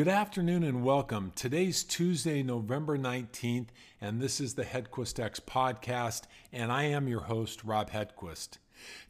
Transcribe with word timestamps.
Good 0.00 0.08
afternoon 0.08 0.62
and 0.62 0.82
welcome. 0.82 1.30
Today's 1.36 1.84
Tuesday, 1.84 2.42
November 2.42 2.96
19th, 2.96 3.66
and 4.00 4.18
this 4.18 4.40
is 4.40 4.54
the 4.54 4.64
Hedquist 4.64 5.22
X 5.22 5.40
podcast, 5.40 6.22
and 6.54 6.72
I 6.72 6.84
am 6.84 7.06
your 7.06 7.20
host, 7.20 7.64
Rob 7.64 7.90
Hedquist. 7.90 8.56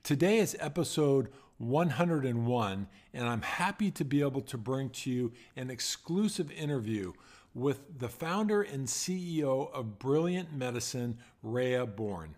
Today 0.02 0.38
is 0.38 0.56
episode 0.58 1.28
101, 1.58 2.88
and 3.14 3.28
I'm 3.28 3.42
happy 3.42 3.92
to 3.92 4.04
be 4.04 4.20
able 4.20 4.40
to 4.40 4.58
bring 4.58 4.90
to 4.90 5.12
you 5.12 5.32
an 5.54 5.70
exclusive 5.70 6.50
interview 6.50 7.12
with 7.54 8.00
the 8.00 8.08
founder 8.08 8.62
and 8.62 8.88
CEO 8.88 9.72
of 9.72 10.00
Brilliant 10.00 10.52
Medicine, 10.52 11.18
Rhea 11.44 11.86
Bourne. 11.86 12.34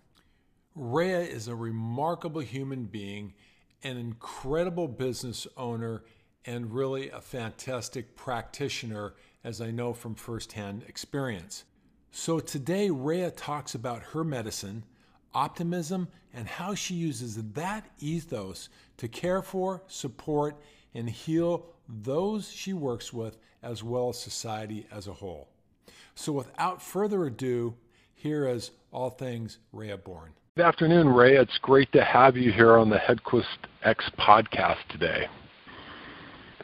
Rhea 0.75 1.21
is 1.21 1.49
a 1.49 1.55
remarkable 1.55 2.43
human 2.43 2.85
being, 2.85 3.33
an 3.83 3.97
incredible 3.97 4.89
business 4.89 5.47
owner, 5.57 6.03
and 6.45 6.75
really 6.75 7.11
a 7.11 7.21
fantastic 7.21 8.17
practitioner, 8.17 9.15
as 9.45 9.61
I 9.61 9.71
know 9.71 9.93
from 9.93 10.15
firsthand 10.15 10.85
experience. 10.89 11.65
So 12.11 12.41
today, 12.41 12.91
Rhea 12.91 13.31
talks 13.31 13.75
about 13.75 14.03
her 14.03 14.25
medicine, 14.25 14.85
optimism, 15.35 16.09
and 16.35 16.47
how 16.47 16.75
she 16.75 16.95
uses 16.95 17.37
that 17.53 17.87
ethos 17.99 18.69
to 18.99 19.09
care 19.09 19.43
for, 19.43 19.83
support, 19.87 20.61
and 20.95 21.09
heal 21.09 21.67
those 21.89 22.51
she 22.51 22.73
works 22.73 23.13
with, 23.13 23.39
as 23.63 23.83
well 23.83 24.11
as 24.11 24.19
society 24.19 24.87
as 24.91 25.07
a 25.07 25.13
whole. 25.13 25.49
So 26.15 26.33
without 26.33 26.83
further 26.83 27.25
ado, 27.25 27.75
here 28.15 28.47
is 28.47 28.71
all 28.93 29.11
things 29.11 29.59
Rhea 29.73 29.97
Bourne. 29.97 30.33
Good 30.57 30.67
afternoon, 30.67 31.09
Ray. 31.09 31.37
It's 31.37 31.57
great 31.63 31.91
to 31.93 32.05
have 32.05 32.37
you 32.37 32.53
here 32.53 32.77
on 32.77 32.91
the 32.91 32.99
Hedquist 32.99 33.45
X 33.85 34.05
podcast 34.19 34.87
today. 34.91 35.27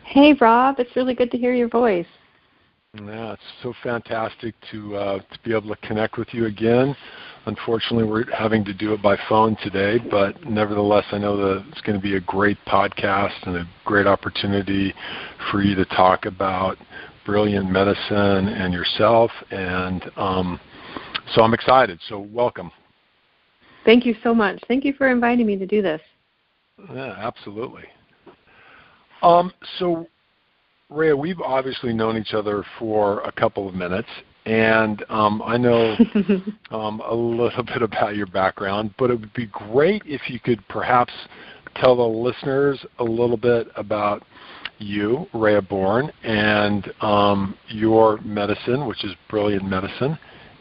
Hey, 0.08 0.32
Rob. 0.40 0.76
It's 0.78 0.96
really 0.96 1.14
good 1.14 1.30
to 1.32 1.36
hear 1.36 1.52
your 1.52 1.68
voice. 1.68 2.06
Yeah, 2.94 3.34
it's 3.34 3.42
so 3.62 3.74
fantastic 3.82 4.54
to 4.70 4.96
uh, 4.96 5.18
to 5.18 5.38
be 5.44 5.54
able 5.54 5.68
to 5.68 5.86
connect 5.86 6.16
with 6.16 6.28
you 6.32 6.46
again. 6.46 6.96
Unfortunately, 7.44 8.04
we're 8.04 8.24
having 8.34 8.64
to 8.64 8.72
do 8.72 8.94
it 8.94 9.02
by 9.02 9.18
phone 9.28 9.54
today, 9.62 9.98
but 10.10 10.42
nevertheless, 10.44 11.04
I 11.12 11.18
know 11.18 11.36
that 11.36 11.66
it's 11.68 11.82
going 11.82 11.98
to 11.98 12.02
be 12.02 12.16
a 12.16 12.20
great 12.20 12.56
podcast 12.66 13.34
and 13.42 13.56
a 13.56 13.68
great 13.84 14.06
opportunity 14.06 14.94
for 15.50 15.60
you 15.62 15.74
to 15.74 15.84
talk 15.84 16.24
about 16.24 16.78
brilliant 17.26 17.70
medicine 17.70 18.48
and 18.48 18.72
yourself. 18.72 19.30
And 19.50 20.10
um, 20.16 20.58
so 21.34 21.42
I'm 21.42 21.52
excited. 21.52 22.00
So 22.08 22.18
welcome. 22.18 22.72
Thank 23.84 24.06
you 24.06 24.14
so 24.22 24.34
much. 24.34 24.58
Thank 24.68 24.86
you 24.86 24.94
for 24.94 25.10
inviting 25.10 25.46
me 25.46 25.56
to 25.58 25.66
do 25.66 25.82
this. 25.82 26.00
Yeah, 26.94 27.14
absolutely. 27.18 27.84
Um, 29.22 29.52
so, 29.78 30.06
Rhea, 30.90 31.16
we've 31.16 31.40
obviously 31.40 31.92
known 31.92 32.16
each 32.16 32.34
other 32.34 32.64
for 32.78 33.20
a 33.20 33.32
couple 33.32 33.68
of 33.68 33.74
minutes, 33.74 34.08
and 34.46 35.04
um, 35.08 35.42
I 35.44 35.56
know 35.56 35.96
um, 36.70 37.00
a 37.00 37.14
little 37.14 37.64
bit 37.64 37.82
about 37.82 38.16
your 38.16 38.26
background, 38.26 38.94
but 38.98 39.10
it 39.10 39.20
would 39.20 39.34
be 39.34 39.46
great 39.46 40.02
if 40.06 40.22
you 40.28 40.40
could 40.40 40.66
perhaps 40.68 41.12
tell 41.76 41.96
the 41.96 42.02
listeners 42.02 42.84
a 42.98 43.04
little 43.04 43.36
bit 43.36 43.68
about 43.76 44.24
you, 44.78 45.26
Rhea 45.34 45.60
Bourne, 45.60 46.10
and 46.22 46.90
um, 47.00 47.56
your 47.68 48.20
medicine, 48.20 48.86
which 48.86 49.04
is 49.04 49.12
Brilliant 49.28 49.64
Medicine, 49.64 50.18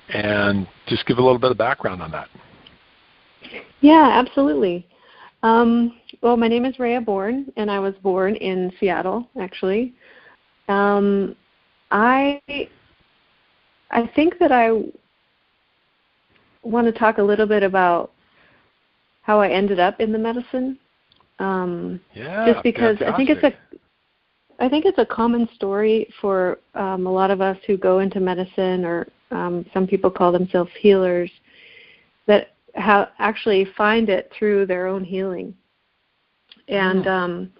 and 0.10 0.68
just 0.88 1.06
give 1.06 1.18
a 1.18 1.22
little 1.22 1.40
bit 1.40 1.52
of 1.52 1.58
background 1.58 2.02
on 2.02 2.12
that. 2.12 2.28
Yeah, 3.82 4.10
absolutely. 4.14 4.87
Um, 5.44 6.00
well, 6.22 6.38
my 6.38 6.48
name 6.48 6.66
is 6.66 6.80
Rhea 6.80 7.00
Bourne, 7.00 7.52
and 7.58 7.70
I 7.70 7.80
was 7.80 7.94
born 8.02 8.36
in 8.36 8.72
Seattle, 8.80 9.30
actually. 9.40 9.94
Um, 10.68 11.36
I 11.92 12.42
I 13.92 14.08
think 14.16 14.40
that 14.40 14.52
I 14.52 14.72
want 16.64 16.88
to 16.88 16.92
talk 16.92 17.20
a 17.20 17.24
little 17.24 17.46
bit 17.46 17.64
about 17.64 18.12
how 19.22 19.40
I 19.40 19.50
ended 19.50 19.80
up 19.80 20.00
in 20.00 20.12
the 20.12 20.18
medicine. 20.18 20.78
Um, 21.40 22.02
yeah, 22.14 22.52
just 22.52 22.64
because 22.64 22.98
fantastic. 22.98 23.14
I 23.14 23.18
think 23.18 23.30
it's 23.30 23.44
a 23.44 24.64
I 24.64 24.68
think 24.68 24.86
it's 24.86 24.98
a 24.98 25.06
common 25.06 25.48
story 25.56 26.12
for 26.20 26.60
um, 26.74 27.06
a 27.06 27.12
lot 27.12 27.30
of 27.30 27.42
us 27.42 27.58
who 27.68 27.78
go 27.78 28.00
into 28.00 28.20
medicine, 28.20 28.86
or 28.86 29.08
um, 29.32 29.66
some 29.74 29.86
people 29.86 30.10
call 30.10 30.32
themselves 30.32 30.72
healers, 30.80 31.30
that 32.26 32.56
how 32.78 33.10
actually 33.20 33.66
find 33.76 34.10
it 34.10 34.32
through 34.38 34.66
their 34.66 34.88
own 34.88 35.04
healing. 35.04 35.54
And 36.68 37.06
mm. 37.06 37.08
um, 37.08 37.54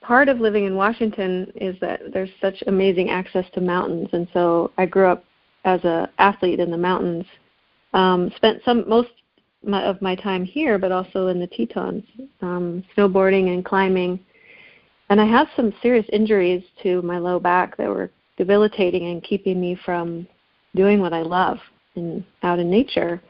part 0.00 0.28
of 0.28 0.40
living 0.40 0.64
in 0.64 0.76
Washington 0.76 1.52
is 1.56 1.76
that 1.80 2.00
there's 2.12 2.30
such 2.40 2.62
amazing 2.66 3.10
access 3.10 3.46
to 3.54 3.60
mountains, 3.60 4.08
and 4.12 4.28
so 4.32 4.70
I 4.76 4.86
grew 4.86 5.06
up 5.06 5.24
as 5.64 5.80
an 5.84 6.08
athlete 6.18 6.60
in 6.60 6.70
the 6.70 6.76
mountains. 6.76 7.24
Um, 7.94 8.30
spent 8.36 8.60
some 8.64 8.88
most 8.88 9.10
my, 9.62 9.82
of 9.82 10.00
my 10.02 10.14
time 10.14 10.44
here, 10.44 10.78
but 10.78 10.92
also 10.92 11.28
in 11.28 11.40
the 11.40 11.46
Tetons, 11.46 12.04
um, 12.42 12.84
snowboarding 12.96 13.54
and 13.54 13.64
climbing. 13.64 14.20
And 15.10 15.20
I 15.20 15.26
have 15.26 15.48
some 15.56 15.72
serious 15.80 16.06
injuries 16.12 16.62
to 16.82 17.02
my 17.02 17.18
low 17.18 17.38
back 17.38 17.76
that 17.76 17.88
were 17.88 18.10
debilitating 18.36 19.10
and 19.10 19.22
keeping 19.22 19.60
me 19.60 19.78
from 19.84 20.26
doing 20.74 21.00
what 21.00 21.12
I 21.12 21.22
love 21.22 21.58
in 21.94 22.24
out 22.42 22.58
in 22.58 22.70
nature. 22.70 23.22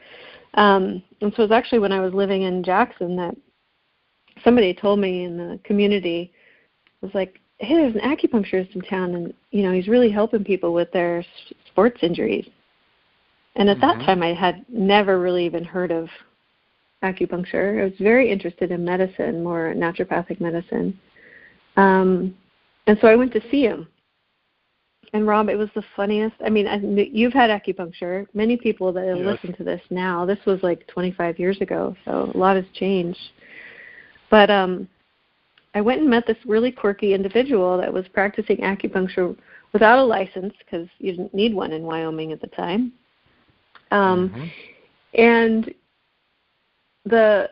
Um, 0.55 1.03
and 1.21 1.33
so 1.35 1.43
it 1.43 1.49
was 1.49 1.51
actually 1.51 1.79
when 1.79 1.91
I 1.91 1.99
was 1.99 2.13
living 2.13 2.43
in 2.43 2.63
Jackson 2.63 3.15
that 3.17 3.35
somebody 4.43 4.73
told 4.73 4.99
me 4.99 5.25
in 5.25 5.37
the 5.37 5.59
community 5.63 6.31
was 7.01 7.13
like, 7.13 7.39
"Hey, 7.59 7.75
there's 7.75 7.95
an 7.95 8.01
acupuncturist 8.01 8.75
in 8.75 8.81
town, 8.81 9.15
and 9.15 9.33
you 9.51 9.63
know 9.63 9.71
he's 9.71 9.87
really 9.87 10.09
helping 10.09 10.43
people 10.43 10.73
with 10.73 10.91
their 10.91 11.23
sports 11.67 11.99
injuries." 12.01 12.47
And 13.55 13.69
at 13.69 13.77
mm-hmm. 13.77 13.99
that 13.99 14.05
time, 14.05 14.23
I 14.23 14.33
had 14.33 14.65
never 14.69 15.19
really 15.19 15.45
even 15.45 15.63
heard 15.63 15.91
of 15.91 16.09
acupuncture. 17.03 17.81
I 17.81 17.85
was 17.85 17.93
very 17.99 18.31
interested 18.31 18.71
in 18.71 18.83
medicine, 18.83 19.43
more 19.43 19.73
naturopathic 19.75 20.41
medicine. 20.41 20.99
Um, 21.77 22.35
and 22.87 22.97
so 22.99 23.07
I 23.07 23.15
went 23.15 23.31
to 23.33 23.41
see 23.49 23.63
him 23.63 23.87
and 25.13 25.27
Rob, 25.27 25.49
it 25.49 25.55
was 25.55 25.69
the 25.75 25.83
funniest. 25.95 26.35
I 26.45 26.49
mean, 26.49 26.67
I, 26.67 26.77
you've 26.77 27.33
had 27.33 27.49
acupuncture. 27.49 28.27
Many 28.33 28.57
people 28.57 28.91
that 28.93 29.05
yes. 29.05 29.17
listen 29.25 29.55
to 29.57 29.63
this 29.63 29.81
now. 29.89 30.25
This 30.25 30.39
was 30.45 30.61
like 30.63 30.85
25 30.87 31.39
years 31.39 31.59
ago, 31.61 31.95
so 32.05 32.31
a 32.33 32.37
lot 32.37 32.55
has 32.55 32.65
changed. 32.73 33.19
But 34.29 34.49
um, 34.49 34.87
I 35.73 35.81
went 35.81 36.01
and 36.01 36.09
met 36.09 36.25
this 36.25 36.37
really 36.45 36.71
quirky 36.71 37.13
individual 37.13 37.77
that 37.77 37.91
was 37.91 38.05
practicing 38.13 38.57
acupuncture 38.57 39.35
without 39.73 39.99
a 39.99 40.03
license 40.03 40.53
because 40.59 40.87
you 40.99 41.11
didn't 41.11 41.33
need 41.33 41.53
one 41.53 41.73
in 41.73 41.83
Wyoming 41.83 42.31
at 42.31 42.41
the 42.41 42.47
time. 42.47 42.93
Um, 43.91 44.29
mm-hmm. 44.29 45.21
And 45.21 45.73
the 47.05 47.49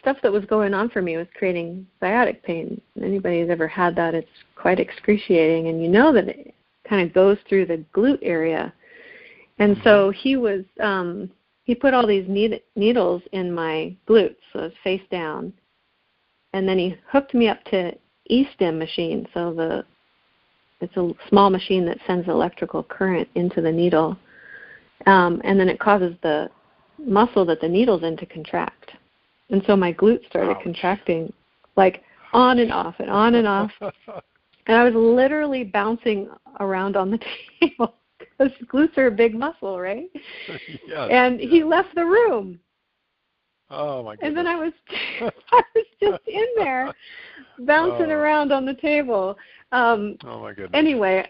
stuff 0.00 0.16
that 0.22 0.32
was 0.32 0.44
going 0.46 0.72
on 0.72 0.88
for 0.88 1.02
me 1.02 1.16
was 1.16 1.26
creating 1.36 1.86
sciatic 2.00 2.42
pain. 2.42 2.80
Anybody 3.02 3.40
who's 3.40 3.50
ever 3.50 3.68
had 3.68 3.94
that, 3.96 4.14
it's 4.14 4.28
quite 4.56 4.80
excruciating, 4.80 5.68
and 5.68 5.82
you 5.82 5.88
know 5.88 6.12
that 6.12 6.28
it, 6.28 6.54
kind 6.88 7.06
of 7.06 7.14
goes 7.14 7.38
through 7.48 7.66
the 7.66 7.84
glute 7.94 8.18
area. 8.22 8.72
And 9.58 9.76
so 9.84 10.10
mm-hmm. 10.10 10.18
he 10.18 10.36
was 10.36 10.64
um 10.80 11.30
he 11.64 11.74
put 11.74 11.94
all 11.94 12.06
these 12.06 12.26
needles 12.28 13.22
in 13.32 13.54
my 13.54 13.96
glutes, 14.06 14.36
so 14.52 14.64
it's 14.64 14.76
face 14.84 15.02
down. 15.10 15.52
And 16.52 16.68
then 16.68 16.78
he 16.78 16.96
hooked 17.10 17.32
me 17.32 17.48
up 17.48 17.64
to 17.64 17.92
e-stim 18.26 18.78
machine, 18.78 19.26
so 19.32 19.52
the 19.54 19.84
it's 20.80 20.96
a 20.96 21.12
small 21.28 21.48
machine 21.48 21.86
that 21.86 21.98
sends 22.06 22.28
electrical 22.28 22.82
current 22.82 23.28
into 23.34 23.62
the 23.62 23.72
needle. 23.72 24.18
Um, 25.06 25.40
and 25.44 25.58
then 25.58 25.68
it 25.68 25.78
causes 25.78 26.14
the 26.22 26.50
muscle 26.98 27.46
that 27.46 27.60
the 27.60 27.68
needle's 27.68 28.02
in 28.02 28.16
to 28.18 28.26
contract. 28.26 28.92
And 29.50 29.62
so 29.66 29.76
my 29.76 29.92
glutes 29.92 30.26
started 30.26 30.56
Ouch. 30.56 30.62
contracting 30.62 31.32
like 31.76 32.02
on 32.32 32.58
and 32.58 32.72
off 32.72 32.96
and 32.98 33.10
on 33.10 33.34
and 33.36 33.46
off. 33.46 33.70
and 34.66 34.76
I 34.76 34.84
was 34.84 34.94
literally 34.94 35.64
bouncing 35.64 36.28
around 36.60 36.96
on 36.96 37.10
the 37.10 37.18
table 37.60 37.94
because 38.18 38.52
glutes 38.66 38.96
are 38.96 39.08
a 39.08 39.10
big 39.10 39.34
muscle, 39.34 39.78
right? 39.78 40.10
yes, 40.86 41.08
and 41.10 41.40
yes. 41.40 41.50
he 41.50 41.64
left 41.64 41.94
the 41.94 42.04
room. 42.04 42.58
Oh 43.70 44.02
my 44.02 44.16
goodness. 44.16 44.28
And 44.28 44.36
then 44.36 44.46
I 44.46 44.56
was 44.56 44.72
I 45.52 45.62
was 45.74 45.86
just 46.00 46.22
in 46.26 46.46
there 46.56 46.92
bouncing 47.60 48.10
oh. 48.10 48.14
around 48.14 48.52
on 48.52 48.64
the 48.64 48.74
table. 48.74 49.36
Um 49.72 50.16
Oh 50.24 50.40
my 50.40 50.52
goodness. 50.52 50.70
Anyway, 50.74 51.28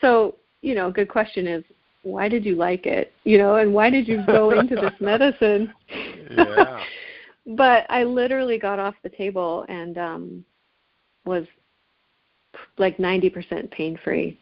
so, 0.00 0.36
you 0.62 0.74
know, 0.74 0.90
good 0.90 1.08
question 1.08 1.46
is 1.46 1.64
why 2.02 2.28
did 2.28 2.44
you 2.44 2.54
like 2.54 2.86
it? 2.86 3.12
You 3.24 3.38
know, 3.38 3.56
and 3.56 3.72
why 3.74 3.90
did 3.90 4.06
you 4.06 4.24
go 4.26 4.50
into 4.58 4.74
this 4.76 4.94
medicine? 5.00 5.72
yeah. 6.30 6.82
but 7.46 7.86
I 7.88 8.04
literally 8.04 8.58
got 8.58 8.78
off 8.78 8.94
the 9.02 9.10
table 9.10 9.64
and 9.68 9.98
um 9.98 10.44
was 11.24 11.44
like 12.78 12.98
90% 12.98 13.70
pain 13.70 13.98
free. 14.02 14.38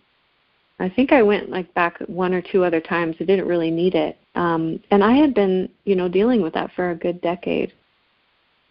I 0.81 0.88
think 0.88 1.12
I 1.12 1.22
went 1.22 1.50
like 1.50 1.72
back 1.75 1.98
one 2.06 2.34
or 2.34 2.42
two 2.42 2.64
other 2.64 2.81
times. 2.81 3.16
I 3.20 3.25
didn't 3.25 3.46
really 3.46 3.70
need 3.70 3.94
it, 3.94 4.19
um, 4.34 4.81
and 4.90 5.04
I 5.04 5.12
had 5.12 5.32
been, 5.32 5.69
you 5.84 5.94
know, 5.94 6.08
dealing 6.08 6.42
with 6.42 6.52
that 6.54 6.70
for 6.75 6.90
a 6.90 6.96
good 6.96 7.20
decade. 7.20 7.72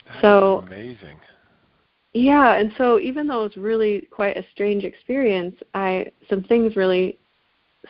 That's 0.07 0.21
so 0.21 0.63
amazing. 0.67 1.17
yeah, 2.13 2.55
and 2.55 2.73
so 2.77 2.99
even 2.99 3.25
though 3.25 3.45
it 3.45 3.55
was 3.55 3.57
really 3.57 4.01
quite 4.11 4.35
a 4.35 4.45
strange 4.51 4.83
experience, 4.83 5.55
I 5.73 6.11
some 6.29 6.43
things 6.43 6.75
really 6.75 7.17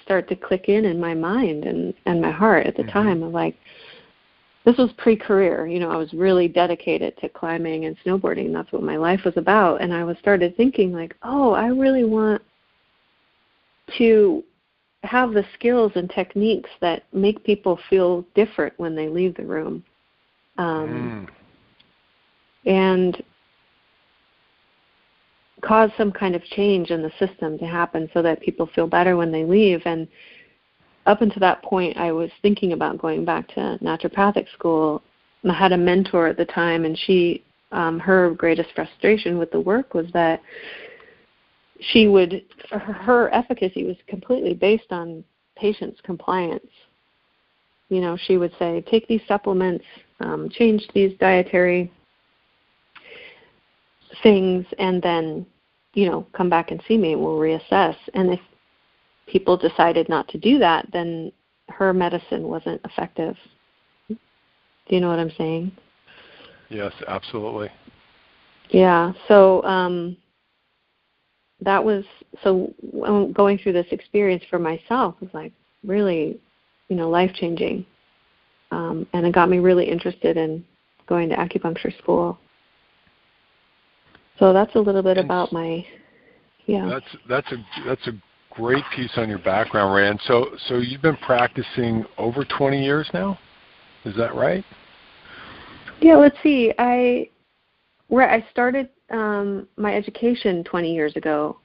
start 0.03 0.27
to 0.29 0.35
click 0.35 0.69
in 0.69 0.85
in 0.85 0.99
my 0.99 1.15
mind 1.15 1.65
and 1.65 1.93
and 2.05 2.21
my 2.21 2.31
heart 2.31 2.67
at 2.67 2.75
the 2.75 2.83
mm-hmm. 2.83 2.91
time 2.91 3.23
of 3.23 3.31
like 3.31 3.55
this 4.65 4.77
was 4.77 4.92
pre-career 4.98 5.68
you 5.68 5.80
know 5.80 5.92
i 5.92 5.95
was 5.95 6.13
really 6.13 6.48
dedicated 6.48 7.18
to 7.18 7.30
climbing 7.30 7.86
and 7.86 7.98
snowboarding. 8.06 8.54
That's 8.54 8.71
what 8.71 8.83
my 8.83 8.98
life 8.98 9.21
was 9.25 9.38
about. 9.38 9.81
And 9.81 9.94
i 9.94 10.04
was 10.04 10.18
started 10.19 10.56
thinking 10.56 10.94
like 10.94 11.15
oh 11.24 11.54
i 11.54 11.68
really 11.68 12.06
want 12.06 12.42
to 13.98 14.44
have 15.04 15.33
the 15.33 15.44
skills 15.54 15.92
and 15.95 16.10
techniques 16.10 16.69
that 16.81 17.04
make 17.13 17.44
people 17.44 17.77
feel 17.89 18.25
different 18.36 18.74
when 18.77 18.95
they 18.95 19.10
leave 19.10 19.36
the 19.36 19.45
room. 19.45 19.83
Um, 20.57 21.27
mm. 22.65 22.71
and 22.71 23.24
cause 25.62 25.89
some 25.98 26.12
kind 26.12 26.36
of 26.36 26.44
change 26.44 26.92
in 26.92 27.01
the 27.01 27.12
system 27.18 27.57
to 27.57 27.65
happen 27.65 28.10
so 28.13 28.21
that 28.21 28.42
people 28.42 28.69
feel 28.75 28.86
better 28.86 29.18
when 29.18 29.31
they 29.31 29.45
leave. 29.45 29.81
And 29.86 30.07
up 31.05 31.21
until 31.21 31.39
that 31.41 31.61
point 31.61 31.97
I 31.97 32.11
was 32.11 32.29
thinking 32.41 32.73
about 32.73 32.97
going 32.97 33.25
back 33.25 33.47
to 33.50 33.77
naturopathic 33.81 34.51
school. 34.53 35.01
I 35.47 35.53
had 35.53 35.71
a 35.71 35.77
mentor 35.77 36.27
at 36.27 36.38
the 36.38 36.45
time 36.45 36.85
and 36.85 36.97
she 36.97 37.44
um 37.71 38.00
her 38.00 38.31
greatest 38.31 38.69
frustration 38.75 39.38
with 39.38 39.51
the 39.51 39.59
work 39.59 39.94
was 39.94 40.07
that 40.13 40.41
she 41.79 42.07
would 42.07 42.44
her 42.71 43.33
efficacy 43.33 43.83
was 43.83 43.97
completely 44.07 44.53
based 44.53 44.91
on 44.91 45.23
patients 45.55 46.00
compliance. 46.03 46.65
You 47.89 48.01
know, 48.01 48.17
she 48.17 48.38
would 48.38 48.53
say 48.57 48.83
take 48.89 49.07
these 49.07 49.21
supplements, 49.27 49.85
um, 50.19 50.50
change 50.50 50.88
these 50.94 51.17
dietary 51.19 51.91
things 54.21 54.65
and 54.79 55.01
then 55.01 55.45
you 55.94 56.09
know, 56.09 56.25
come 56.33 56.50
back 56.50 56.71
and 56.71 56.81
see 56.88 56.97
me 56.97 57.13
and 57.13 57.21
we'll 57.21 57.38
reassess. 57.38 57.95
And 58.13 58.33
if 58.33 58.39
people 59.27 59.57
decided 59.57 60.09
not 60.09 60.27
to 60.29 60.37
do 60.37 60.59
that, 60.59 60.87
then 60.91 61.31
her 61.69 61.93
medicine 61.93 62.47
wasn't 62.47 62.81
effective. 62.85 63.35
Do 64.09 64.15
you 64.89 64.99
know 64.99 65.09
what 65.09 65.19
I'm 65.19 65.31
saying? 65.37 65.71
Yes, 66.69 66.91
absolutely. 67.07 67.69
Yeah. 68.69 69.13
So 69.27 69.63
um, 69.63 70.17
that 71.61 71.83
was 71.83 72.03
so 72.43 72.73
going 73.33 73.57
through 73.57 73.73
this 73.73 73.87
experience 73.91 74.43
for 74.49 74.59
myself 74.59 75.15
was 75.21 75.29
like 75.33 75.53
really, 75.83 76.39
you 76.89 76.95
know, 76.95 77.09
life 77.09 77.31
changing, 77.33 77.85
um, 78.71 79.07
and 79.13 79.25
it 79.25 79.33
got 79.33 79.49
me 79.49 79.59
really 79.59 79.89
interested 79.89 80.37
in 80.37 80.65
going 81.07 81.29
to 81.29 81.35
acupuncture 81.35 81.95
school. 81.99 82.37
So 84.39 84.51
that's 84.51 84.75
a 84.75 84.79
little 84.79 85.03
bit 85.03 85.17
about 85.17 85.53
my 85.53 85.85
yeah. 86.65 86.89
That's 86.89 87.17
that's 87.29 87.51
a 87.51 87.57
that's 87.85 88.07
a 88.07 88.11
great 88.55 88.83
piece 88.95 89.11
on 89.17 89.29
your 89.29 89.39
background, 89.39 89.94
Rand. 89.94 90.19
So 90.25 90.55
so 90.67 90.75
you've 90.75 91.01
been 91.01 91.17
practicing 91.17 92.05
over 92.17 92.45
20 92.45 92.83
years 92.83 93.09
now? 93.13 93.38
Is 94.05 94.15
that 94.17 94.35
right? 94.35 94.63
Yeah, 96.01 96.15
let's 96.15 96.38
see. 96.44 96.73
I 96.77 97.29
where 98.07 98.29
I 98.29 98.45
started 98.51 98.89
um, 99.09 99.67
my 99.77 99.95
education 99.95 100.63
20 100.63 100.94
years 100.94 101.15
ago. 101.15 101.57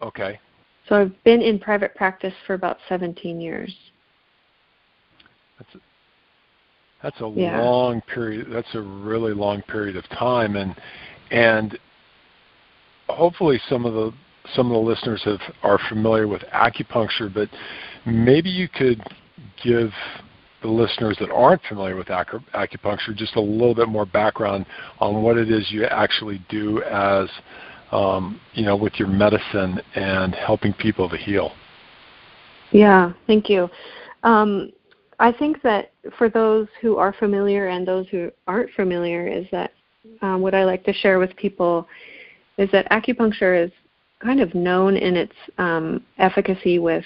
Okay. 0.00 0.38
So 0.88 1.00
I've 1.00 1.24
been 1.24 1.40
in 1.40 1.58
private 1.58 1.94
practice 1.94 2.34
for 2.46 2.54
about 2.54 2.78
17 2.88 3.40
years. 3.40 3.74
That's 5.58 5.74
a, 5.74 5.78
that's 7.02 7.20
a 7.20 7.32
yeah. 7.34 7.60
long 7.60 8.00
period. 8.02 8.48
That's 8.50 8.74
a 8.74 8.80
really 8.80 9.32
long 9.32 9.62
period 9.62 9.96
of 9.96 10.08
time, 10.10 10.56
and 10.56 10.74
and 11.30 11.78
hopefully 13.08 13.60
some 13.68 13.84
of 13.84 13.94
the 13.94 14.12
some 14.54 14.70
of 14.70 14.72
the 14.72 14.90
listeners 14.90 15.22
have, 15.24 15.40
are 15.62 15.78
familiar 15.88 16.28
with 16.28 16.42
acupuncture, 16.52 17.32
but 17.32 17.48
maybe 18.06 18.50
you 18.50 18.68
could 18.68 19.02
give 19.62 19.90
the 20.62 20.68
listeners 20.68 21.16
that 21.20 21.30
aren't 21.30 21.62
familiar 21.68 21.94
with 21.94 22.06
acupuncture 22.08 23.14
just 23.14 23.36
a 23.36 23.40
little 23.40 23.74
bit 23.74 23.88
more 23.88 24.06
background 24.06 24.64
on 24.98 25.22
what 25.22 25.36
it 25.36 25.50
is 25.50 25.70
you 25.70 25.84
actually 25.84 26.42
do 26.48 26.82
as 26.84 27.28
um, 27.92 28.40
you 28.54 28.64
know 28.64 28.74
with 28.74 28.94
your 28.94 29.08
medicine 29.08 29.80
and 29.94 30.34
helping 30.34 30.72
people 30.72 31.08
to 31.08 31.16
heal. 31.16 31.52
Yeah, 32.72 33.12
thank 33.26 33.48
you. 33.50 33.68
Um, 34.22 34.72
I 35.20 35.30
think 35.32 35.62
that 35.62 35.92
for 36.18 36.28
those 36.28 36.66
who 36.80 36.96
are 36.96 37.12
familiar 37.12 37.68
and 37.68 37.86
those 37.86 38.08
who 38.08 38.30
aren't 38.46 38.70
familiar, 38.72 39.28
is 39.28 39.46
that 39.52 39.70
um, 40.22 40.40
what 40.40 40.54
I 40.54 40.64
like 40.64 40.82
to 40.84 40.92
share 40.92 41.18
with 41.18 41.36
people 41.36 41.86
is 42.56 42.70
that 42.72 42.88
acupuncture 42.90 43.64
is 43.66 43.70
kind 44.24 44.40
of 44.40 44.54
known 44.54 44.96
in 44.96 45.16
its 45.16 45.34
um, 45.58 46.02
efficacy 46.18 46.78
with 46.78 47.04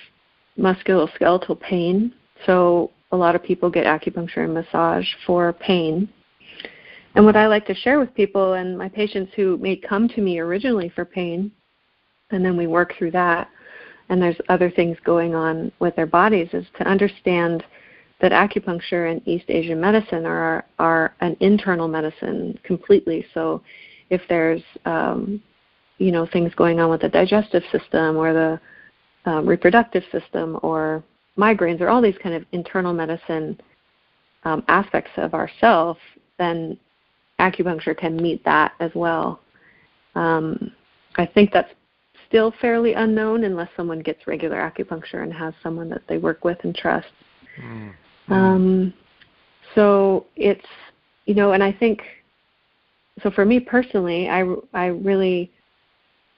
musculoskeletal 0.59 1.61
pain. 1.61 2.15
So 2.47 2.93
a 3.11 3.17
lot 3.17 3.35
of 3.35 3.43
people 3.43 3.70
get 3.70 3.87
acupuncture 3.87 4.44
and 4.44 4.55
massage 4.55 5.06
for 5.26 5.53
pain. 5.53 6.09
And 7.15 7.25
what 7.25 7.37
I 7.37 7.49
like 7.49 7.67
to 7.67 7.75
share 7.75 7.99
with 7.99 8.15
people 8.15 8.55
and 8.55 8.79
my 8.79 8.88
patients 8.88 9.32
who 9.35 9.56
may 9.56 9.76
come 9.76 10.09
to 10.11 10.20
me 10.20 10.38
originally 10.38 10.91
for 10.94 11.05
pain, 11.05 11.50
and 12.31 12.44
then 12.44 12.56
we 12.56 12.67
work 12.67 12.94
through 12.97 13.11
that, 13.12 13.49
and 14.09 14.23
there's 14.23 14.37
other 14.49 14.70
things 14.70 14.97
going 15.05 15.35
on 15.35 15.73
with 15.81 15.97
their 15.97 16.06
bodies, 16.06 16.49
is 16.53 16.67
to 16.76 16.87
understand 16.87 17.65
that 18.20 18.32
acupuncture 18.32 19.11
and 19.11 19.26
East 19.26 19.47
Asian 19.49 19.81
medicine 19.81 20.26
are 20.26 20.65
are 20.79 21.15
an 21.20 21.37
internal 21.41 21.88
medicine 21.88 22.59
completely. 22.62 23.25
So 23.32 23.62
if 24.11 24.20
there's 24.29 24.62
um, 24.85 25.43
you 25.99 26.12
know 26.12 26.27
things 26.27 26.55
going 26.55 26.81
on 26.81 26.91
with 26.91 27.03
the 27.03 27.09
digestive 27.09 27.62
system 27.71 28.17
or 28.17 28.33
the 28.33 28.61
um, 29.29 29.47
reproductive 29.47 30.05
system 30.11 30.59
or 30.62 31.03
migraines 31.37 31.81
or 31.81 31.89
all 31.89 32.00
these 32.00 32.19
kind 32.23 32.35
of 32.35 32.45
internal 32.53 32.93
medicine 32.93 33.61
um, 34.45 34.65
aspects 34.69 35.11
of 35.17 35.35
ourself, 35.35 35.99
then 36.39 36.79
acupuncture 37.41 37.97
can 37.97 38.17
meet 38.17 38.45
that 38.45 38.73
as 38.81 38.91
well. 38.95 39.41
Um, 40.15 40.73
I 41.17 41.27
think 41.27 41.53
that's 41.53 41.73
still 42.29 42.53
fairly 42.61 42.94
unknown 42.94 43.44
unless 43.44 43.69
someone 43.77 44.01
gets 44.01 44.27
regular 44.27 44.56
acupuncture 44.56 45.23
and 45.23 45.33
has 45.33 45.55
someone 45.62 45.89
that 45.91 46.03
they 46.09 46.19
work 46.19 46.44
with 46.44 46.59
and 46.62 46.75
trust. 46.75 47.09
Mm-hmm. 47.61 48.33
Um, 48.33 48.94
so 49.75 50.27
it's 50.37 50.67
you 51.27 51.35
know, 51.35 51.53
and 51.53 51.62
I 51.62 51.73
think 51.73 52.03
so 53.23 53.31
for 53.31 53.44
me 53.44 53.61
personally, 53.61 54.29
I 54.29 54.44
I 54.72 54.87
really 54.87 55.53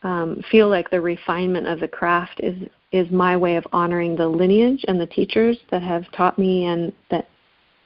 um, 0.03 0.43
feel 0.51 0.69
like 0.69 0.91
the 0.91 1.01
refinement 1.01 1.67
of 1.67 1.81
the 1.81 1.89
craft 1.89 2.41
is 2.43 2.57
is 2.93 3.09
my 3.11 3.37
way 3.37 3.55
of 3.55 3.65
honoring 3.73 4.17
the 4.17 4.27
lineage 4.27 4.85
and 4.89 5.01
the 5.01 5.07
teachers 5.07 5.57
that 5.71 5.83
have 5.83 6.11
taught 6.11 6.39
me 6.39 6.67
and 6.67 6.93
that 7.11 7.29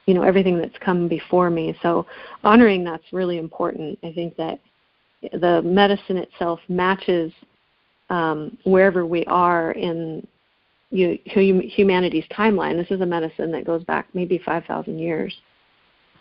you 0.05 0.13
know 0.13 0.23
everything 0.23 0.57
that's 0.57 0.77
come 0.79 1.07
before 1.07 1.49
me. 1.49 1.77
So 1.81 2.05
honoring 2.43 2.83
that's 2.83 3.11
really 3.11 3.37
important. 3.37 3.99
I 4.03 4.11
think 4.13 4.35
that 4.37 4.59
the 5.33 5.61
medicine 5.63 6.17
itself 6.17 6.59
matches 6.69 7.31
um, 8.09 8.57
wherever 8.63 9.05
we 9.05 9.25
are 9.25 9.71
in 9.71 10.25
you, 10.91 11.17
humanity's 11.25 12.25
timeline. 12.31 12.77
This 12.77 12.95
is 12.95 13.01
a 13.01 13.05
medicine 13.05 13.51
that 13.51 13.65
goes 13.65 13.83
back 13.83 14.07
maybe 14.13 14.37
5,000 14.37 14.97
years. 14.97 15.35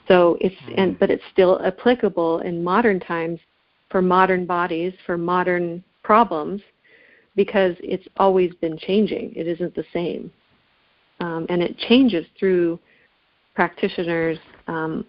So 0.08 0.36
it's 0.40 0.56
and 0.76 0.98
but 0.98 1.10
it's 1.10 1.22
still 1.32 1.64
applicable 1.64 2.40
in 2.40 2.62
modern 2.62 3.00
times 3.00 3.40
for 3.94 4.02
modern 4.02 4.44
bodies, 4.44 4.92
for 5.06 5.16
modern 5.16 5.80
problems, 6.02 6.60
because 7.36 7.76
it's 7.78 8.08
always 8.16 8.52
been 8.54 8.76
changing. 8.76 9.32
It 9.36 9.46
isn't 9.46 9.72
the 9.76 9.84
same. 9.92 10.32
Um, 11.20 11.46
and 11.48 11.62
it 11.62 11.78
changes 11.78 12.26
through 12.36 12.80
practitioners, 13.54 14.36
um, 14.66 15.06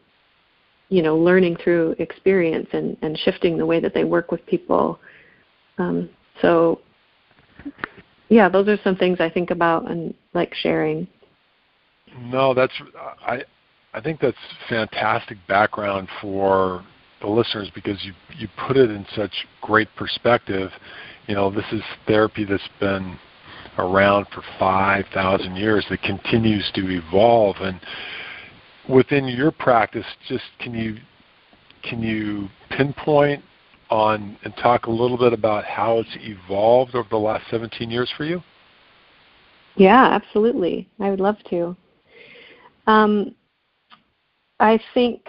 you 0.89 1.01
know, 1.01 1.17
learning 1.17 1.57
through 1.63 1.95
experience 1.97 2.67
and, 2.73 2.95
and 3.01 3.17
shifting 3.17 3.57
the 3.57 3.65
way 3.65 3.79
that 3.79 3.95
they 3.95 4.03
work 4.03 4.31
with 4.31 4.45
people. 4.45 4.99
Um, 5.79 6.07
so, 6.43 6.79
yeah, 8.29 8.47
those 8.47 8.67
are 8.67 8.77
some 8.83 8.95
things 8.95 9.17
I 9.19 9.31
think 9.31 9.49
about 9.49 9.89
and 9.89 10.13
like 10.35 10.53
sharing. 10.53 11.07
No, 12.19 12.53
that's 12.53 12.73
I. 13.25 13.41
I 13.95 14.01
think 14.01 14.19
that's 14.19 14.37
fantastic 14.69 15.37
background 15.47 16.07
for 16.21 16.85
the 17.21 17.27
listeners 17.27 17.69
because 17.73 18.03
you 18.03 18.13
you 18.37 18.47
put 18.67 18.77
it 18.77 18.89
in 18.89 19.05
such 19.15 19.31
great 19.61 19.87
perspective. 19.95 20.71
You 21.27 21.35
know, 21.35 21.49
this 21.49 21.65
is 21.71 21.81
therapy 22.07 22.45
that's 22.45 22.69
been 22.79 23.17
around 23.77 24.25
for 24.33 24.41
5,000 24.57 25.55
years 25.55 25.85
that 25.89 26.01
continues 26.01 26.71
to 26.75 26.89
evolve 26.89 27.57
and 27.59 27.79
within 28.87 29.27
your 29.27 29.51
practice 29.51 30.05
just 30.29 30.43
can 30.59 30.73
you 30.73 30.97
can 31.83 32.01
you 32.01 32.47
pinpoint 32.69 33.43
on 33.89 34.37
and 34.43 34.55
talk 34.57 34.85
a 34.85 34.91
little 34.91 35.17
bit 35.17 35.33
about 35.33 35.63
how 35.65 35.99
it's 35.99 36.17
evolved 36.21 36.95
over 36.95 37.07
the 37.09 37.17
last 37.17 37.43
17 37.51 37.91
years 37.91 38.11
for 38.17 38.25
you? 38.25 38.41
Yeah, 39.75 40.05
absolutely. 40.05 40.89
I 40.99 41.09
would 41.09 41.19
love 41.19 41.37
to. 41.49 41.75
Um, 42.87 43.35
I 44.59 44.79
think 44.93 45.27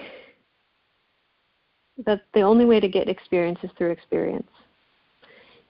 that 2.04 2.22
the 2.34 2.40
only 2.40 2.64
way 2.64 2.80
to 2.80 2.88
get 2.88 3.08
experience 3.08 3.58
is 3.62 3.70
through 3.76 3.90
experience. 3.90 4.48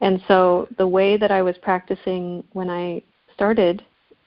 And 0.01 0.23
so 0.29 0.69
the 0.77 0.87
way 0.87 1.17
that 1.17 1.31
I 1.31 1.43
was 1.43 1.57
practicing 1.63 2.45
when 2.53 2.69
I 2.69 3.03
started 3.35 3.85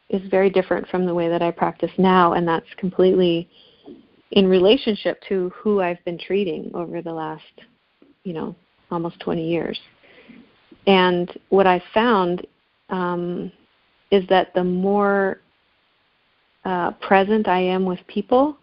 is 0.10 0.22
very 0.29 0.50
different 0.50 0.88
from 0.88 1.06
the 1.06 1.13
way 1.13 1.29
that 1.29 1.41
I 1.41 1.51
practice 1.51 1.91
now, 1.98 2.34
and 2.34 2.48
that's 2.48 2.65
completely 2.77 3.48
in 4.32 4.48
relationship 4.48 5.22
to 5.27 5.51
who 5.56 5.82
I've 5.82 6.03
been 6.06 6.18
treating 6.18 6.72
over 6.74 7.01
the 7.01 7.13
last, 7.13 7.44
you 8.24 8.34
know, 8.34 8.56
almost 8.91 9.20
20 9.20 9.48
years. 9.48 9.79
And 10.88 11.32
what 11.50 11.68
I 11.68 11.82
found 11.94 12.46
um, 12.89 13.51
is 14.12 14.27
that 14.29 14.53
the 14.56 14.63
more 14.63 15.41
uh, 16.65 16.91
present 16.94 17.48
I 17.48 17.60
am 17.60 17.86
with 17.86 18.00
people, 18.08 18.58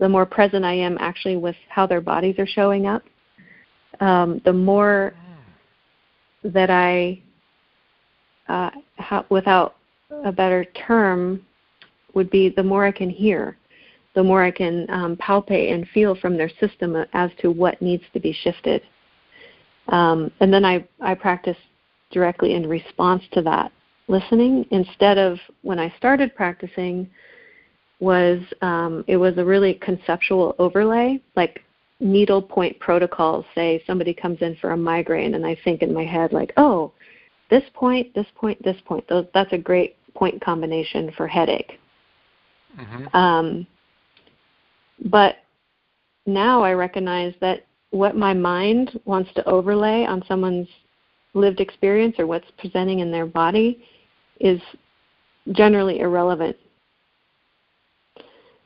the 0.00 0.08
more 0.08 0.26
present 0.26 0.64
I 0.64 0.72
am 0.72 0.96
actually 0.98 1.36
with 1.36 1.56
how 1.68 1.86
their 1.86 2.00
bodies 2.00 2.38
are 2.38 2.46
showing 2.46 2.86
up, 2.86 3.02
um, 4.00 4.40
the 4.44 4.52
more 4.52 5.14
that 6.42 6.70
I, 6.70 7.20
uh, 8.48 8.70
without 9.28 9.76
a 10.24 10.32
better 10.32 10.64
term, 10.86 11.46
would 12.14 12.30
be 12.30 12.48
the 12.48 12.62
more 12.62 12.84
I 12.84 12.90
can 12.90 13.10
hear, 13.10 13.56
the 14.14 14.24
more 14.24 14.42
I 14.42 14.50
can 14.50 14.88
um, 14.90 15.16
palpate 15.16 15.72
and 15.72 15.86
feel 15.88 16.16
from 16.16 16.36
their 16.36 16.50
system 16.60 16.96
as 17.12 17.30
to 17.40 17.50
what 17.50 17.80
needs 17.80 18.02
to 18.14 18.20
be 18.20 18.32
shifted. 18.32 18.82
Um, 19.88 20.32
and 20.40 20.52
then 20.52 20.64
I, 20.64 20.84
I 21.00 21.14
practice 21.14 21.56
directly 22.10 22.54
in 22.54 22.68
response 22.68 23.22
to 23.32 23.42
that 23.42 23.70
listening 24.10 24.66
instead 24.70 25.18
of 25.18 25.38
when 25.62 25.78
I 25.78 25.94
started 25.96 26.34
practicing 26.34 27.08
was 28.00 28.40
um, 28.62 29.04
it 29.06 29.16
was 29.16 29.36
a 29.38 29.44
really 29.44 29.74
conceptual 29.74 30.54
overlay 30.58 31.20
like 31.36 31.62
needle 32.00 32.40
point 32.40 32.78
protocols 32.80 33.44
say 33.54 33.82
somebody 33.86 34.14
comes 34.14 34.38
in 34.40 34.56
for 34.56 34.70
a 34.72 34.76
migraine 34.76 35.34
and 35.34 35.46
I 35.46 35.56
think 35.64 35.82
in 35.82 35.92
my 35.92 36.04
head 36.04 36.32
like 36.32 36.52
oh 36.56 36.92
this 37.50 37.64
point 37.74 38.12
this 38.14 38.26
point 38.34 38.62
this 38.62 38.76
point 38.86 39.06
those 39.08 39.26
that's 39.34 39.52
a 39.52 39.58
great 39.58 39.96
point 40.14 40.42
combination 40.42 41.12
for 41.16 41.26
headache 41.26 41.78
mm-hmm. 42.78 43.16
um, 43.16 43.66
but 45.06 45.36
now 46.26 46.62
I 46.62 46.72
recognize 46.72 47.34
that 47.40 47.66
what 47.90 48.16
my 48.16 48.32
mind 48.32 48.98
wants 49.04 49.30
to 49.34 49.44
overlay 49.48 50.04
on 50.04 50.22
someone's 50.26 50.68
lived 51.34 51.60
experience 51.60 52.16
or 52.18 52.26
what's 52.26 52.50
presenting 52.58 53.00
in 53.00 53.10
their 53.10 53.26
body 53.26 53.84
is 54.40 54.60
generally 55.52 56.00
irrelevant. 56.00 56.56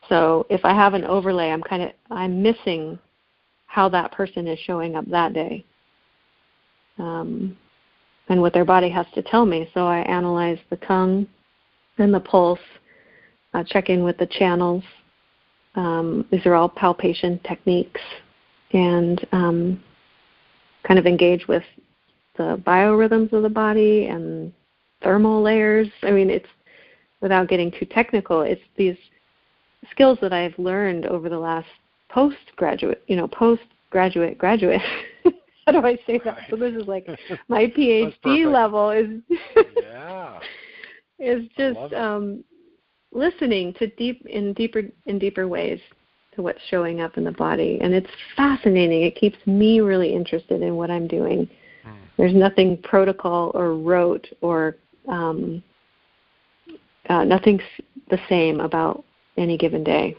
So 0.08 0.46
if 0.50 0.64
I 0.64 0.75
have 0.75 0.94
an 0.94 1.04
overlay, 1.04 1.50
I'm 1.50 1.62
kind 1.62 1.82
of 1.82 1.90
I'm 2.11 2.42
missing 2.42 2.99
how 3.66 3.88
that 3.88 4.12
person 4.12 4.46
is 4.46 4.58
showing 4.61 4.96
up 4.96 5.08
that 5.11 5.32
day, 5.32 5.64
um, 6.99 7.56
and 8.28 8.40
what 8.40 8.52
their 8.52 8.64
body 8.64 8.88
has 8.90 9.06
to 9.14 9.23
tell 9.23 9.46
me. 9.46 9.68
So 9.75 9.87
I 9.87 9.99
analyze 10.00 10.58
the 10.70 10.76
tongue 10.76 11.26
and 11.99 12.12
the 12.12 12.20
pulse, 12.20 12.61
uh, 13.54 13.64
check 13.66 13.88
in 13.88 14.04
with 14.04 14.18
the 14.18 14.26
channels. 14.26 14.84
Um, 15.75 16.26
these 16.30 16.46
are 16.46 16.54
all 16.54 16.68
palpation 16.68 17.40
techniques, 17.40 18.00
and 18.73 19.26
um, 19.32 19.82
kind 20.87 20.99
of 20.99 21.06
engage 21.06 21.49
with 21.49 21.64
the 22.37 22.61
biorhythms 22.66 23.32
of 23.32 23.42
the 23.42 23.49
body 23.49 24.06
and 24.06 24.52
thermal 25.02 25.42
layers. 25.42 25.88
I 26.02 26.11
mean, 26.11 26.30
it's 26.30 26.49
without 27.20 27.49
getting 27.49 27.70
too 27.70 27.87
technical, 27.87 28.42
it's 28.42 28.61
these 28.76 28.96
skills 29.90 30.18
that 30.20 30.32
I've 30.32 30.58
learned 30.58 31.06
over 31.06 31.28
the 31.28 31.38
last 31.38 31.68
postgraduate, 32.08 33.02
you 33.06 33.16
know, 33.16 33.28
postgraduate, 33.28 34.38
graduate. 34.38 34.80
How 35.66 35.72
do 35.72 35.86
I 35.86 35.96
say 36.06 36.20
that? 36.24 36.36
Right. 36.36 36.50
So 36.50 36.56
this 36.56 36.74
is 36.74 36.86
like 36.86 37.08
my 37.48 37.66
PhD 37.78 38.50
level 38.50 38.90
is 38.90 39.08
yeah. 39.76 40.38
is 41.18 41.44
just 41.56 41.94
um, 41.94 42.44
listening 43.12 43.72
to 43.74 43.86
deep 43.86 44.24
in 44.26 44.52
deeper 44.52 44.82
in 45.06 45.18
deeper 45.18 45.48
ways 45.48 45.80
to 46.34 46.42
what's 46.42 46.60
showing 46.68 47.00
up 47.00 47.16
in 47.16 47.24
the 47.24 47.32
body, 47.32 47.78
and 47.80 47.94
it's 47.94 48.10
fascinating. 48.36 49.02
It 49.02 49.16
keeps 49.16 49.38
me 49.46 49.80
really 49.80 50.12
interested 50.12 50.62
in 50.62 50.76
what 50.76 50.90
I'm 50.90 51.06
doing. 51.06 51.48
Mm. 51.86 51.94
There's 52.18 52.34
nothing 52.34 52.76
protocol 52.82 53.52
or 53.54 53.74
rote 53.74 54.26
or 54.42 54.76
um, 55.08 55.62
uh, 57.08 57.24
nothing's 57.24 57.62
the 58.10 58.18
same 58.28 58.60
about 58.60 59.04
any 59.36 59.56
given 59.56 59.84
day. 59.84 60.16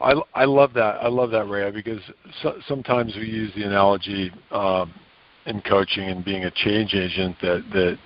I, 0.00 0.14
I 0.34 0.44
love 0.44 0.72
that. 0.74 0.96
I 1.02 1.08
love 1.08 1.30
that, 1.30 1.48
Rhea, 1.48 1.70
because 1.72 2.00
so, 2.42 2.56
sometimes 2.66 3.14
we 3.16 3.26
use 3.26 3.52
the 3.54 3.64
analogy 3.64 4.32
um, 4.50 4.92
in 5.46 5.60
coaching 5.62 6.04
and 6.04 6.24
being 6.24 6.44
a 6.44 6.50
change 6.50 6.94
agent 6.94 7.36
that 7.40 7.64
that 7.72 7.98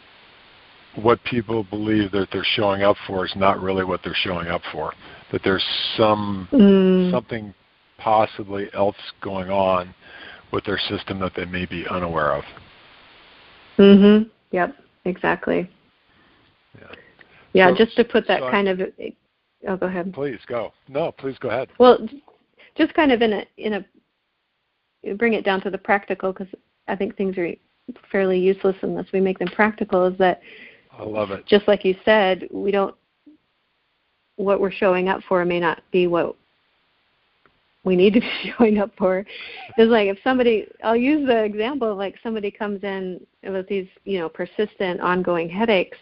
what 1.02 1.22
people 1.24 1.64
believe 1.64 2.10
that 2.12 2.28
they're 2.32 2.46
showing 2.54 2.82
up 2.82 2.96
for 3.06 3.24
is 3.24 3.32
not 3.36 3.60
really 3.60 3.84
what 3.84 4.00
they're 4.02 4.14
showing 4.14 4.48
up 4.48 4.62
for. 4.72 4.92
That 5.32 5.42
there's 5.44 5.64
some 5.96 6.48
mm. 6.52 7.10
something 7.10 7.54
possibly 7.98 8.68
else 8.74 8.96
going 9.20 9.50
on 9.50 9.94
with 10.52 10.64
their 10.64 10.78
system 10.78 11.18
that 11.20 11.32
they 11.34 11.44
may 11.44 11.66
be 11.66 11.86
unaware 11.88 12.34
of. 12.34 12.44
Mhm. 13.76 14.30
Yep, 14.50 14.76
exactly. 15.04 15.68
Yeah. 16.78 16.94
Yeah, 17.58 17.70
so, 17.70 17.84
just 17.84 17.96
to 17.96 18.04
put 18.04 18.26
that 18.28 18.40
so 18.40 18.50
kind 18.50 18.68
of 18.68 18.80
Oh, 19.66 19.76
go 19.76 19.86
ahead. 19.86 20.12
Please 20.14 20.38
go. 20.46 20.72
No, 20.88 21.10
please 21.10 21.36
go 21.40 21.48
ahead. 21.48 21.68
Well, 21.78 22.08
just 22.76 22.94
kind 22.94 23.10
of 23.10 23.22
in 23.22 23.32
a 23.32 23.44
in 23.56 23.84
a 25.04 25.14
bring 25.14 25.32
it 25.32 25.44
down 25.44 25.60
to 25.62 25.70
the 25.70 25.78
practical 25.78 26.32
because 26.32 26.46
I 26.86 26.94
think 26.94 27.16
things 27.16 27.36
are 27.36 27.50
fairly 28.12 28.38
useless 28.38 28.76
unless 28.82 29.06
we 29.12 29.20
make 29.20 29.40
them 29.40 29.48
practical. 29.48 30.06
Is 30.06 30.16
that 30.18 30.40
I 30.96 31.02
love 31.02 31.32
it. 31.32 31.44
Just 31.46 31.66
like 31.66 31.84
you 31.84 31.96
said, 32.04 32.48
we 32.52 32.70
don't 32.70 32.94
what 34.36 34.60
we're 34.60 34.70
showing 34.70 35.08
up 35.08 35.20
for 35.28 35.44
may 35.44 35.58
not 35.58 35.82
be 35.90 36.06
what 36.06 36.36
we 37.84 37.96
need 37.96 38.14
to 38.14 38.20
be 38.20 38.30
showing 38.56 38.78
up 38.78 38.92
for 38.96 39.26
is 39.76 39.88
like 39.88 40.08
if 40.08 40.18
somebody 40.22 40.68
I'll 40.84 40.94
use 40.94 41.26
the 41.26 41.42
example 41.42 41.90
of 41.90 41.98
like 41.98 42.14
somebody 42.22 42.52
comes 42.52 42.84
in 42.84 43.26
with 43.42 43.66
these, 43.66 43.88
you 44.04 44.20
know, 44.20 44.28
persistent 44.28 45.00
ongoing 45.00 45.48
headaches 45.48 45.98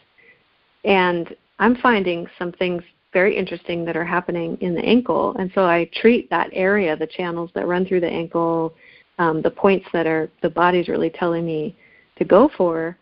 and 0.85 1.35
I'm 1.59 1.77
finding 1.77 2.27
some 2.39 2.53
things 2.53 2.83
very 3.13 3.37
interesting 3.37 3.85
that 3.87 3.97
are 3.97 4.05
happening 4.05 4.59
in 4.61 4.75
the 4.75 4.85
ankle 4.85 5.35
and 5.39 5.51
so 5.55 5.65
I 5.65 5.89
treat 5.95 6.29
that 6.31 6.51
area, 6.53 6.97
the 6.97 7.07
channels 7.07 7.51
that 7.55 7.67
run 7.67 7.87
through 7.87 8.01
the 8.01 8.11
ankle, 8.11 8.75
um, 9.19 9.41
the 9.41 9.51
points 9.51 9.87
that 9.93 10.07
are 10.07 10.29
the 10.43 10.51
body's 10.51 10.89
really 10.89 11.11
telling 11.11 11.47
me 11.47 11.77
to 12.19 12.25
go 12.25 12.51
for 12.57 12.97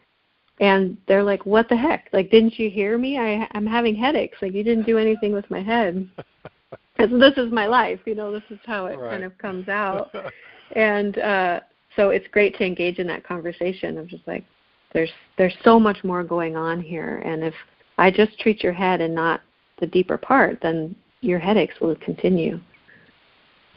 and 0.61 0.97
they're 1.09 1.23
like, 1.23 1.45
"What 1.47 1.69
the 1.69 1.77
heck? 1.77 2.09
Like, 2.13 2.31
didn't 2.31 2.59
you 2.59 2.71
hear 2.71 2.97
me? 2.97 3.19
I, 3.19 3.49
I'm 3.53 3.67
having 3.67 3.97
headaches. 3.97 4.39
Like, 4.41 4.53
you 4.53 4.63
didn't 4.63 4.87
do 4.87 4.99
anything 4.99 5.33
with 5.33 5.51
my 5.51 5.61
head." 5.61 6.09
this 6.99 7.37
is 7.37 7.53
my 7.53 7.67
life. 7.67 8.01
You 8.07 8.15
know, 8.15 8.31
this 8.31 8.45
is 8.51 8.59
how 8.65 8.87
it 8.87 8.99
right. 8.99 9.11
kind 9.11 9.25
of 9.25 9.37
comes 9.39 9.69
out. 9.69 10.15
and 10.77 11.19
uh, 11.19 11.61
so 11.97 12.11
it's 12.11 12.27
great 12.29 12.57
to 12.59 12.65
engage 12.65 12.99
in 12.99 13.07
that 13.09 13.25
conversation 13.25 13.99
of 13.99 14.07
just 14.07 14.27
like, 14.27 14.45
there's 14.93 15.11
there's 15.39 15.57
so 15.65 15.81
much 15.81 16.05
more 16.05 16.23
going 16.23 16.57
on 16.57 16.81
here, 16.81 17.19
and 17.25 17.43
if 17.43 17.55
I 17.99 18.11
just 18.11 18.39
treat 18.39 18.63
your 18.63 18.73
head 18.73 19.01
and 19.01 19.15
not 19.15 19.41
the 19.79 19.87
deeper 19.87 20.19
part, 20.19 20.61
then 20.63 20.95
your 21.21 21.39
headaches 21.39 21.81
will 21.81 21.97
continue. 21.97 22.61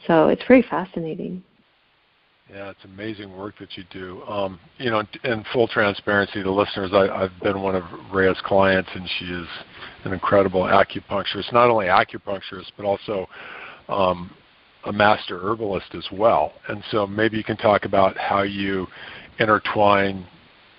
So 0.06 0.28
it's 0.28 0.42
very 0.46 0.62
fascinating. 0.62 1.42
Yeah, 2.50 2.70
it's 2.70 2.84
amazing 2.84 3.36
work 3.36 3.58
that 3.60 3.76
you 3.76 3.84
do. 3.90 4.22
Um, 4.22 4.58
you 4.78 4.90
know, 4.90 5.02
in 5.24 5.44
full 5.52 5.68
transparency 5.68 6.42
to 6.42 6.50
listeners, 6.50 6.90
I, 6.94 7.08
I've 7.08 7.38
been 7.42 7.60
one 7.60 7.74
of 7.74 7.84
Rhea's 8.10 8.40
clients, 8.42 8.88
and 8.94 9.06
she 9.18 9.26
is 9.26 9.46
an 10.04 10.14
incredible 10.14 10.62
acupuncturist. 10.62 11.52
Not 11.52 11.68
only 11.68 11.86
acupuncturist, 11.86 12.70
but 12.76 12.86
also 12.86 13.28
um, 13.88 14.30
a 14.84 14.92
master 14.92 15.38
herbalist 15.38 15.94
as 15.94 16.06
well. 16.10 16.54
And 16.68 16.82
so 16.90 17.06
maybe 17.06 17.36
you 17.36 17.44
can 17.44 17.58
talk 17.58 17.84
about 17.84 18.16
how 18.16 18.42
you 18.42 18.86
intertwine 19.38 20.26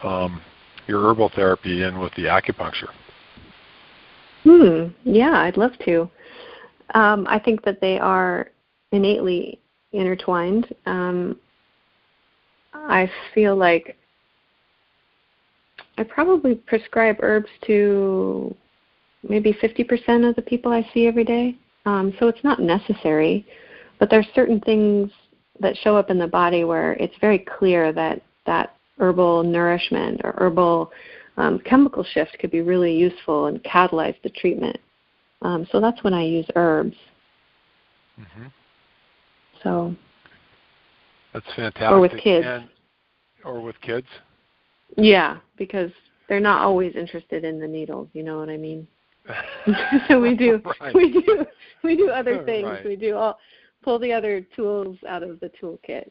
um, 0.01 0.41
your 0.87 1.01
herbal 1.07 1.31
therapy 1.35 1.83
in 1.83 1.99
with 1.99 2.13
the 2.15 2.23
acupuncture. 2.23 2.89
Hmm. 4.49 4.87
Yeah, 5.03 5.41
I'd 5.41 5.57
love 5.57 5.73
to. 5.85 6.09
Um, 6.95 7.27
I 7.29 7.37
think 7.37 7.63
that 7.65 7.79
they 7.81 7.99
are 7.99 8.49
innately 8.91 9.59
intertwined. 9.91 10.73
Um, 10.87 11.37
I 12.73 13.11
feel 13.35 13.55
like 13.55 13.95
I 15.99 16.03
probably 16.03 16.55
prescribe 16.55 17.17
herbs 17.19 17.49
to 17.67 18.55
maybe 19.27 19.53
50% 19.53 20.27
of 20.27 20.35
the 20.35 20.41
people 20.41 20.71
I 20.71 20.89
see 20.95 21.05
every 21.05 21.25
day. 21.25 21.55
Um, 21.85 22.11
so 22.19 22.27
it's 22.27 22.43
not 22.43 22.59
necessary, 22.59 23.45
but 23.99 24.09
there's 24.09 24.27
certain 24.33 24.59
things 24.61 25.11
that 25.59 25.77
show 25.77 25.95
up 25.95 26.09
in 26.09 26.17
the 26.17 26.27
body 26.27 26.63
where 26.63 26.93
it's 26.93 27.15
very 27.21 27.39
clear 27.39 27.93
that 27.93 28.23
that 28.47 28.75
herbal 28.97 29.43
nourishment 29.43 30.21
or 30.23 30.33
herbal 30.39 30.91
um, 31.39 31.57
chemical 31.59 32.03
shift 32.03 32.37
could 32.39 32.51
be 32.51 32.61
really 32.61 32.93
useful 32.93 33.45
and 33.45 33.63
catalyze 33.63 34.21
the 34.23 34.29
treatment. 34.29 34.77
Um, 35.41 35.65
so 35.71 35.79
that's 35.79 36.03
when 36.03 36.13
I 36.13 36.23
use 36.23 36.45
herbs. 36.55 36.97
Mm-hmm. 38.19 38.47
So 39.63 39.95
That's 41.33 41.45
fantastic. 41.55 41.91
Or 41.91 42.01
with 42.01 42.11
kids. 42.21 42.45
And, 42.45 42.69
or 43.45 43.61
with 43.61 43.79
kids. 43.79 44.07
Yeah, 44.97 45.37
because 45.57 45.91
they're 46.27 46.41
not 46.41 46.61
always 46.61 46.95
interested 46.95 47.45
in 47.45 47.57
the 47.57 47.67
needles. 47.67 48.09
You 48.11 48.23
know 48.23 48.37
what 48.37 48.49
I 48.49 48.57
mean? 48.57 48.85
so 50.09 50.19
we 50.19 50.35
do 50.35 50.61
right. 50.81 50.93
we 50.93 51.11
do 51.11 51.45
we 51.83 51.95
do 51.95 52.09
other 52.09 52.43
things. 52.45 52.65
Right. 52.65 52.85
We 52.85 52.97
do 52.97 53.15
all 53.15 53.39
pull 53.81 53.97
the 53.97 54.11
other 54.11 54.45
tools 54.55 54.97
out 55.07 55.23
of 55.23 55.39
the 55.39 55.51
toolkit. 55.61 56.09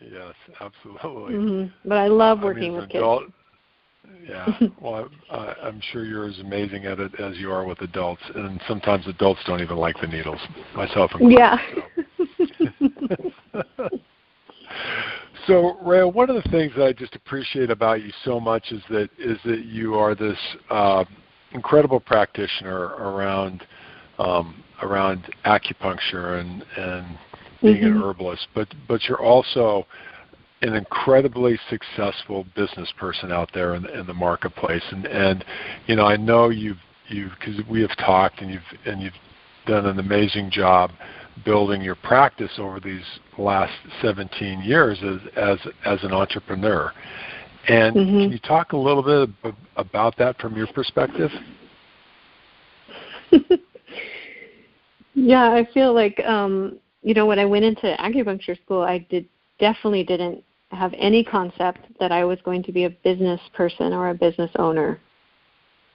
Yes, 0.00 0.34
absolutely. 0.60 1.34
Mm-hmm. 1.34 1.88
But 1.88 1.98
I 1.98 2.06
love 2.06 2.40
working 2.40 2.62
I 2.62 2.68
mean, 2.68 2.80
with 2.80 2.90
adult, 2.90 3.24
Yeah, 4.28 4.58
well, 4.80 5.08
I, 5.30 5.54
I'm 5.62 5.80
sure 5.92 6.04
you're 6.04 6.26
as 6.26 6.38
amazing 6.38 6.86
at 6.86 6.98
it 6.98 7.18
as 7.20 7.36
you 7.36 7.50
are 7.50 7.64
with 7.64 7.80
adults, 7.82 8.22
and 8.34 8.60
sometimes 8.66 9.06
adults 9.06 9.40
don't 9.46 9.60
even 9.60 9.76
like 9.76 10.00
the 10.00 10.06
needles, 10.06 10.40
myself 10.74 11.10
included. 11.12 11.38
Yeah. 11.38 11.58
So. 11.74 11.82
so, 15.46 15.78
Rhea, 15.82 16.08
one 16.08 16.30
of 16.30 16.36
the 16.36 16.50
things 16.50 16.72
that 16.76 16.84
I 16.84 16.92
just 16.92 17.14
appreciate 17.14 17.70
about 17.70 18.02
you 18.02 18.10
so 18.24 18.40
much 18.40 18.72
is 18.72 18.82
that 18.90 19.08
is 19.18 19.38
that 19.44 19.64
you 19.64 19.94
are 19.94 20.14
this 20.14 20.38
uh, 20.70 21.04
incredible 21.52 22.00
practitioner 22.00 22.94
around 22.96 23.66
um, 24.18 24.62
around 24.82 25.28
acupuncture 25.44 26.40
and 26.40 26.64
and 26.76 27.18
being 27.62 27.82
Mhm. 27.82 27.96
an 27.96 28.02
herbalist, 28.02 28.48
but 28.54 28.68
but 28.88 29.08
you're 29.08 29.22
also 29.22 29.86
an 30.64 30.74
incredibly 30.74 31.58
successful 31.68 32.46
business 32.56 32.90
person 32.98 33.30
out 33.30 33.50
there 33.52 33.74
in, 33.74 33.86
in 33.86 34.06
the 34.06 34.14
marketplace, 34.14 34.82
and 34.90 35.06
and 35.06 35.44
you 35.86 35.96
know 35.96 36.06
I 36.06 36.16
know 36.16 36.48
you've 36.48 36.78
you 37.08 37.30
because 37.38 37.60
we 37.68 37.82
have 37.82 37.94
talked 37.98 38.40
and 38.40 38.50
you've 38.50 38.62
and 38.86 39.02
you've 39.02 39.12
done 39.66 39.86
an 39.86 39.98
amazing 39.98 40.50
job 40.50 40.90
building 41.44 41.82
your 41.82 41.96
practice 41.96 42.52
over 42.58 42.80
these 42.80 43.04
last 43.38 43.72
17 44.00 44.60
years 44.60 44.98
as 45.02 45.20
as 45.36 45.58
as 45.84 46.02
an 46.02 46.12
entrepreneur. 46.12 46.92
And 47.68 47.96
Mhm. 47.96 48.22
can 48.22 48.32
you 48.32 48.38
talk 48.38 48.72
a 48.72 48.76
little 48.76 49.02
bit 49.02 49.54
about 49.76 50.16
that 50.16 50.38
from 50.40 50.56
your 50.56 50.66
perspective? 50.68 51.30
yeah, 55.14 55.52
I 55.52 55.64
feel 55.72 55.92
like 55.92 56.20
um, 56.24 56.78
you 57.02 57.12
know 57.14 57.26
when 57.26 57.38
I 57.38 57.44
went 57.44 57.64
into 57.64 57.94
acupuncture 57.98 58.56
school, 58.62 58.82
I 58.82 58.98
did 58.98 59.26
definitely 59.58 60.04
didn't 60.04 60.44
have 60.70 60.92
any 60.96 61.22
concept 61.22 61.80
that 62.00 62.12
I 62.12 62.24
was 62.24 62.38
going 62.44 62.62
to 62.64 62.72
be 62.72 62.84
a 62.84 62.90
business 62.90 63.40
person 63.54 63.92
or 63.92 64.10
a 64.10 64.14
business 64.14 64.50
owner. 64.56 64.98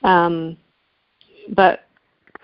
Um, 0.03 0.57
but 1.55 1.85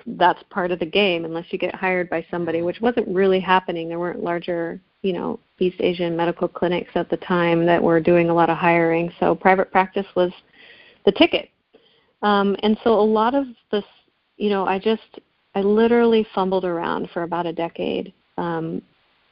that's 0.05 0.43
part 0.49 0.71
of 0.71 0.79
the 0.79 0.85
game 0.85 1.25
unless 1.25 1.45
you 1.49 1.57
get 1.57 1.73
hired 1.73 2.09
by 2.09 2.25
somebody, 2.29 2.61
which 2.61 2.81
wasn't 2.81 3.07
really 3.07 3.39
happening. 3.39 3.87
There 3.87 3.99
weren't 3.99 4.23
larger, 4.23 4.79
you 5.01 5.13
know, 5.13 5.39
East 5.59 5.77
Asian 5.79 6.15
medical 6.15 6.47
clinics 6.47 6.91
at 6.95 7.09
the 7.09 7.17
time 7.17 7.65
that 7.65 7.81
were 7.81 7.99
doing 7.99 8.29
a 8.29 8.33
lot 8.33 8.49
of 8.49 8.57
hiring. 8.57 9.11
So 9.19 9.33
private 9.33 9.71
practice 9.71 10.05
was 10.15 10.31
the 11.05 11.11
ticket. 11.11 11.49
Um, 12.21 12.55
and 12.63 12.77
so 12.83 12.99
a 12.99 13.01
lot 13.01 13.35
of 13.35 13.45
this, 13.71 13.83
you 14.37 14.49
know, 14.49 14.65
I 14.65 14.79
just, 14.79 15.19
I 15.53 15.61
literally 15.61 16.27
fumbled 16.35 16.65
around 16.65 17.09
for 17.13 17.23
about 17.23 17.45
a 17.45 17.53
decade, 17.53 18.13
um, 18.37 18.81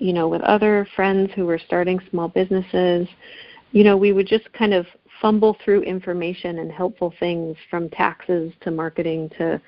you 0.04 0.12
know, 0.12 0.28
with 0.28 0.42
other 0.42 0.86
friends 0.98 1.32
who 1.34 1.46
were 1.46 1.58
starting 1.58 1.98
small 2.10 2.28
businesses. 2.28 3.08
You 3.72 3.86
know, 3.86 3.96
we 3.96 4.12
would 4.12 4.28
just 4.28 4.52
kind 4.52 4.74
of 4.74 4.86
fumble 5.22 5.56
through 5.64 5.84
information 5.84 6.60
and 6.60 6.70
helpful 6.70 7.14
things 7.22 7.56
from 7.70 7.90
taxes 7.90 8.52
to 8.64 8.70
marketing 8.70 9.32
to, 9.38 9.62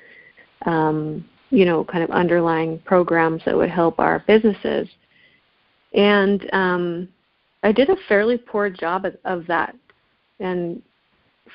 um, 0.66 1.24
you 1.52 1.64
know, 1.64 1.86
kind 1.86 2.04
of 2.04 2.10
underlying 2.12 2.80
programs 2.80 3.44
that 3.46 3.56
would 3.56 3.70
help 3.70 3.98
our 3.98 4.26
businesses. 4.28 4.90
And 5.94 6.50
um, 6.52 7.08
I 7.64 7.72
did 7.72 7.90
a 7.90 7.96
fairly 8.10 8.38
poor 8.38 8.70
job 8.70 9.06
of, 9.06 9.16
of 9.24 9.48
that, 9.48 9.74
and 10.42 10.82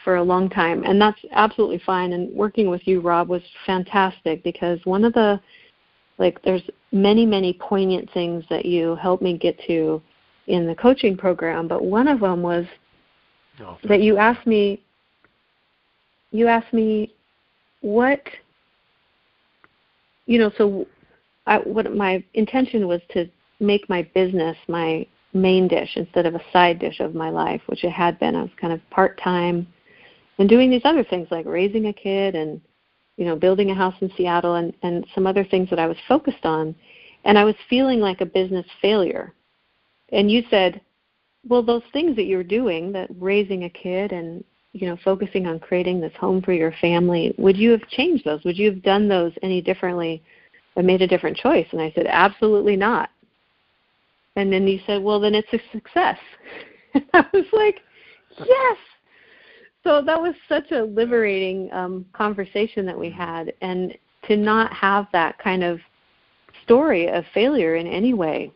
for 0.05 0.16
a 0.16 0.22
long 0.22 0.48
time, 0.48 0.85
and 0.85 0.98
that's 0.98 1.20
absolutely 1.33 1.83
fine. 1.85 2.14
And 2.14 2.35
working 2.35 2.70
with 2.70 2.81
you, 2.87 3.02
Rob, 3.02 3.28
was 3.28 3.42
fantastic 3.66 4.42
because 4.42 4.78
one 4.85 5.05
of 5.05 5.12
the 5.12 5.38
like 6.16 6.40
there's 6.42 6.62
many 6.92 7.24
many 7.24 7.53
poignant 7.53 8.11
things 8.12 8.44
that 8.50 8.64
you 8.64 8.96
helped 8.96 9.22
me 9.22 9.37
get 9.38 9.59
to 9.66 10.03
in 10.46 10.66
the 10.66 10.74
coaching 10.74 11.16
program, 11.16 11.68
but 11.68 11.85
one 11.85 12.09
of 12.09 12.20
them 12.20 12.42
was 12.42 12.66
oh, 13.61 13.79
No, 13.83 13.88
that 13.88 14.00
you 14.00 14.16
asked 14.16 14.46
me 14.46 14.83
you 16.33 16.46
asked 16.48 16.72
me 16.72 17.12
what 17.81 18.22
you 20.26 20.38
know 20.38 20.50
so 20.57 20.87
I, 21.46 21.59
what 21.59 21.94
my 21.94 22.22
intention 22.35 22.87
was 22.87 23.00
to 23.11 23.29
make 23.59 23.88
my 23.88 24.03
business 24.14 24.57
my 24.68 25.07
main 25.33 25.68
dish 25.68 25.96
instead 25.96 26.26
of 26.26 26.35
a 26.35 26.42
side 26.53 26.79
dish 26.79 27.00
of 27.00 27.14
my 27.14 27.31
life 27.31 27.62
which 27.66 27.85
it 27.85 27.90
had 27.90 28.18
been. 28.18 28.35
I 28.35 28.42
was 28.42 28.50
kind 28.61 28.72
of 28.72 28.81
part 28.90 29.20
time 29.22 29.66
and 30.38 30.48
doing 30.48 30.70
these 30.70 30.83
other 30.85 31.05
things 31.05 31.29
like 31.31 31.46
raising 31.46 31.87
a 31.87 31.92
kid 31.92 32.35
and 32.35 32.61
you 33.20 33.26
know 33.26 33.37
building 33.37 33.70
a 33.70 33.74
house 33.74 33.94
in 34.00 34.11
seattle 34.16 34.54
and 34.54 34.72
and 34.83 35.06
some 35.14 35.26
other 35.26 35.44
things 35.44 35.68
that 35.68 35.78
i 35.78 35.87
was 35.87 35.96
focused 36.09 36.44
on 36.44 36.74
and 37.24 37.38
i 37.38 37.44
was 37.44 37.54
feeling 37.68 38.00
like 38.00 38.22
a 38.22 38.26
business 38.26 38.66
failure. 38.80 39.35
And 40.11 40.28
you 40.30 40.42
said 40.50 40.80
well 41.46 41.62
those 41.62 41.83
things 41.92 42.16
that 42.16 42.24
you're 42.24 42.42
doing 42.42 42.90
that 42.92 43.11
raising 43.18 43.64
a 43.64 43.70
kid 43.70 44.12
and 44.12 44.42
you 44.72 44.88
know 44.88 44.96
focusing 45.04 45.46
on 45.46 45.61
creating 45.61 46.00
this 46.00 46.14
home 46.18 46.40
for 46.40 46.54
your 46.54 46.72
family 46.80 47.35
would 47.37 47.59
you 47.59 47.70
have 47.70 47.87
changed 47.88 48.24
those? 48.24 48.42
Would 48.44 48.59
you 48.59 48.70
have 48.70 48.83
done 48.83 49.06
those 49.06 49.33
any 49.42 49.61
differently 49.61 50.22
or 50.74 50.83
made 50.83 51.02
a 51.02 51.06
different 51.06 51.37
choice? 51.37 51.66
And 51.72 51.80
i 51.80 51.92
said 51.94 52.06
absolutely 52.09 52.76
not. 52.76 53.11
And 54.37 54.50
then 54.50 54.66
you 54.66 54.80
said 54.87 55.02
well 55.02 55.20
then 55.20 55.35
it's 55.35 55.52
a 55.52 55.61
success. 55.72 56.18
And 56.92 57.04
i 57.12 57.24
was 57.33 57.44
like 57.52 57.80
yes 58.38 58.78
so 59.85 60.03
that 60.03 60.21
was 60.21 60.35
such 60.49 60.73
a 60.73 60.83
liberating 60.83 61.73
um 61.73 62.05
conversation 62.12 62.85
that 62.87 62.99
we 62.99 63.11
had 63.11 63.53
and 63.61 63.97
to 64.27 64.37
not 64.37 64.73
have 64.73 65.07
that 65.12 65.38
kind 65.38 65.62
of 65.64 65.81
story 66.62 67.09
of 67.09 67.25
failure 67.33 67.77
in 67.77 67.87
any 67.87 68.14
way 68.14 68.53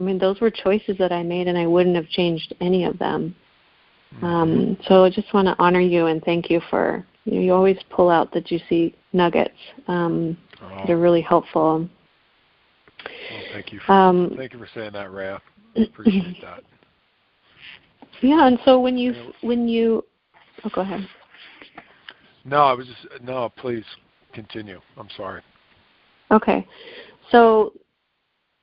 I 0.00 0.04
mean, 0.04 0.18
those 0.18 0.40
were 0.40 0.50
choices 0.50 0.96
that 0.98 1.10
I 1.12 1.22
made, 1.22 1.48
and 1.48 1.58
I 1.58 1.66
wouldn't 1.66 1.96
have 1.96 2.08
changed 2.08 2.54
any 2.60 2.84
of 2.84 2.98
them. 2.98 3.34
Um, 4.22 4.76
so 4.86 5.04
I 5.04 5.10
just 5.10 5.32
want 5.34 5.46
to 5.48 5.56
honor 5.58 5.80
you 5.80 6.06
and 6.06 6.22
thank 6.24 6.50
you 6.50 6.60
for 6.70 7.04
you, 7.24 7.34
know, 7.34 7.40
you 7.40 7.52
always 7.52 7.78
pull 7.90 8.08
out 8.08 8.32
the 8.32 8.40
juicy 8.40 8.94
nuggets 9.12 9.54
um, 9.86 10.36
Oh, 10.60 10.82
that 10.86 10.90
are 10.90 10.98
really 10.98 11.20
helpful. 11.20 11.88
well, 13.30 13.42
thank 13.52 13.72
you. 13.72 13.80
For, 13.80 13.92
Um, 13.92 14.32
thank 14.36 14.52
you 14.52 14.58
for 14.58 14.68
saying 14.74 14.92
that, 14.94 15.12
Rhea. 15.12 15.40
Appreciate 15.76 16.40
that. 16.40 16.62
yeah, 18.22 18.46
and 18.46 18.58
so 18.64 18.80
when 18.80 18.96
you 18.98 19.32
when 19.42 19.68
you 19.68 20.04
oh, 20.64 20.70
go 20.74 20.80
ahead. 20.82 21.06
No, 22.44 22.58
I 22.62 22.72
was 22.72 22.86
just 22.86 23.22
no. 23.22 23.50
Please 23.56 23.84
continue. 24.32 24.80
I'm 24.96 25.08
sorry. 25.16 25.42
Okay, 26.30 26.66
so 27.30 27.72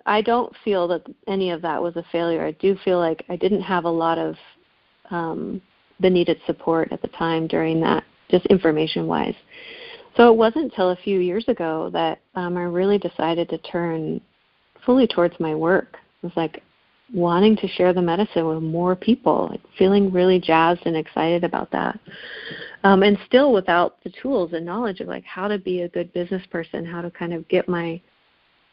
I 0.05 0.21
don't 0.21 0.53
feel 0.63 0.87
that 0.87 1.03
any 1.27 1.51
of 1.51 1.61
that 1.63 1.81
was 1.81 1.95
a 1.95 2.05
failure. 2.11 2.45
I 2.45 2.51
do 2.51 2.77
feel 2.83 2.99
like 2.99 3.25
I 3.29 3.35
didn't 3.35 3.61
have 3.61 3.85
a 3.85 3.89
lot 3.89 4.17
of 4.17 4.35
um, 5.09 5.61
the 5.99 6.09
needed 6.09 6.39
support 6.45 6.91
at 6.91 7.01
the 7.01 7.07
time 7.09 7.47
during 7.47 7.79
that, 7.81 8.03
just 8.29 8.45
information 8.47 9.07
wise. 9.07 9.35
So 10.15 10.31
it 10.31 10.37
wasn't 10.37 10.65
until 10.65 10.91
a 10.91 10.95
few 10.95 11.19
years 11.19 11.45
ago 11.47 11.89
that 11.91 12.19
um, 12.35 12.57
I 12.57 12.63
really 12.63 12.97
decided 12.97 13.49
to 13.49 13.57
turn 13.59 14.21
fully 14.85 15.07
towards 15.07 15.39
my 15.39 15.53
work. 15.53 15.97
It 16.21 16.27
was 16.27 16.37
like 16.37 16.63
wanting 17.13 17.55
to 17.57 17.67
share 17.67 17.93
the 17.93 18.01
medicine 18.01 18.47
with 18.47 18.63
more 18.63 18.95
people, 18.95 19.49
like 19.51 19.61
feeling 19.77 20.11
really 20.11 20.39
jazzed 20.39 20.85
and 20.85 20.95
excited 20.95 21.43
about 21.43 21.71
that. 21.71 21.99
Um, 22.83 23.03
and 23.03 23.17
still 23.25 23.53
without 23.53 24.03
the 24.03 24.11
tools 24.21 24.53
and 24.53 24.65
knowledge 24.65 24.99
of 24.99 25.07
like 25.07 25.23
how 25.23 25.47
to 25.47 25.57
be 25.57 25.81
a 25.81 25.89
good 25.89 26.11
business 26.13 26.45
person, 26.51 26.85
how 26.85 27.01
to 27.01 27.11
kind 27.11 27.33
of 27.33 27.47
get 27.47 27.67
my 27.67 28.01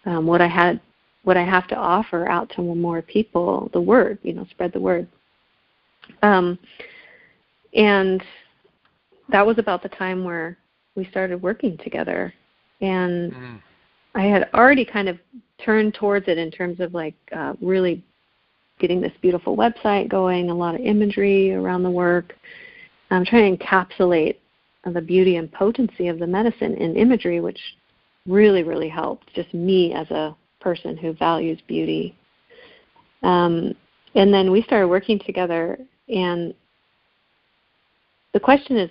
um, 0.04 0.26
what 0.26 0.40
I 0.40 0.48
had 0.48 0.80
what 1.24 1.36
I 1.36 1.44
have 1.44 1.68
to 1.68 1.76
offer 1.76 2.28
out 2.28 2.50
to 2.56 2.62
more 2.62 3.00
people, 3.00 3.70
the 3.72 3.80
word, 3.80 4.18
you 4.22 4.32
know, 4.32 4.46
spread 4.50 4.72
the 4.72 4.80
word. 4.80 5.06
Um, 6.22 6.58
and 7.74 8.22
that 9.28 9.46
was 9.46 9.58
about 9.58 9.82
the 9.82 9.88
time 9.88 10.24
where 10.24 10.58
we 10.96 11.04
started 11.06 11.40
working 11.40 11.78
together. 11.78 12.34
And 12.80 13.32
Mm. 13.32 13.62
I 14.14 14.22
had 14.24 14.50
already 14.52 14.84
kind 14.84 15.08
of 15.08 15.18
turned 15.58 15.94
towards 15.94 16.28
it 16.28 16.38
in 16.38 16.50
terms 16.50 16.80
of 16.80 16.92
like 16.92 17.14
uh, 17.30 17.54
really 17.60 18.02
getting 18.82 19.00
this 19.00 19.12
beautiful 19.22 19.56
website 19.56 20.10
going, 20.10 20.50
a 20.50 20.54
lot 20.54 20.74
of 20.74 20.82
imagery 20.82 21.54
around 21.54 21.82
the 21.82 21.90
work. 21.90 22.34
I'm 23.10 23.24
trying 23.24 23.56
to 23.56 23.64
encapsulate 23.64 24.36
the 24.84 25.00
beauty 25.00 25.36
and 25.36 25.50
potency 25.50 26.08
of 26.08 26.18
the 26.18 26.26
medicine 26.26 26.74
in 26.74 26.96
imagery, 26.96 27.40
which 27.40 27.60
really, 28.26 28.62
really 28.62 28.88
helped 28.88 29.32
just 29.34 29.54
me 29.54 29.94
as 29.94 30.10
a 30.10 30.36
person 30.60 30.96
who 30.96 31.14
values 31.14 31.58
beauty. 31.66 32.16
Um, 33.22 33.74
and 34.14 34.34
then 34.34 34.50
we 34.50 34.62
started 34.62 34.88
working 34.88 35.18
together, 35.24 35.78
and 36.08 36.52
the 38.34 38.40
question 38.40 38.76
is 38.76 38.90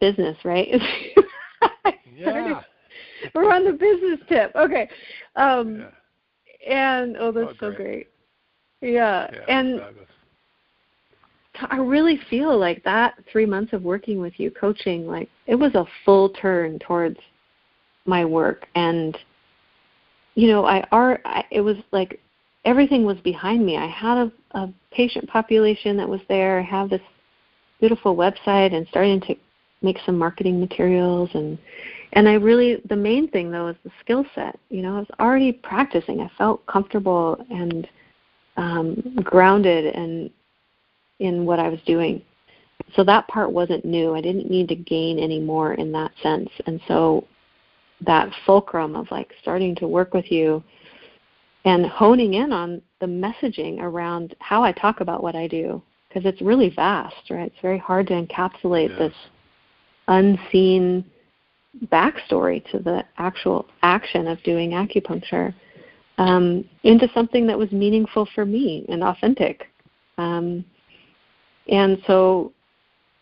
business, 0.00 0.36
right? 0.44 0.68
Yeah. 2.16 2.62
We're 3.34 3.52
on 3.52 3.64
the 3.64 3.72
business 3.72 4.20
tip. 4.28 4.52
Okay. 4.56 4.88
Um, 5.36 5.84
yeah. 6.68 6.74
and 6.74 7.16
oh, 7.18 7.32
that's 7.32 7.50
Oh, 7.50 7.54
so 7.60 7.70
great. 7.72 7.76
great. 7.76 8.06
Yeah. 8.86 9.28
Yeah, 9.32 9.40
and 9.48 9.82
I 11.70 11.76
really 11.78 12.20
feel 12.28 12.56
like 12.58 12.84
that 12.84 13.14
three 13.30 13.46
months 13.46 13.72
of 13.72 13.82
working 13.82 14.20
with 14.20 14.38
you, 14.38 14.50
coaching, 14.50 15.06
like 15.06 15.28
it 15.46 15.54
was 15.54 15.74
a 15.74 15.84
full 16.04 16.30
turn 16.30 16.78
towards 16.78 17.18
my 18.04 18.24
work, 18.24 18.66
and 18.74 19.16
you 20.34 20.48
know, 20.48 20.66
I 20.66 20.86
are 20.92 21.20
I, 21.24 21.44
it 21.50 21.62
was 21.62 21.76
like 21.92 22.20
everything 22.64 23.04
was 23.04 23.18
behind 23.18 23.64
me. 23.64 23.76
I 23.76 23.86
had 23.86 24.18
a, 24.18 24.32
a 24.52 24.72
patient 24.92 25.28
population 25.28 25.96
that 25.96 26.08
was 26.08 26.20
there. 26.28 26.60
I 26.60 26.62
have 26.62 26.90
this 26.90 27.00
beautiful 27.80 28.16
website 28.16 28.74
and 28.74 28.86
starting 28.88 29.20
to 29.22 29.34
make 29.82 29.98
some 30.06 30.18
marketing 30.18 30.58
materials 30.60 31.30
and 31.34 31.58
and 32.14 32.28
I 32.28 32.34
really 32.34 32.80
the 32.88 32.96
main 32.96 33.28
thing 33.28 33.50
though 33.50 33.68
is 33.68 33.76
the 33.84 33.90
skill 34.00 34.24
set. 34.34 34.58
You 34.68 34.82
know, 34.82 34.96
I 34.96 34.98
was 35.00 35.10
already 35.20 35.52
practicing. 35.52 36.20
I 36.20 36.30
felt 36.38 36.64
comfortable 36.66 37.44
and 37.50 37.88
um, 38.56 39.18
grounded 39.22 39.94
and 39.94 40.30
in 41.20 41.44
what 41.46 41.58
I 41.58 41.68
was 41.68 41.80
doing. 41.86 42.22
So 42.94 43.04
that 43.04 43.26
part 43.28 43.50
wasn't 43.50 43.84
new. 43.84 44.14
I 44.14 44.20
didn't 44.20 44.50
need 44.50 44.68
to 44.68 44.76
gain 44.76 45.18
any 45.18 45.40
more 45.40 45.74
in 45.74 45.92
that 45.92 46.12
sense. 46.22 46.48
And 46.66 46.80
so 46.86 47.26
that 48.04 48.30
fulcrum 48.44 48.94
of 48.94 49.10
like 49.10 49.32
starting 49.40 49.74
to 49.76 49.88
work 49.88 50.12
with 50.12 50.30
you 50.30 50.62
and 51.64 51.86
honing 51.86 52.34
in 52.34 52.52
on 52.52 52.82
the 53.00 53.06
messaging 53.06 53.80
around 53.80 54.36
how 54.40 54.62
I 54.62 54.72
talk 54.72 55.00
about 55.00 55.22
what 55.22 55.34
I 55.34 55.48
do 55.48 55.82
because 56.08 56.24
it's 56.24 56.40
really 56.40 56.70
vast, 56.70 57.30
right? 57.30 57.46
It's 57.46 57.60
very 57.60 57.78
hard 57.78 58.06
to 58.08 58.14
encapsulate 58.14 58.90
Yes. 58.90 58.98
this 58.98 59.14
unseen 60.08 61.04
backstory 61.86 62.64
to 62.70 62.78
the 62.78 63.04
actual 63.18 63.66
action 63.82 64.28
of 64.28 64.42
doing 64.42 64.70
acupuncture 64.70 65.52
um, 66.18 66.64
into 66.82 67.08
something 67.14 67.46
that 67.46 67.58
was 67.58 67.70
meaningful 67.72 68.28
for 68.34 68.44
me 68.44 68.86
and 68.88 69.02
authentic. 69.02 69.68
Um, 70.18 70.64
and 71.68 71.98
so 72.06 72.52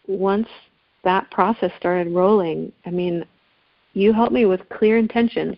once 0.06 0.48
that 1.02 1.30
process 1.30 1.72
started 1.78 2.12
rolling, 2.12 2.72
I 2.86 2.90
mean, 2.90 3.24
you 3.94 4.12
helped 4.12 4.32
me 4.32 4.46
with 4.46 4.68
clear 4.68 4.98
intentions. 4.98 5.56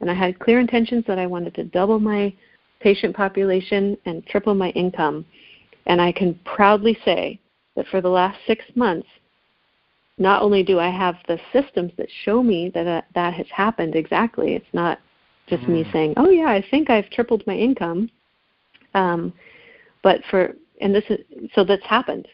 And 0.00 0.10
I 0.10 0.14
had 0.14 0.38
clear 0.38 0.58
intentions 0.58 1.04
that 1.06 1.18
I 1.18 1.26
wanted 1.26 1.54
to 1.54 1.64
double 1.64 2.00
my 2.00 2.34
patient 2.80 3.14
population 3.14 3.96
and 4.04 4.26
triple 4.26 4.54
my 4.54 4.70
income. 4.70 5.24
And 5.86 6.00
I 6.00 6.12
can 6.12 6.38
proudly 6.44 6.98
say 7.04 7.38
that 7.76 7.86
for 7.88 8.00
the 8.00 8.08
last 8.08 8.38
six 8.46 8.64
months, 8.74 9.06
not 10.18 10.42
only 10.42 10.62
do 10.62 10.78
I 10.78 10.90
have 10.90 11.16
the 11.26 11.38
systems 11.52 11.92
that 11.96 12.08
show 12.24 12.42
me 12.42 12.70
that 12.74 12.84
that, 12.84 13.06
that 13.14 13.34
has 13.34 13.46
happened 13.54 13.94
exactly, 13.94 14.54
it's 14.54 14.66
not 14.72 14.98
just 15.48 15.68
me 15.68 15.84
Mm. 15.84 15.92
saying, 15.92 16.14
"Oh 16.16 16.30
yeah, 16.30 16.46
I 16.48 16.62
think 16.70 16.90
I've 16.90 17.10
tripled 17.10 17.46
my 17.46 17.56
income," 17.56 18.10
um, 18.94 19.32
but 20.02 20.24
for 20.30 20.56
and 20.80 20.94
this 20.94 21.04
is 21.08 21.20
so 21.54 21.64
that's 21.64 21.84
happened, 21.84 22.28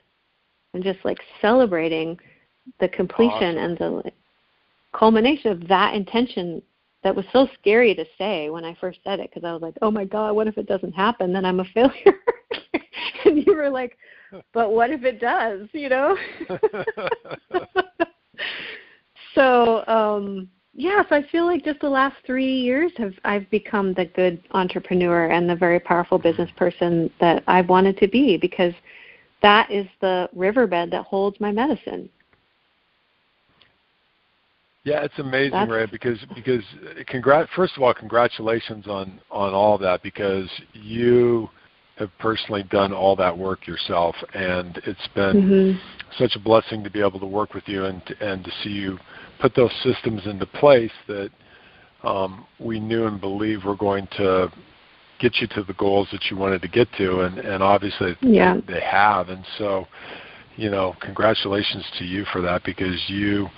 and 0.74 0.82
just 0.82 1.04
like 1.04 1.18
celebrating 1.40 2.18
the 2.80 2.88
completion 2.88 3.56
Awesome. 3.58 3.64
and 3.64 3.78
the 3.78 4.12
culmination 4.92 5.52
of 5.52 5.68
that 5.68 5.94
intention 5.94 6.62
that 7.02 7.14
was 7.14 7.24
so 7.32 7.48
scary 7.58 7.94
to 7.94 8.04
say 8.16 8.50
when 8.50 8.64
I 8.64 8.74
first 8.74 8.98
said 9.04 9.20
it 9.20 9.30
because 9.30 9.44
I 9.44 9.52
was 9.52 9.62
like, 9.62 9.76
"Oh 9.82 9.90
my 9.90 10.04
God, 10.04 10.34
what 10.34 10.48
if 10.48 10.58
it 10.58 10.66
doesn't 10.66 10.92
happen? 10.92 11.32
Then 11.32 11.44
I'm 11.44 11.60
a 11.60 11.64
failure." 11.64 12.20
and 13.24 13.46
you 13.46 13.54
were 13.54 13.70
like, 13.70 13.96
"But 14.52 14.72
what 14.72 14.90
if 14.90 15.04
it 15.04 15.20
does?" 15.20 15.68
You 15.72 15.88
know. 15.88 16.16
so 19.34 19.84
um 19.86 20.48
yeah 20.78 21.02
so 21.08 21.16
i 21.16 21.22
feel 21.30 21.44
like 21.44 21.62
just 21.64 21.80
the 21.80 21.88
last 21.88 22.16
three 22.24 22.60
years 22.60 22.90
have 22.96 23.12
i've 23.24 23.48
become 23.50 23.92
the 23.94 24.06
good 24.06 24.40
entrepreneur 24.52 25.26
and 25.26 25.50
the 25.50 25.56
very 25.56 25.80
powerful 25.80 26.18
business 26.18 26.50
person 26.56 27.10
that 27.20 27.42
i 27.46 27.60
wanted 27.60 27.98
to 27.98 28.08
be 28.08 28.38
because 28.38 28.72
that 29.42 29.70
is 29.70 29.86
the 30.00 30.28
riverbed 30.34 30.90
that 30.90 31.04
holds 31.04 31.38
my 31.40 31.52
medicine. 31.52 32.08
Yeah, 34.84 35.02
it's 35.02 35.18
amazing, 35.18 35.52
That's- 35.52 35.68
Ray, 35.68 35.86
because 35.86 36.18
because 36.34 36.62
uh, 36.84 37.02
congrat 37.06 37.48
first 37.54 37.76
of 37.76 37.82
all, 37.82 37.92
congratulations 37.92 38.86
on 38.86 39.20
on 39.30 39.52
all 39.52 39.76
that 39.78 40.02
because 40.02 40.48
you 40.72 41.48
have 41.96 42.10
personally 42.18 42.62
done 42.64 42.92
all 42.92 43.16
that 43.16 43.36
work 43.36 43.66
yourself, 43.66 44.14
and 44.34 44.80
it's 44.84 45.08
been 45.14 45.36
mhm 45.36 45.80
such 46.16 46.36
a 46.36 46.38
blessing 46.38 46.82
to 46.82 46.88
be 46.88 47.00
able 47.00 47.20
to 47.20 47.26
work 47.26 47.52
with 47.52 47.68
you 47.68 47.84
and 47.84 48.02
and 48.20 48.42
to 48.42 48.50
see 48.62 48.70
you 48.70 48.98
put 49.40 49.54
those 49.54 49.72
systems 49.82 50.26
into 50.26 50.46
place 50.46 50.92
that 51.06 51.30
um, 52.02 52.46
we 52.58 52.80
knew 52.80 53.06
and 53.06 53.20
believe 53.20 53.64
were 53.64 53.76
going 53.76 54.06
to 54.16 54.52
get 55.18 55.36
you 55.40 55.48
to 55.48 55.62
the 55.64 55.74
goals 55.74 56.08
that 56.12 56.30
you 56.30 56.36
wanted 56.36 56.62
to 56.62 56.68
get 56.68 56.88
to, 56.96 57.20
and 57.20 57.38
and 57.38 57.62
obviously 57.62 58.16
Yeah. 58.20 58.60
they 58.66 58.80
have, 58.80 59.28
and 59.28 59.44
so 59.58 59.86
you 60.56 60.70
know, 60.70 60.94
congratulations 61.00 61.84
to 61.98 62.04
you 62.04 62.24
for 62.32 62.42
that 62.42 62.64
because 62.64 63.00
you 63.08 63.48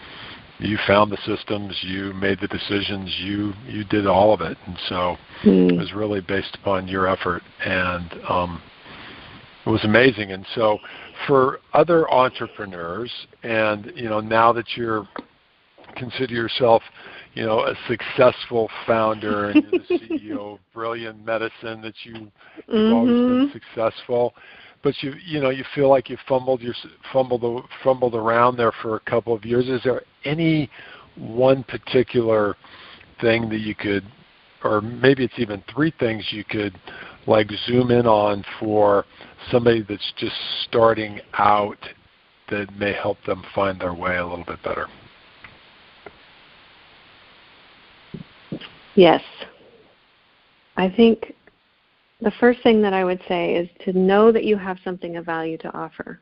you 0.59 0.77
found 0.87 1.11
the 1.11 1.17
systems, 1.25 1.75
you 1.83 2.13
made 2.13 2.39
the 2.41 2.49
decisions, 2.49 3.15
you 3.21 3.55
you 3.67 3.85
did 3.85 4.07
all 4.07 4.35
of 4.35 4.43
it, 4.43 4.59
and 4.67 4.77
so 4.89 5.17
it 5.43 5.49
mm. 5.73 5.79
was 5.79 5.93
really 5.95 6.21
based 6.21 6.57
upon 6.61 6.87
your 6.87 7.09
effort, 7.09 7.43
and 7.65 8.15
um, 8.29 8.63
it 9.65 9.71
was 9.71 9.85
amazing. 9.85 10.33
And 10.33 10.47
so, 10.55 10.79
for 11.27 11.61
other 11.73 12.11
entrepreneurs, 12.11 13.11
and 13.43 13.91
you 13.97 14.11
know, 14.11 14.21
now 14.21 14.53
that 14.53 14.77
you're 14.77 15.09
consider 16.01 16.35
yourself, 16.35 16.83
you 17.35 17.45
know, 17.45 17.61
a 17.61 17.75
successful 17.87 18.69
founder 18.87 19.51
and 19.51 19.63
you're 19.63 19.73
the 19.73 19.85
CEO 19.99 20.55
of 20.55 20.59
Brilliant 20.75 21.25
Medicine, 21.25 21.81
that 21.83 21.95
you 22.05 22.33
you've 22.69 22.93
always 22.93 23.17
been 23.27 23.47
Mhm. 23.47 23.53
successful, 23.53 24.35
but 24.83 24.95
you 25.03 25.15
you 25.25 25.41
know 25.41 25.51
you 25.51 25.65
feel 25.75 25.89
like 25.89 26.09
you 26.09 26.17
fumbled 26.27 26.61
your 26.63 26.75
fumbled 27.13 27.65
fumbled 27.85 28.15
around 28.15 28.57
there 28.57 28.73
for 28.83 28.97
a 28.97 29.01
couple 29.01 29.35
of 29.35 29.45
years. 29.45 29.69
Is 29.69 29.83
there 29.83 30.03
any 30.25 30.71
one 31.17 31.63
particular 31.65 32.57
thing 33.21 33.49
that 33.51 33.61
you 33.61 33.75
could, 33.75 34.05
or 34.65 34.81
maybe 34.81 35.25
it's 35.25 35.39
even 35.39 35.63
three 35.73 35.93
things 35.99 36.25
you 36.33 36.45
could 36.45 36.75
like 37.27 37.51
zoom 37.67 37.91
in 37.91 38.07
on 38.07 38.43
for 38.59 39.05
somebody 39.51 39.83
that's 39.83 40.13
just 40.17 40.37
starting 40.65 41.21
out 41.35 41.79
that 42.49 42.75
may 42.77 42.93
help 42.93 43.19
them 43.27 43.45
find 43.55 43.79
their 43.81 43.95
way 43.95 44.17
a 44.17 44.27
little 44.27 44.45
bit 44.45 44.63
better? 44.63 44.89
Yes. 48.95 49.23
I 50.77 50.89
think 50.89 51.35
the 52.21 52.33
first 52.33 52.63
thing 52.63 52.83
that 52.83 52.93
I 52.93 53.05
would 53.05 53.21
say 53.29 53.55
is 53.55 53.69
to 53.85 53.93
know 53.93 54.33
that 54.33 54.45
you 54.45 54.57
have 54.57 54.79
something 54.85 55.17
of 55.17 55.25
value 55.25 55.57
to 55.59 55.75
offer. 55.75 56.21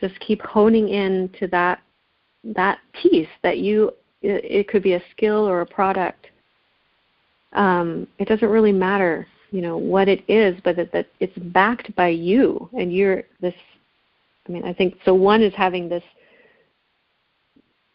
Just 0.00 0.18
keep 0.20 0.42
honing 0.42 0.88
in 0.88 1.30
to 1.38 1.46
that 1.48 1.80
that 2.44 2.78
piece 3.02 3.28
that 3.42 3.58
you 3.58 3.90
it, 4.22 4.68
could 4.68 4.82
be 4.82 4.94
a 4.94 5.02
skill 5.10 5.48
or 5.48 5.60
a 5.60 5.66
product. 5.66 6.28
Um, 7.52 8.06
it 8.18 8.28
doesn't 8.28 8.48
really 8.48 8.72
matter, 8.72 9.26
you 9.50 9.60
know, 9.60 9.76
what 9.76 10.08
it 10.08 10.22
is, 10.28 10.58
but 10.64 10.76
that, 10.76 10.92
that 10.92 11.08
it's 11.20 11.36
backed 11.38 11.94
by 11.96 12.08
you 12.08 12.68
and 12.78 12.92
you're 12.92 13.24
this 13.40 13.54
I 14.48 14.52
mean, 14.52 14.64
I 14.64 14.72
think 14.72 14.96
so 15.04 15.14
one 15.14 15.42
is 15.42 15.52
having 15.54 15.88
this 15.88 16.04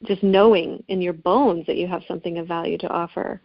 just 0.06 0.24
knowing 0.24 0.84
in 0.88 1.02
your 1.02 1.14
bones 1.14 1.66
that 1.68 1.78
you 1.78 1.88
have 1.88 2.02
something 2.08 2.38
of 2.38 2.48
value 2.48 2.78
to 2.80 2.90
offer. 2.90 3.42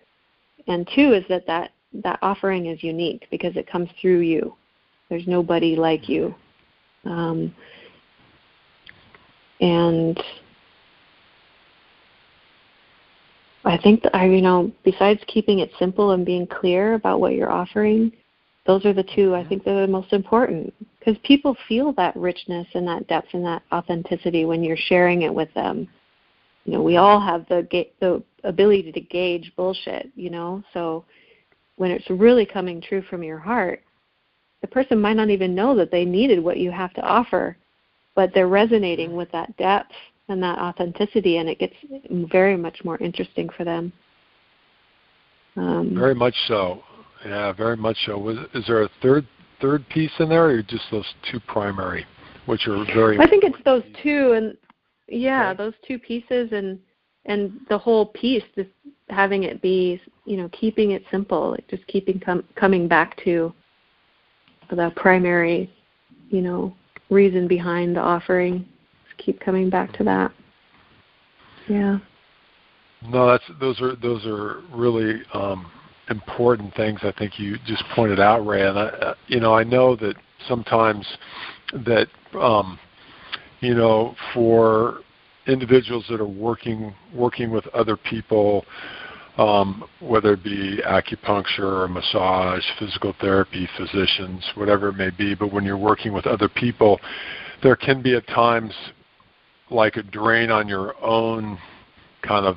And 0.66 0.88
two 0.95 1.12
is 1.12 1.25
that 1.29 1.47
that, 1.47 1.73
that 1.92 2.19
offering 2.23 2.66
is 2.66 2.83
unique 2.83 3.27
because 3.31 3.57
it 3.57 3.71
comes 3.71 3.88
through 4.01 4.21
you. 4.21 4.57
There's 5.09 5.27
nobody 5.27 5.77
like 5.77 6.09
you. 6.09 6.35
Um, 7.05 7.55
and 9.61 10.21
I 13.64 13.79
think 13.79 14.03
that 14.03 14.14
I, 14.14 14.27
you 14.27 14.42
know, 14.42 14.71
besides 14.85 15.21
keeping 15.27 15.61
it 15.61 15.71
simple 15.79 16.12
and 16.12 16.25
being 16.25 16.47
clear 16.47 16.95
about 16.95 17.21
what 17.21 17.35
you're 17.35 17.53
offering, 17.53 18.12
those 18.66 18.85
are 18.85 18.92
the 18.92 19.07
two 19.14 19.35
I 19.35 19.45
think 19.47 19.64
that 19.64 19.77
are 19.77 19.87
the 19.87 19.92
most 19.92 20.12
important 20.12 20.75
because 20.99 21.16
people 21.23 21.57
feel 21.69 21.92
that 21.95 22.16
richness 22.16 22.66
and 22.75 22.87
that 22.88 23.07
depth 23.07 23.29
and 23.33 23.45
that 23.45 23.62
authenticity 23.73 24.45
when 24.45 24.64
you're 24.64 24.77
sharing 24.77 25.23
it 25.23 25.33
with 25.33 25.53
them 25.55 25.88
you 26.66 26.72
know 26.72 26.83
we 26.83 26.96
all 26.96 27.20
have 27.20 27.46
the 27.48 27.66
ga- 27.70 27.92
the 28.00 28.22
ability 28.44 28.92
to 28.92 29.00
gauge 29.00 29.52
bullshit 29.57 30.11
you 30.14 30.31
know 30.31 30.62
so 30.74 31.05
when 31.76 31.90
it's 31.90 32.09
really 32.11 32.44
coming 32.44 32.81
true 32.81 33.02
from 33.02 33.22
your 33.22 33.38
heart 33.38 33.83
the 34.61 34.66
person 34.66 35.00
might 35.00 35.16
not 35.16 35.31
even 35.31 35.55
know 35.55 35.74
that 35.74 35.90
they 35.90 36.05
needed 36.05 36.42
what 36.42 36.59
you 36.59 36.70
have 36.70 36.92
to 36.92 37.00
offer 37.02 37.57
but 38.14 38.33
they're 38.35 38.48
resonating 38.48 39.16
with 39.16 39.31
that 39.33 39.57
depth 39.57 39.92
and 40.29 40.42
that 40.42 40.59
authenticity 40.59 41.38
and 41.38 41.48
it 41.48 41.59
gets 41.59 41.74
very 42.31 42.57
much 42.57 42.85
more 42.85 42.98
interesting 42.98 43.48
for 43.57 43.64
them 43.64 43.92
um, 45.57 45.94
Very 45.94 46.14
much 46.14 46.35
so. 46.48 46.83
Yeah, 47.24 47.52
very 47.52 47.76
much 47.76 47.96
so. 48.07 48.18
Was, 48.18 48.37
is 48.55 48.64
there 48.66 48.83
a 48.83 48.90
third 49.02 49.26
third 49.61 49.88
piece 49.88 50.12
in 50.18 50.29
there, 50.29 50.44
or 50.46 50.62
just 50.62 50.85
those 50.90 51.07
two 51.31 51.40
primary, 51.40 52.05
which 52.44 52.68
are 52.68 52.85
very? 52.94 53.18
I 53.18 53.26
think 53.26 53.42
it's 53.42 53.62
those 53.64 53.83
two, 54.02 54.33
and 54.33 54.57
yeah, 55.09 55.51
Okay. 55.51 55.59
those 55.59 55.75
two 55.87 55.99
pieces, 55.99 56.53
and 56.53 56.79
and 57.27 57.61
the 57.69 57.79
whole 57.79 58.07
piece, 58.07 58.45
just 58.55 58.71
having 59.09 59.45
it 59.45 59.61
be, 59.61 60.01
you 60.25 60.37
know, 60.37 60.49
keeping 60.51 60.92
it 60.92 61.05
simple, 61.11 61.51
like 61.51 61.66
just 61.69 61.87
keeping 61.87 62.21
com- 62.21 62.45
coming 62.55 62.87
back 62.88 63.16
to 63.25 63.53
the 64.71 64.92
primary, 64.97 65.71
you 66.31 66.40
know, 66.40 66.75
reason 67.11 67.47
behind 67.49 67.97
the 67.97 68.01
offering. 68.01 68.66
Just 69.07 69.19
keep 69.19 69.40
coming 69.40 69.71
back 69.71 69.92
to 69.99 70.05
that. 70.05 70.33
Yeah. 71.69 71.99
No, 73.09 73.27
that's 73.29 73.45
those 73.61 73.81
are 73.81 73.97
those 73.97 74.25
are 74.27 74.62
really 74.73 75.21
um, 75.35 75.71
important 76.11 76.75
things. 76.75 77.01
I 77.03 77.12
think 77.12 77.38
you 77.38 77.57
just 77.66 77.85
pointed 77.95 78.21
out, 78.21 78.47
Ray. 78.47 78.66
And 78.66 78.79
I, 78.79 78.87
uh, 78.87 79.14
you 79.27 79.40
know, 79.40 79.55
I 79.55 79.64
know 79.64 79.97
that 79.97 80.14
sometimes 80.49 81.07
that 81.73 82.09
um, 82.38 82.79
you 83.61 83.75
know 83.75 84.14
for 84.35 85.01
individuals 85.47 86.05
that 86.11 86.21
are 86.21 86.27
working 86.27 86.95
working 87.14 87.51
with 87.51 87.66
other 87.69 87.97
people, 87.97 88.64
um, 89.38 89.85
whether 90.01 90.33
it 90.33 90.42
be 90.42 90.81
acupuncture 90.87 91.85
or 91.85 91.88
massage, 91.88 92.64
physical 92.79 93.14
therapy, 93.21 93.69
physicians, 93.77 94.45
whatever 94.55 94.88
it 94.88 94.95
may 94.95 95.11
be. 95.11 95.35
But 95.35 95.53
when 95.53 95.64
you're 95.64 95.79
working 95.79 96.12
with 96.12 96.27
other 96.27 96.49
people, 96.49 97.01
there 97.62 97.77
can 97.77 98.03
be 98.03 98.14
at 98.14 98.27
times 98.29 98.73
like 99.71 99.97
a 99.97 100.03
drain 100.03 100.51
on 100.51 100.69
your 100.69 100.95
own 101.05 101.59
kind 102.23 102.47
of 102.47 102.57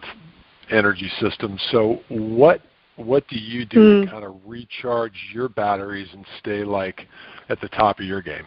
energy 0.72 1.12
system. 1.20 1.58
So 1.72 2.02
what 2.10 2.62
what 2.96 3.28
do 3.30 3.38
you 3.38 3.66
do 3.66 3.80
mm. 3.80 4.02
to 4.02 4.08
hmm. 4.08 4.12
kind 4.12 4.26
of 4.26 4.36
recharge 4.46 5.14
your 5.34 5.48
batteries 5.48 6.10
and 6.12 6.26
stay 6.40 6.66
like 6.66 7.08
at 7.48 7.62
the 7.62 7.70
top 7.70 8.00
of 8.00 8.06
your 8.06 8.22
game? 8.22 8.46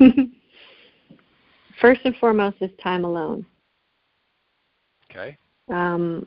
First 1.80 2.00
and 2.04 2.16
foremost 2.16 2.56
is 2.60 2.70
time 2.82 3.04
alone. 3.04 3.46
Okay. 5.10 5.36
Um, 5.68 6.26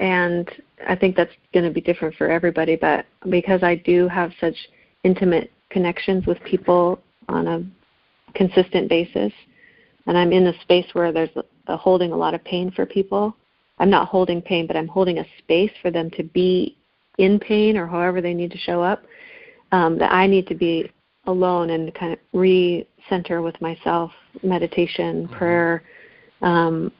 and 0.00 0.48
I 0.86 0.94
think 0.94 1.16
that's 1.16 1.32
going 1.52 1.64
to 1.64 1.72
be 1.72 1.80
different 1.80 2.14
for 2.16 2.30
everybody, 2.30 2.76
but 2.76 3.06
because 3.30 3.62
I 3.62 3.76
do 3.76 4.06
have 4.08 4.30
such 4.40 4.54
intimate 5.04 5.50
connections 5.70 6.26
with 6.26 6.42
people 6.44 7.00
on 7.28 7.46
a 7.46 7.62
consistent 8.34 8.88
basis, 8.88 9.32
and 10.06 10.16
I'm 10.16 10.32
in 10.32 10.46
a 10.46 10.60
space 10.60 10.86
where 10.92 11.12
there's 11.12 11.30
a, 11.66 11.76
holding 11.76 12.12
a 12.12 12.16
lot 12.16 12.34
of 12.34 12.44
pain 12.44 12.70
for 12.70 12.86
people. 12.86 13.36
I'm 13.78 13.90
not 13.90 14.08
holding 14.08 14.40
pain, 14.40 14.66
but 14.66 14.76
I'm 14.76 14.88
holding 14.88 15.18
a 15.18 15.26
space 15.38 15.72
for 15.82 15.90
them 15.90 16.10
to 16.12 16.22
be 16.22 16.76
in 17.18 17.38
pain 17.38 17.76
or 17.76 17.86
however 17.86 18.20
they 18.20 18.34
need 18.34 18.50
to 18.52 18.58
show 18.58 18.82
up. 18.82 19.02
Um, 19.70 19.98
that 19.98 20.12
I 20.12 20.26
need 20.26 20.46
to 20.46 20.54
be 20.54 20.90
alone 21.28 21.70
and 21.70 21.94
kind 21.94 22.12
of 22.12 22.18
re-center 22.32 23.42
with 23.42 23.58
myself, 23.60 24.10
meditation, 24.42 25.26
mm-hmm. 25.26 25.34
prayer, 25.36 25.82
um, 26.42 26.90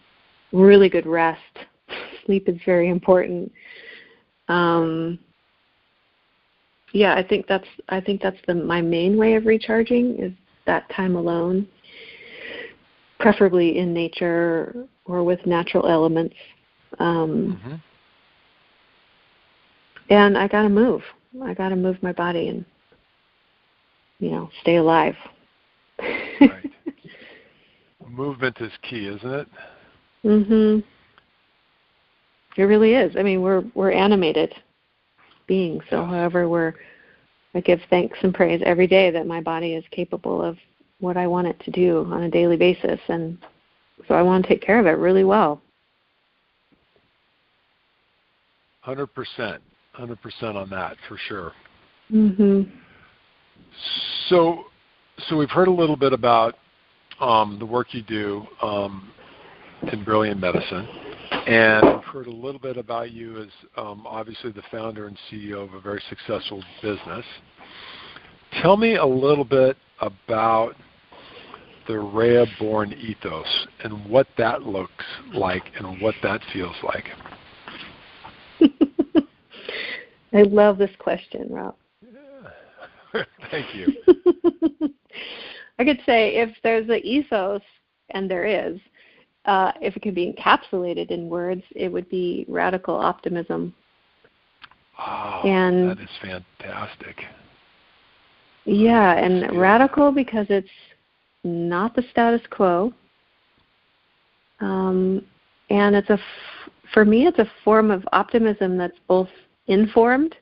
really 0.53 0.89
good 0.89 1.07
rest. 1.07 1.41
Sleep 2.27 2.49
is 2.49 2.57
very 2.65 2.89
important. 2.89 3.51
Um, 4.49 5.19
yeah, 6.93 7.15
I 7.15 7.23
think 7.23 7.47
that's 7.47 7.67
I 7.91 8.01
think 8.01 8.23
that's 8.23 8.39
the 8.47 8.55
my 8.55 8.81
main 8.81 9.19
way 9.19 9.35
of 9.35 9.45
recharging 9.45 10.19
is 10.19 10.33
that 10.67 10.89
time 10.95 11.17
alone 11.17 11.69
preferably 13.19 13.79
in 13.79 13.93
nature 13.93 14.87
or 15.05 15.23
with 15.25 15.45
natural 15.45 15.87
elements. 15.87 16.37
Um, 16.99 17.61
mm-hmm. 17.63 17.75
And 20.11 20.39
I 20.39 20.49
got 20.49 20.63
to 20.63 20.69
move. 20.69 21.03
I 21.45 21.53
got 21.53 21.71
to 21.71 21.77
move 21.77 22.03
my 22.03 22.13
body 22.13 22.49
and, 22.49 22.65
you 24.19 24.31
know, 24.31 24.51
stay 24.63 24.77
alive. 24.77 25.17
right. 26.01 26.73
Movement 28.09 28.57
is 28.61 28.73
key, 28.83 29.07
isn't 29.07 29.31
it? 29.31 29.49
Mhm. 30.25 30.83
It 32.57 32.63
really 32.63 32.95
is. 32.95 33.15
I 33.17 33.23
mean, 33.23 33.43
we're 33.43 33.63
we're 33.75 33.93
animated 33.93 34.55
beings. 35.47 35.83
So, 35.91 36.05
however, 36.05 36.49
we're 36.49 36.75
I 37.55 37.61
give 37.61 37.81
thanks 37.91 38.19
and 38.23 38.35
praise 38.35 38.61
every 38.65 38.87
day 38.87 39.11
that 39.11 39.27
my 39.27 39.41
body 39.41 39.75
is 39.75 39.85
capable 39.91 40.43
of 40.43 40.57
what 41.01 41.17
I 41.17 41.27
want 41.27 41.47
it 41.47 41.59
to 41.61 41.71
do 41.71 42.07
on 42.13 42.25
a 42.25 42.31
daily 42.31 42.57
basis. 42.57 43.01
And 43.09 43.39
so 44.07 44.15
I 44.15 44.23
want 44.23 44.45
to 44.45 44.49
take 44.49 44.63
care 44.63 44.79
of 44.79 44.87
it 44.87 44.99
really 44.99 45.25
well. 45.25 45.61
100%. 48.87 49.59
100% 49.99 50.57
on 50.57 50.71
that 50.71 50.97
for 51.09 51.17
sure. 51.17 51.53
Mhm. 52.13 52.71
So 54.29 54.65
so 55.29 55.37
we've 55.37 55.51
heard 55.51 55.69
a 55.69 55.73
little 55.73 55.97
bit 55.97 56.13
about 56.13 56.55
um, 57.21 57.59
the 57.59 57.67
work 57.67 57.93
you 57.93 58.03
do 58.03 58.47
um, 58.63 59.11
in 59.93 60.05
Brilliant 60.05 60.41
Medicine, 60.41 60.87
and 61.47 61.95
we've 61.95 62.05
heard 62.05 62.27
a 62.27 62.33
little 62.33 62.61
bit 62.61 62.77
about 62.77 63.11
you 63.11 63.43
as 63.43 63.49
um, 63.77 64.07
obviously 64.07 64.53
the 64.53 64.63
founder 64.71 65.07
and 65.09 65.19
CEO 65.31 65.65
of 65.65 65.75
a 65.75 65.81
very 65.81 66.03
successful 66.09 66.63
business. 66.83 67.25
Tell 68.63 68.77
me 68.77 68.97
a 68.97 69.07
little 69.07 69.45
bit 69.45 69.77
about 70.01 70.75
the 71.89 71.99
Rhea 71.99 72.45
Bourne 72.59 72.93
ethos 72.93 73.67
and 73.83 74.09
what 74.09 74.29
that 74.37 74.63
looks 74.63 75.05
like 75.35 75.65
and 75.77 76.01
what 76.01 76.15
that 76.23 76.41
feels 76.53 76.77
like? 76.85 77.07
I 80.33 80.43
love 80.43 80.77
this 80.77 80.91
question, 80.99 81.47
Rob. 81.51 81.75
Thank 83.51 83.75
you. 83.75 83.93
I 85.79 85.85
could 85.85 86.01
say 86.05 86.37
if 86.37 86.51
there's 86.63 86.89
an 86.89 87.01
ethos, 87.05 87.63
and 88.11 88.31
there 88.31 88.47
is, 88.47 88.79
uh, 89.45 89.73
if 89.81 89.97
it 89.97 90.03
can 90.03 90.15
be 90.15 90.33
encapsulated 90.33 91.11
in 91.11 91.29
words, 91.29 91.63
it 91.75 91.93
would 91.93 92.09
be 92.09 92.45
radical 92.49 92.97
optimism. 92.97 93.75
Oh, 94.99 95.43
and 95.45 95.91
that 95.91 96.01
is 96.01 96.09
fantastic. 96.21 97.25
Yeah, 98.65 99.13
and 99.15 99.59
radical 99.59 100.13
because 100.13 100.47
it's 100.51 100.69
not 101.45 101.95
the 101.95 102.03
status 102.11 102.43
quo. 102.51 102.93
Um, 104.61 105.25
and 105.71 105.95
it's 105.95 106.11
a, 106.11 106.15
f- 106.15 106.71
for 106.93 107.05
me, 107.05 107.27
it's 107.27 107.39
a 107.39 107.51
form 107.65 107.91
of 107.91 108.07
optimism 108.13 108.77
that's 108.77 108.99
both 109.07 109.29
informed 109.69 110.35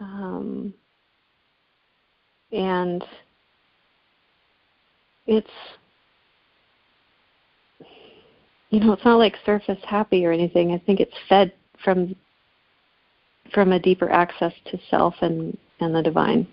um, 0.00 0.74
and 2.52 3.04
it's, 5.26 5.50
you 8.70 8.80
know, 8.80 8.92
it's 8.92 9.04
not 9.04 9.18
like 9.18 9.34
surface 9.44 9.78
happy 9.86 10.24
or 10.24 10.32
anything. 10.32 10.72
I 10.72 10.78
think 10.78 11.00
it's 11.00 11.14
fed 11.28 11.52
from 11.84 12.14
from 13.52 13.72
a 13.72 13.80
deeper 13.80 14.10
access 14.10 14.52
to 14.66 14.78
self 14.90 15.14
and 15.20 15.56
and 15.80 15.94
the 15.94 16.02
divine. 16.02 16.46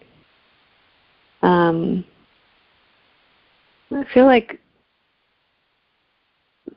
Um, 1.41 2.03
I 3.91 4.03
feel 4.13 4.25
like 4.25 4.59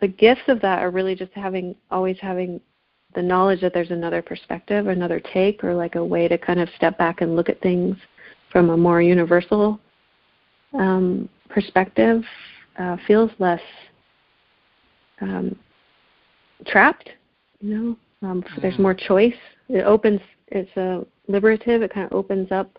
the 0.00 0.08
gifts 0.08 0.42
of 0.48 0.60
that 0.60 0.82
are 0.82 0.90
really 0.90 1.14
just 1.14 1.32
having 1.32 1.74
always 1.90 2.16
having 2.20 2.60
the 3.14 3.22
knowledge 3.22 3.60
that 3.60 3.74
there's 3.74 3.90
another 3.90 4.22
perspective, 4.22 4.86
another 4.86 5.20
take, 5.32 5.64
or 5.64 5.74
like 5.74 5.94
a 5.94 6.04
way 6.04 6.28
to 6.28 6.38
kind 6.38 6.60
of 6.60 6.68
step 6.76 6.96
back 6.98 7.20
and 7.20 7.36
look 7.36 7.48
at 7.48 7.60
things 7.60 7.96
from 8.52 8.70
a 8.70 8.76
more 8.76 9.02
universal 9.02 9.80
um, 10.74 11.28
perspective 11.48 12.22
uh, 12.78 12.96
feels 13.06 13.30
less 13.38 13.60
um, 15.20 15.56
trapped. 16.66 17.10
You 17.60 17.96
know, 18.22 18.28
um, 18.28 18.44
there's 18.60 18.74
mm. 18.74 18.80
more 18.80 18.94
choice. 18.94 19.34
It 19.68 19.84
opens. 19.84 20.20
It's 20.48 20.74
a 20.76 21.04
liberative. 21.28 21.82
It 21.82 21.92
kind 21.92 22.06
of 22.06 22.12
opens 22.12 22.50
up 22.50 22.78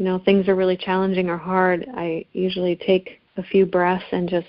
you 0.00 0.06
know 0.06 0.18
things 0.24 0.48
are 0.48 0.54
really 0.56 0.78
challenging 0.78 1.28
or 1.28 1.36
hard, 1.36 1.86
I 1.94 2.24
usually 2.32 2.74
take 2.74 3.20
a 3.36 3.42
few 3.42 3.66
breaths 3.66 4.02
and 4.12 4.30
just 4.30 4.46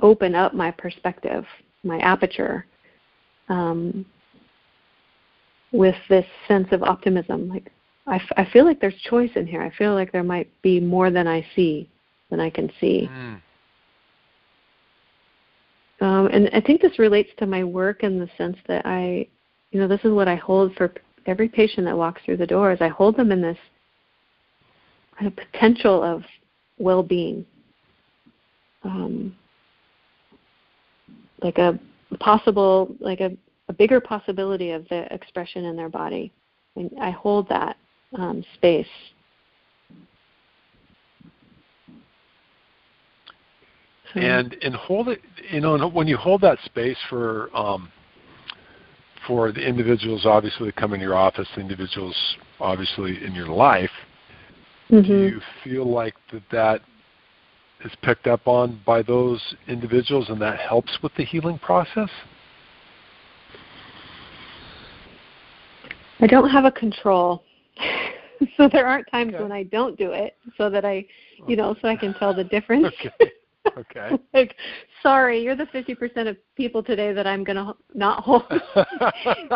open 0.00 0.36
up 0.36 0.54
my 0.54 0.70
perspective, 0.70 1.44
my 1.82 1.98
aperture, 1.98 2.66
um, 3.48 4.04
with 5.72 5.96
this 6.08 6.26
sense 6.48 6.68
of 6.70 6.82
optimism. 6.82 7.48
Like 7.48 7.72
I, 8.06 8.16
f- 8.16 8.32
I 8.36 8.44
feel 8.52 8.64
like 8.64 8.80
there's 8.80 8.98
choice 9.08 9.30
in 9.36 9.46
here. 9.46 9.62
I 9.62 9.70
feel 9.76 9.94
like 9.94 10.12
there 10.12 10.22
might 10.22 10.50
be 10.62 10.80
more 10.80 11.10
than 11.10 11.26
I 11.26 11.46
see, 11.54 11.88
than 12.30 12.40
I 12.40 12.50
can 12.50 12.70
see. 12.80 13.08
Mm. 13.10 13.40
Um, 16.00 16.26
and 16.26 16.50
I 16.52 16.60
think 16.60 16.80
this 16.80 16.98
relates 16.98 17.30
to 17.38 17.46
my 17.46 17.62
work 17.62 18.02
in 18.02 18.18
the 18.18 18.28
sense 18.36 18.56
that 18.66 18.84
I, 18.84 19.28
you 19.70 19.80
know, 19.80 19.86
this 19.86 20.00
is 20.04 20.10
what 20.10 20.26
I 20.26 20.34
hold 20.34 20.74
for 20.74 20.92
every 21.26 21.48
patient 21.48 21.86
that 21.86 21.96
walks 21.96 22.20
through 22.24 22.38
the 22.38 22.46
doors. 22.46 22.78
I 22.80 22.88
hold 22.88 23.16
them 23.16 23.30
in 23.30 23.40
this 23.40 23.58
kind 25.16 25.28
of 25.28 25.36
potential 25.36 26.02
of 26.02 26.24
well-being, 26.78 27.46
um, 28.82 29.36
like 31.42 31.58
a 31.58 31.78
possible, 32.20 32.94
like 33.00 33.20
a, 33.20 33.30
a, 33.68 33.72
bigger 33.72 34.00
possibility 34.00 34.70
of 34.70 34.88
the 34.88 35.12
expression 35.12 35.64
in 35.64 35.76
their 35.76 35.88
body. 35.88 36.32
And 36.76 36.90
I 37.00 37.10
hold 37.10 37.48
that 37.48 37.76
um, 38.16 38.44
space. 38.54 38.86
And 44.14 44.54
and 44.62 44.74
hold 44.74 45.08
it, 45.08 45.20
you 45.50 45.60
know, 45.60 45.88
when 45.88 46.06
you 46.06 46.18
hold 46.18 46.42
that 46.42 46.58
space 46.66 46.98
for 47.08 47.48
um, 47.56 47.90
for 49.26 49.52
the 49.52 49.66
individuals 49.66 50.26
obviously 50.26 50.66
that 50.66 50.76
come 50.76 50.92
in 50.92 51.00
your 51.00 51.14
office, 51.14 51.48
the 51.54 51.62
individuals 51.62 52.14
obviously 52.60 53.24
in 53.24 53.34
your 53.34 53.46
life, 53.46 53.90
mm-hmm. 54.90 55.00
do 55.00 55.18
you 55.28 55.40
feel 55.64 55.90
like 55.90 56.14
that 56.30 56.42
that 56.50 56.80
is 57.84 57.92
picked 58.02 58.26
up 58.26 58.46
on 58.46 58.80
by 58.86 59.02
those 59.02 59.40
individuals 59.68 60.28
and 60.28 60.40
that 60.40 60.58
helps 60.58 60.98
with 61.02 61.12
the 61.16 61.24
healing 61.24 61.58
process? 61.58 62.10
I 66.20 66.26
don't 66.26 66.50
have 66.50 66.64
a 66.64 66.70
control. 66.70 67.42
so 68.56 68.68
there 68.70 68.86
aren't 68.86 69.10
times 69.10 69.34
okay. 69.34 69.42
when 69.42 69.52
I 69.52 69.64
don't 69.64 69.98
do 69.98 70.12
it 70.12 70.36
so 70.56 70.70
that 70.70 70.84
I, 70.84 71.04
you 71.48 71.56
know, 71.56 71.74
so 71.82 71.88
I 71.88 71.96
can 71.96 72.14
tell 72.14 72.34
the 72.34 72.44
difference. 72.44 72.86
okay. 73.06 73.32
Okay. 73.76 74.18
like, 74.34 74.56
sorry, 75.02 75.42
you're 75.42 75.56
the 75.56 75.66
50% 75.66 76.28
of 76.28 76.36
people 76.56 76.82
today 76.82 77.12
that 77.12 77.26
I'm 77.26 77.44
going 77.44 77.56
to 77.56 77.74
not 77.94 78.22
hold. 78.22 78.44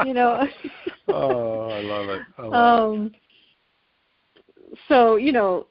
you 0.05 0.15
know. 0.15 0.47
oh, 1.09 1.69
I 1.69 1.81
love 1.83 2.09
it. 2.09 2.23
I 2.39 2.43
love 2.43 2.93
um, 2.93 3.07
it. 3.07 4.79
So, 4.89 5.17
you 5.17 5.33
know, 5.33 5.67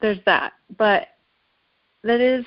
there's 0.00 0.18
that. 0.26 0.52
But 0.76 1.08
that 2.04 2.20
is 2.20 2.44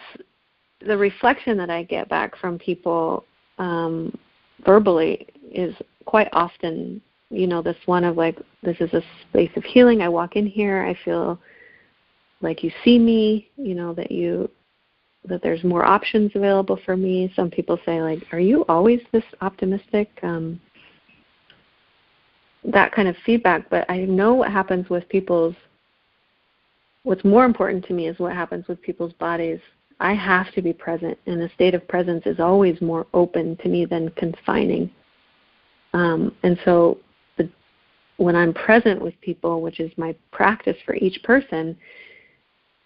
the 0.86 0.98
reflection 0.98 1.58
that 1.58 1.70
I 1.70 1.84
get 1.84 2.10
back 2.10 2.38
from 2.38 2.58
people 2.58 3.26
um, 3.58 4.18
verbally 4.66 5.28
is 5.54 5.76
quite 6.06 6.30
often, 6.34 7.02
you 7.30 7.48
know, 7.48 7.62
this 7.62 7.78
one 7.86 8.04
of 8.04 8.18
like, 8.18 8.38
this 8.64 8.78
is 8.80 8.94
a 8.94 9.04
space 9.30 9.52
of 9.56 9.64
healing. 9.64 10.02
I 10.02 10.10
walk 10.10 10.36
in 10.36 10.46
here, 10.46 10.84
I 10.84 10.98
feel 11.04 11.40
like 12.42 12.64
you 12.64 12.72
see 12.84 12.98
me, 12.98 13.50
you 13.58 13.76
know, 13.76 13.94
that 13.94 14.12
you 14.12 14.50
that 15.26 15.42
there's 15.44 15.64
more 15.64 15.86
options 15.86 16.32
available 16.36 16.80
for 16.84 16.98
me. 16.98 17.32
Some 17.36 17.50
people 17.50 17.80
say 17.86 18.02
like, 18.02 18.24
"Are 18.32 18.40
you 18.40 18.66
always 18.68 19.02
this 19.12 19.24
optimistic?" 19.42 20.10
Um, 20.24 20.60
that 22.64 22.92
kind 22.92 23.08
of 23.08 23.16
feedback, 23.26 23.70
but 23.70 23.90
I 23.90 24.00
know 24.00 24.34
what 24.34 24.52
happens 24.52 24.90
with 24.90 25.08
people's. 25.10 25.56
What's 27.04 27.24
more 27.26 27.46
important 27.46 27.86
to 27.86 27.94
me 27.94 28.08
is 28.08 28.20
what 28.20 28.34
happens 28.34 28.68
with 28.68 28.82
people's 28.82 29.14
bodies. 29.14 29.60
I 30.00 30.14
have 30.14 30.52
to 30.54 30.62
be 30.62 30.74
present, 30.74 31.18
and 31.26 31.42
the 31.42 31.50
state 31.56 31.74
of 31.74 31.88
presence 31.88 32.24
is 32.26 32.40
always 32.40 32.80
more 32.82 33.08
open 33.14 33.58
to 33.58 33.70
me 33.70 33.86
than 33.86 34.10
confining. 34.12 34.90
Um, 35.94 36.36
and 36.44 36.60
so, 36.64 37.00
the, 37.38 37.50
when 38.18 38.36
I'm 38.36 38.54
present 38.54 39.02
with 39.02 39.20
people, 39.22 39.62
which 39.62 39.80
is 39.80 39.92
my 39.98 40.16
practice 40.32 40.78
for 40.86 40.96
each 40.96 41.22
person, 41.24 41.78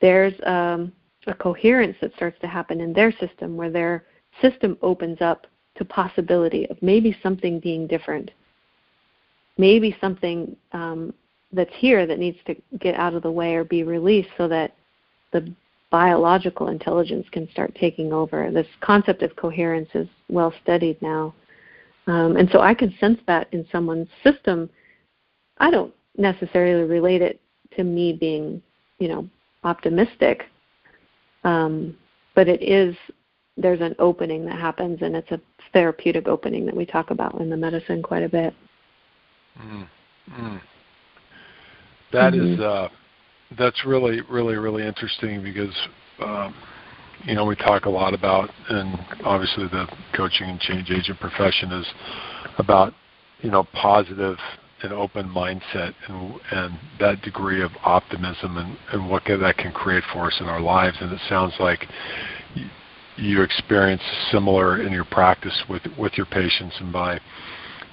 there's 0.02 0.34
um, 0.46 0.92
a 1.28 1.34
coherence 1.34 1.96
that 2.02 2.14
starts 2.16 2.40
to 2.42 2.48
happen 2.48 2.82
in 2.82 2.94
their 2.94 3.12
system 3.14 3.56
where 3.56 3.72
their 3.72 4.06
system 4.42 4.78
opens 4.82 5.22
up 5.22 5.48
to 5.78 5.86
possibility 5.86 6.66
of 6.70 6.82
maybe 6.82 7.18
something 7.22 7.60
being 7.60 7.88
different, 7.88 8.32
maybe 9.58 9.96
something 10.00 10.56
um, 10.72 11.14
that's 11.52 11.74
here 11.78 12.06
that 12.06 12.20
needs 12.20 12.38
to 12.48 12.56
get 12.80 12.96
out 12.96 13.14
of 13.14 13.24
the 13.24 13.32
way 13.32 13.56
or 13.56 13.64
be 13.64 13.84
released 13.84 14.30
so 14.38 14.48
that 14.48 14.76
the 15.32 15.54
biological 15.92 16.68
intelligence 16.68 17.26
can 17.32 17.50
start 17.52 17.74
taking 17.80 18.12
over. 18.12 18.52
This 18.52 18.68
concept 18.82 19.22
of 19.24 19.36
coherence 19.36 19.90
is 19.94 20.08
well 20.30 20.54
studied 20.64 21.02
now. 21.02 21.34
Um, 22.08 22.36
and 22.38 22.50
so 22.52 22.60
I 22.60 22.74
can 22.74 22.94
sense 23.00 23.20
that 23.28 23.48
in 23.52 23.66
someone's 23.72 24.10
system. 24.24 24.70
I 25.58 25.72
don't 25.72 25.94
necessarily 26.18 26.88
relate 26.88 27.22
it 27.22 27.40
to 27.78 27.84
me 27.84 28.14
being, 28.14 28.62
you 29.00 29.08
know, 29.08 29.30
optimistic. 29.64 30.44
Um, 31.44 31.98
but 32.36 32.48
it 32.48 32.62
is 32.62 32.96
there's 33.58 33.82
an 33.82 33.96
opening 34.00 34.46
that 34.46 34.60
happens, 34.60 35.02
and 35.02 35.16
it's 35.16 35.32
a 35.32 35.40
therapeutic 35.72 36.28
opening 36.28 36.66
that 36.66 36.76
we 36.76 36.86
talk 36.86 37.10
about 37.10 37.40
in 37.40 37.50
the 37.50 37.58
medicine 37.58 38.04
quite 38.04 38.24
a 38.24 38.30
bit. 38.30 38.54
Mm, 39.58 39.88
mm. 40.32 40.62
That 42.12 42.34
mm-hmm. 42.34 42.54
is, 42.54 42.60
uh, 42.60 42.90
that's 43.58 43.86
really 43.86 44.22
really 44.30 44.56
really 44.56 44.86
interesting 44.86 45.44
because 45.44 45.76
um, 46.20 46.56
you 47.24 47.36
know 47.36 47.46
we 47.46 47.56
talk 47.56 47.86
a 47.86 47.90
lot 47.90 48.14
about 48.14 48.50
and 48.70 48.98
obviously 49.24 49.68
the 49.68 49.88
coaching 50.16 50.50
and 50.50 50.60
change 50.60 50.90
agent 50.90 51.20
profession 51.20 51.72
is 51.72 51.88
about 52.58 52.94
you 53.42 53.52
know 53.52 53.64
positive 53.74 54.38
an 54.84 54.92
open 54.92 55.28
mindset 55.30 55.94
and, 56.08 56.40
and 56.52 56.80
that 57.00 57.22
degree 57.22 57.62
of 57.62 57.72
optimism 57.84 58.58
and, 58.58 58.78
and 58.92 59.10
what 59.10 59.24
that 59.26 59.58
can 59.58 59.72
create 59.72 60.04
for 60.14 60.28
us 60.28 60.38
in 60.40 60.48
our 60.48 60.60
lives. 60.60 60.98
And 61.00 61.12
it 61.12 61.20
sounds 61.28 61.54
like 61.60 61.86
you 63.18 63.42
experience 63.42 64.02
similar 64.32 64.82
in 64.82 64.92
your 64.92 65.06
practice 65.06 65.64
with 65.70 65.82
with 65.98 66.14
your 66.18 66.26
patients, 66.26 66.76
and 66.80 66.92
by 66.92 67.20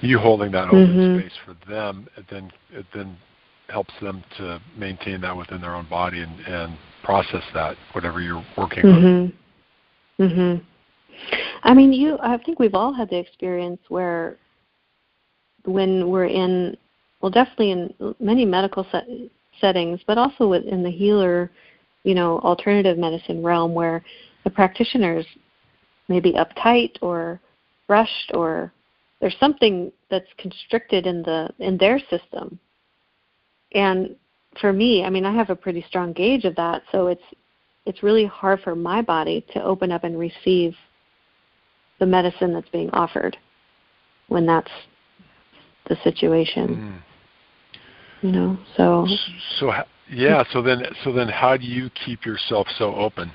you 0.01 0.19
holding 0.19 0.51
that 0.51 0.67
open 0.67 0.87
mm-hmm. 0.87 1.19
space 1.19 1.37
for 1.45 1.55
them, 1.69 2.07
it 2.17 2.25
then 2.29 2.51
it 2.71 2.85
then 2.93 3.17
helps 3.69 3.93
them 4.01 4.23
to 4.37 4.61
maintain 4.77 5.21
that 5.21 5.35
within 5.35 5.61
their 5.61 5.75
own 5.75 5.87
body 5.89 6.21
and, 6.21 6.39
and 6.41 6.77
process 7.03 7.43
that 7.53 7.75
whatever 7.93 8.21
you're 8.21 8.45
working 8.57 8.83
mm-hmm. 8.83 9.05
on. 9.05 9.33
Mhm. 10.19 10.65
I 11.63 11.73
mean, 11.73 11.93
you. 11.93 12.17
I 12.21 12.37
think 12.37 12.59
we've 12.59 12.75
all 12.75 12.93
had 12.93 13.09
the 13.09 13.17
experience 13.17 13.79
where 13.89 14.37
when 15.65 16.09
we're 16.09 16.25
in, 16.25 16.75
well, 17.21 17.31
definitely 17.31 17.71
in 17.71 18.15
many 18.19 18.45
medical 18.45 18.85
set, 18.91 19.07
settings, 19.61 20.01
but 20.05 20.17
also 20.17 20.47
within 20.47 20.83
the 20.83 20.91
healer, 20.91 21.51
you 22.03 22.13
know, 22.13 22.39
alternative 22.39 22.97
medicine 22.97 23.43
realm 23.43 23.73
where 23.73 24.03
the 24.43 24.49
practitioners 24.49 25.25
may 26.09 26.19
be 26.19 26.33
uptight 26.33 26.97
or 27.01 27.39
rushed 27.87 28.31
or 28.33 28.71
there's 29.21 29.35
something 29.39 29.91
that's 30.09 30.27
constricted 30.37 31.07
in 31.07 31.23
the 31.23 31.49
in 31.59 31.77
their 31.77 31.99
system. 32.09 32.59
And 33.73 34.15
for 34.59 34.71
me, 34.71 35.03
I 35.03 35.09
mean, 35.09 35.25
I 35.25 35.33
have 35.33 35.49
a 35.49 35.55
pretty 35.55 35.83
strong 35.87 36.13
gauge 36.13 36.45
of 36.45 36.55
that, 36.55 36.83
so 36.91 37.07
it's 37.07 37.23
it's 37.85 38.03
really 38.03 38.25
hard 38.25 38.61
for 38.61 38.75
my 38.75 39.01
body 39.01 39.45
to 39.53 39.61
open 39.61 39.91
up 39.91 40.03
and 40.03 40.17
receive 40.17 40.73
the 41.99 42.05
medicine 42.05 42.53
that's 42.53 42.69
being 42.69 42.89
offered 42.91 43.35
when 44.27 44.45
that's 44.45 44.71
the 45.89 45.97
situation. 46.03 46.67
Mm. 46.67 47.01
You 48.21 48.31
know, 48.31 48.57
so. 48.77 49.05
So 49.59 49.73
yeah, 50.09 50.43
so 50.51 50.61
then 50.61 50.83
so 51.03 51.11
then 51.11 51.27
how 51.27 51.57
do 51.57 51.65
you 51.65 51.89
keep 52.05 52.25
yourself 52.25 52.67
so 52.77 52.95
open? 52.95 53.31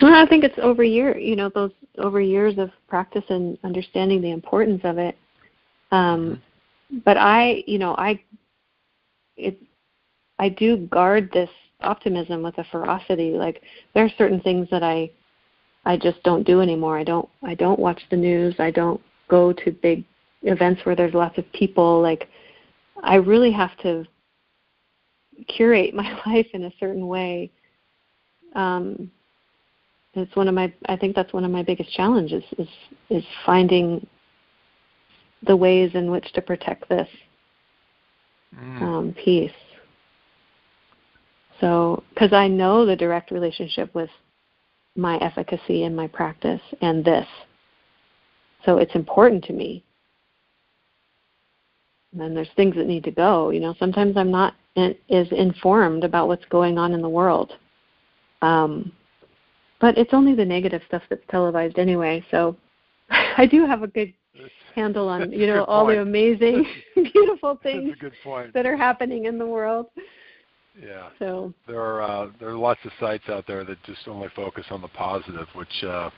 Well, 0.00 0.14
I 0.14 0.26
think 0.26 0.42
it's 0.44 0.58
over 0.60 0.82
year, 0.82 1.16
you 1.16 1.36
know, 1.36 1.48
those 1.48 1.70
over 1.98 2.20
years 2.20 2.58
of 2.58 2.70
practice 2.88 3.24
and 3.28 3.56
understanding 3.62 4.20
the 4.20 4.32
importance 4.32 4.80
of 4.84 4.98
it. 4.98 5.16
Um, 5.90 6.20
mm-hmm. 6.20 6.34
But 7.04 7.16
I, 7.16 7.64
you 7.66 7.78
know, 7.78 7.94
I, 7.96 8.22
it, 9.36 9.58
I 10.38 10.48
do 10.48 10.76
guard 10.88 11.30
this 11.32 11.50
optimism 11.80 12.42
with 12.42 12.58
a 12.58 12.64
ferocity. 12.64 13.30
Like 13.30 13.62
there 13.94 14.04
are 14.04 14.12
certain 14.18 14.40
things 14.40 14.68
that 14.70 14.82
I, 14.82 15.10
I 15.84 15.96
just 15.96 16.22
don't 16.22 16.46
do 16.46 16.60
anymore. 16.60 16.98
I 16.98 17.04
don't, 17.04 17.28
I 17.42 17.54
don't 17.54 17.78
watch 17.78 18.00
the 18.10 18.16
news. 18.16 18.54
I 18.58 18.70
don't 18.70 19.00
go 19.28 19.52
to 19.52 19.70
big 19.70 20.04
events 20.42 20.84
where 20.84 20.96
there's 20.96 21.14
lots 21.14 21.38
of 21.38 21.52
people 21.52 22.00
like 22.00 22.28
i 23.02 23.14
really 23.14 23.52
have 23.52 23.76
to 23.78 24.04
curate 25.48 25.94
my 26.02 26.12
life 26.26 26.46
in 26.52 26.64
a 26.64 26.72
certain 26.78 27.06
way 27.06 27.50
um 28.54 29.10
it's 30.14 30.36
one 30.36 30.48
of 30.48 30.54
my 30.54 30.72
i 30.88 30.96
think 30.96 31.14
that's 31.16 31.32
one 31.32 31.44
of 31.44 31.50
my 31.50 31.62
biggest 31.62 31.90
challenges 31.92 32.44
is 32.58 32.68
is 33.08 33.24
finding 33.46 34.06
the 35.46 35.56
ways 35.56 35.90
in 35.94 36.10
which 36.10 36.32
to 36.32 36.42
protect 36.42 36.88
this 36.88 37.08
mm. 38.54 38.82
um, 38.82 39.14
piece 39.24 39.50
so 41.60 42.02
because 42.10 42.32
i 42.32 42.46
know 42.48 42.86
the 42.86 42.96
direct 42.96 43.30
relationship 43.30 43.94
with 43.94 44.10
my 44.96 45.16
efficacy 45.18 45.84
and 45.84 45.96
my 45.96 46.06
practice 46.06 46.60
and 46.80 47.04
this 47.04 47.26
so 48.64 48.78
it's 48.78 48.94
important 48.94 49.44
to 49.44 49.52
me. 49.52 49.84
And 52.12 52.20
then 52.20 52.34
there's 52.34 52.48
things 52.56 52.76
that 52.76 52.86
need 52.86 53.04
to 53.04 53.10
go. 53.10 53.50
You 53.50 53.60
know, 53.60 53.74
sometimes 53.78 54.16
I'm 54.16 54.30
not 54.30 54.54
in, 54.76 54.94
as 55.10 55.26
informed 55.32 56.04
about 56.04 56.28
what's 56.28 56.44
going 56.46 56.78
on 56.78 56.92
in 56.92 57.02
the 57.02 57.08
world. 57.08 57.52
Um, 58.42 58.92
but 59.80 59.98
it's 59.98 60.12
only 60.12 60.34
the 60.34 60.44
negative 60.44 60.82
stuff 60.86 61.02
that's 61.08 61.22
televised 61.30 61.78
anyway. 61.78 62.24
So 62.30 62.56
I 63.10 63.46
do 63.46 63.66
have 63.66 63.82
a 63.82 63.88
good 63.88 64.12
handle 64.74 65.08
on 65.08 65.32
you 65.32 65.46
know 65.46 65.64
all 65.64 65.84
point. 65.84 65.96
the 65.96 66.02
amazing, 66.02 66.66
beautiful 66.94 67.58
things 67.62 67.96
that 68.54 68.66
are 68.66 68.76
happening 68.76 69.26
in 69.26 69.38
the 69.38 69.46
world. 69.46 69.86
Yeah. 70.80 71.10
So 71.18 71.52
there 71.66 71.80
are 71.80 72.02
uh, 72.02 72.30
there 72.40 72.48
are 72.48 72.56
lots 72.56 72.80
of 72.84 72.92
sites 72.98 73.24
out 73.28 73.46
there 73.46 73.64
that 73.64 73.82
just 73.84 74.08
only 74.08 74.28
focus 74.34 74.66
on 74.70 74.80
the 74.80 74.88
positive, 74.88 75.46
which 75.54 75.84
uh, 75.84 76.10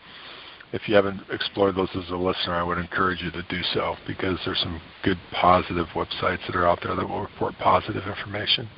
if 0.72 0.88
you 0.88 0.94
haven't 0.94 1.20
explored 1.30 1.76
those 1.76 1.88
as 1.96 2.10
a 2.10 2.16
listener, 2.16 2.54
I 2.54 2.62
would 2.62 2.78
encourage 2.78 3.22
you 3.22 3.30
to 3.32 3.42
do 3.48 3.62
so 3.72 3.96
because 4.06 4.38
there's 4.44 4.60
some 4.60 4.80
good 5.02 5.18
positive 5.32 5.86
websites 5.94 6.44
that 6.46 6.56
are 6.56 6.66
out 6.66 6.80
there 6.82 6.94
that 6.94 7.08
will 7.08 7.20
report 7.20 7.54
positive 7.58 8.02
information. 8.06 8.68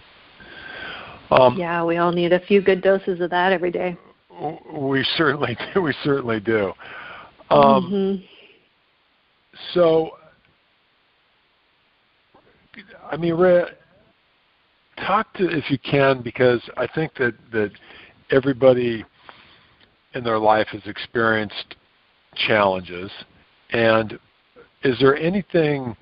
Um, 1.31 1.57
yeah, 1.59 1.85
we 1.85 1.97
all 1.97 2.13
need 2.13 2.33
a 2.33 2.41
few 2.41 2.63
good 2.63 2.83
doses 2.83 3.21
of 3.21 3.31
that 3.31 3.53
every 3.53 3.71
day. 3.71 3.97
We 4.73 5.05
certainly 5.17 5.57
do. 5.75 5.81
We 5.83 5.95
certainly 6.05 6.41
do. 6.41 6.73
Um, 7.51 8.21
mm-hmm. 8.21 8.36
So, 9.75 10.11
I 13.11 13.17
mean, 13.17 13.35
Rhea, 13.35 13.67
talk 14.99 15.33
to 15.35 15.49
if 15.49 15.71
you 15.71 15.79
can, 15.79 16.23
because 16.23 16.61
I 16.77 16.87
think 16.87 17.15
that 17.15 17.35
that 17.53 17.71
everybody 18.31 19.05
in 20.15 20.25
their 20.25 20.39
life 20.39 20.69
has 20.69 20.83
experienced 20.87 21.77
challenges, 22.35 23.11
and 23.71 24.19
is 24.83 24.99
there 25.01 25.17
anything? 25.17 25.97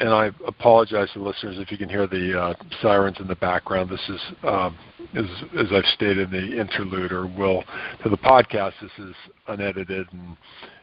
And 0.00 0.10
I 0.10 0.30
apologize 0.46 1.08
to 1.14 1.22
listeners 1.22 1.56
if 1.58 1.70
you 1.70 1.78
can 1.78 1.88
hear 1.88 2.06
the 2.06 2.38
uh, 2.38 2.54
sirens 2.82 3.16
in 3.20 3.28
the 3.28 3.36
background. 3.36 3.90
This 3.90 4.00
is, 4.08 4.20
um, 4.42 4.76
as, 5.14 5.24
as 5.58 5.66
I've 5.72 5.84
stated 5.94 6.32
in 6.32 6.50
the 6.50 6.60
interlude, 6.60 7.12
or 7.12 7.26
will 7.26 7.62
to 8.02 8.08
the 8.08 8.16
podcast. 8.16 8.72
This 8.80 8.90
is 8.98 9.14
unedited 9.46 10.08
and 10.12 10.36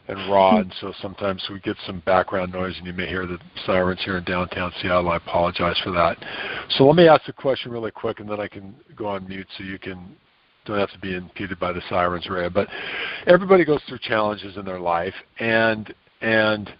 and 0.08 0.20
and 0.20 0.74
so 0.80 0.94
sometimes 1.02 1.44
we 1.52 1.60
get 1.60 1.78
some 1.86 2.02
background 2.06 2.54
noise, 2.54 2.76
and 2.78 2.86
you 2.86 2.94
may 2.94 3.08
hear 3.08 3.26
the 3.26 3.40
sirens 3.66 4.02
here 4.04 4.18
in 4.18 4.24
downtown 4.24 4.72
Seattle. 4.82 5.10
I 5.10 5.18
apologize 5.18 5.80
for 5.84 5.92
that. 5.92 6.18
So 6.78 6.86
let 6.86 6.96
me 6.96 7.08
ask 7.08 7.26
the 7.26 7.34
question 7.34 7.72
really 7.72 7.92
quick, 7.92 8.20
and 8.20 8.30
then 8.30 8.40
I 8.40 8.48
can 8.48 8.76
go 8.96 9.08
on 9.08 9.28
mute 9.28 9.48
so 9.58 9.64
you 9.64 9.80
can 9.80 10.16
don't 10.66 10.80
have 10.80 10.92
to 10.92 11.00
be 11.00 11.16
impeded 11.16 11.60
by 11.60 11.72
the 11.72 11.82
sirens, 11.90 12.28
Rhea. 12.28 12.50
But 12.50 12.68
everybody 13.28 13.64
goes 13.66 13.82
through 13.88 14.00
challenges 14.00 14.58
in 14.58 14.66
their 14.66 14.80
life, 14.80 15.14
and 15.40 15.94
and 16.22 16.72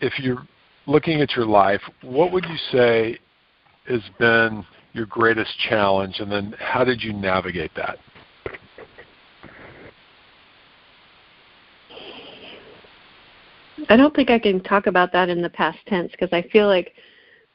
if 0.00 0.18
you're 0.18 0.46
looking 0.86 1.20
at 1.20 1.34
your 1.34 1.46
life, 1.46 1.80
what 2.02 2.32
would 2.32 2.44
you 2.44 2.56
say 2.70 3.18
has 3.88 4.02
been 4.18 4.64
your 4.92 5.06
greatest 5.06 5.50
challenge, 5.68 6.20
and 6.20 6.30
then 6.30 6.54
how 6.58 6.84
did 6.84 7.02
you 7.02 7.12
navigate 7.12 7.70
that? 7.76 7.98
I 13.88 13.96
don't 13.96 14.14
think 14.14 14.30
I 14.30 14.38
can 14.38 14.60
talk 14.62 14.86
about 14.86 15.12
that 15.12 15.28
in 15.28 15.42
the 15.42 15.50
past 15.50 15.78
tense 15.86 16.10
because 16.12 16.32
I 16.32 16.42
feel 16.50 16.66
like 16.66 16.92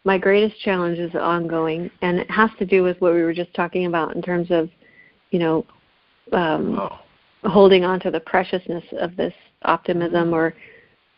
my 0.03 0.17
greatest 0.17 0.59
challenge 0.61 0.97
is 0.97 1.13
ongoing, 1.15 1.91
and 2.01 2.17
it 2.17 2.29
has 2.31 2.49
to 2.59 2.65
do 2.65 2.83
with 2.83 2.99
what 3.01 3.13
we 3.13 3.21
were 3.21 3.33
just 3.33 3.53
talking 3.53 3.85
about 3.85 4.15
in 4.15 4.21
terms 4.21 4.47
of, 4.49 4.69
you 5.29 5.39
know, 5.39 5.65
um, 6.31 6.79
oh. 6.79 6.99
holding 7.43 7.83
on 7.83 7.99
to 7.99 8.11
the 8.11 8.19
preciousness 8.19 8.83
of 8.99 9.15
this 9.15 9.33
optimism, 9.63 10.33
or, 10.33 10.55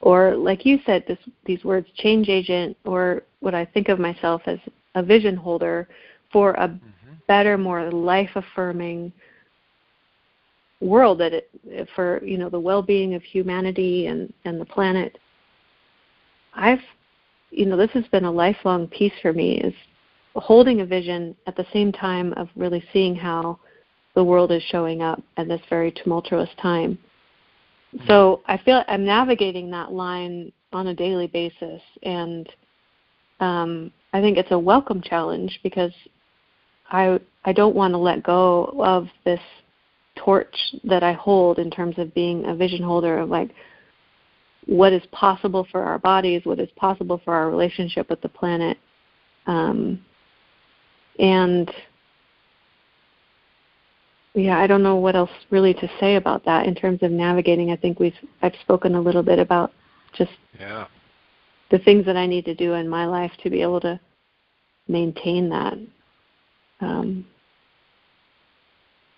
or 0.01 0.35
like 0.35 0.65
you 0.65 0.79
said, 0.85 1.05
this 1.07 1.19
these 1.45 1.63
words, 1.63 1.87
change 1.95 2.27
agent, 2.27 2.75
or 2.83 3.23
what 3.39 3.55
I 3.55 3.65
think 3.65 3.87
of 3.87 3.99
myself 3.99 4.41
as 4.47 4.59
a 4.95 5.03
vision 5.03 5.35
holder 5.35 5.87
for 6.31 6.51
a 6.55 6.67
mm-hmm. 6.67 7.13
better, 7.27 7.57
more 7.57 7.89
life 7.89 8.31
affirming 8.35 9.13
world 10.83 11.19
that 11.19 11.33
it 11.33 11.49
for 11.95 12.23
you 12.23 12.37
know 12.37 12.49
the 12.49 12.59
well-being 12.59 13.13
of 13.13 13.23
humanity 13.23 14.07
and 14.07 14.33
and 14.45 14.59
the 14.59 14.65
planet. 14.65 15.17
I've 16.53 16.81
you 17.51 17.65
know 17.65 17.77
this 17.77 17.91
has 17.91 18.05
been 18.07 18.25
a 18.25 18.31
lifelong 18.31 18.87
piece 18.87 19.13
for 19.21 19.33
me 19.33 19.59
is 19.59 19.73
holding 20.35 20.81
a 20.81 20.85
vision 20.85 21.35
at 21.47 21.55
the 21.55 21.65
same 21.71 21.91
time 21.91 22.33
of 22.33 22.49
really 22.55 22.83
seeing 22.91 23.15
how 23.15 23.59
the 24.15 24.23
world 24.23 24.51
is 24.51 24.63
showing 24.63 25.01
up 25.01 25.21
at 25.37 25.47
this 25.47 25.61
very 25.69 25.91
tumultuous 25.91 26.49
time. 26.61 26.97
So 28.07 28.41
i 28.47 28.57
feel 28.57 28.83
i'm 28.87 29.05
navigating 29.05 29.69
that 29.71 29.91
line 29.91 30.51
on 30.71 30.87
a 30.87 30.95
daily 30.95 31.27
basis 31.27 31.81
and 32.01 32.49
um, 33.39 33.91
i 34.13 34.21
think 34.21 34.37
it's 34.37 34.51
a 34.51 34.57
welcome 34.57 35.01
challenge 35.01 35.59
because 35.61 35.91
i 36.89 37.19
i 37.45 37.53
don't 37.53 37.75
want 37.75 37.93
to 37.93 37.97
let 37.97 38.23
go 38.23 38.73
of 38.79 39.07
this 39.25 39.39
torch 40.15 40.55
that 40.83 41.03
I 41.03 41.13
hold 41.13 41.59
in 41.59 41.69
terms 41.69 41.97
of 41.97 42.13
being 42.13 42.45
a 42.45 42.55
vision 42.55 42.83
holder 42.83 43.19
of 43.19 43.29
like 43.29 43.51
what 44.65 44.93
is 44.93 45.03
possible 45.11 45.67
for 45.71 45.83
our 45.83 45.99
bodies, 45.99 46.41
what 46.45 46.59
is 46.59 46.69
possible 46.75 47.21
for 47.23 47.33
our 47.33 47.49
relationship 47.49 48.09
with 48.09 48.21
the 48.21 48.29
planet. 48.29 48.77
Um, 49.45 50.03
and 51.19 51.69
yeah, 54.35 54.57
I 54.57 54.67
don't 54.67 54.83
know 54.83 54.95
what 54.95 55.15
else 55.15 55.29
really 55.49 55.73
to 55.75 55.91
say 55.99 56.15
about 56.15 56.43
that 56.45 56.65
in 56.65 56.73
terms 56.73 57.03
of 57.03 57.11
navigating. 57.11 57.71
I 57.71 57.75
think 57.75 57.99
we've 57.99 58.13
I've 58.41 58.55
spoken 58.61 58.95
a 58.95 59.01
little 59.01 59.23
bit 59.23 59.39
about 59.39 59.71
just 60.17 60.31
yeah. 60.59 60.87
the 61.69 61.79
things 61.79 62.05
that 62.05 62.17
I 62.17 62.25
need 62.25 62.45
to 62.45 62.55
do 62.55 62.73
in 62.73 62.87
my 62.89 63.05
life 63.05 63.31
to 63.43 63.49
be 63.49 63.61
able 63.61 63.81
to 63.81 63.99
maintain 64.87 65.49
that. 65.49 65.73
Um, 66.81 67.25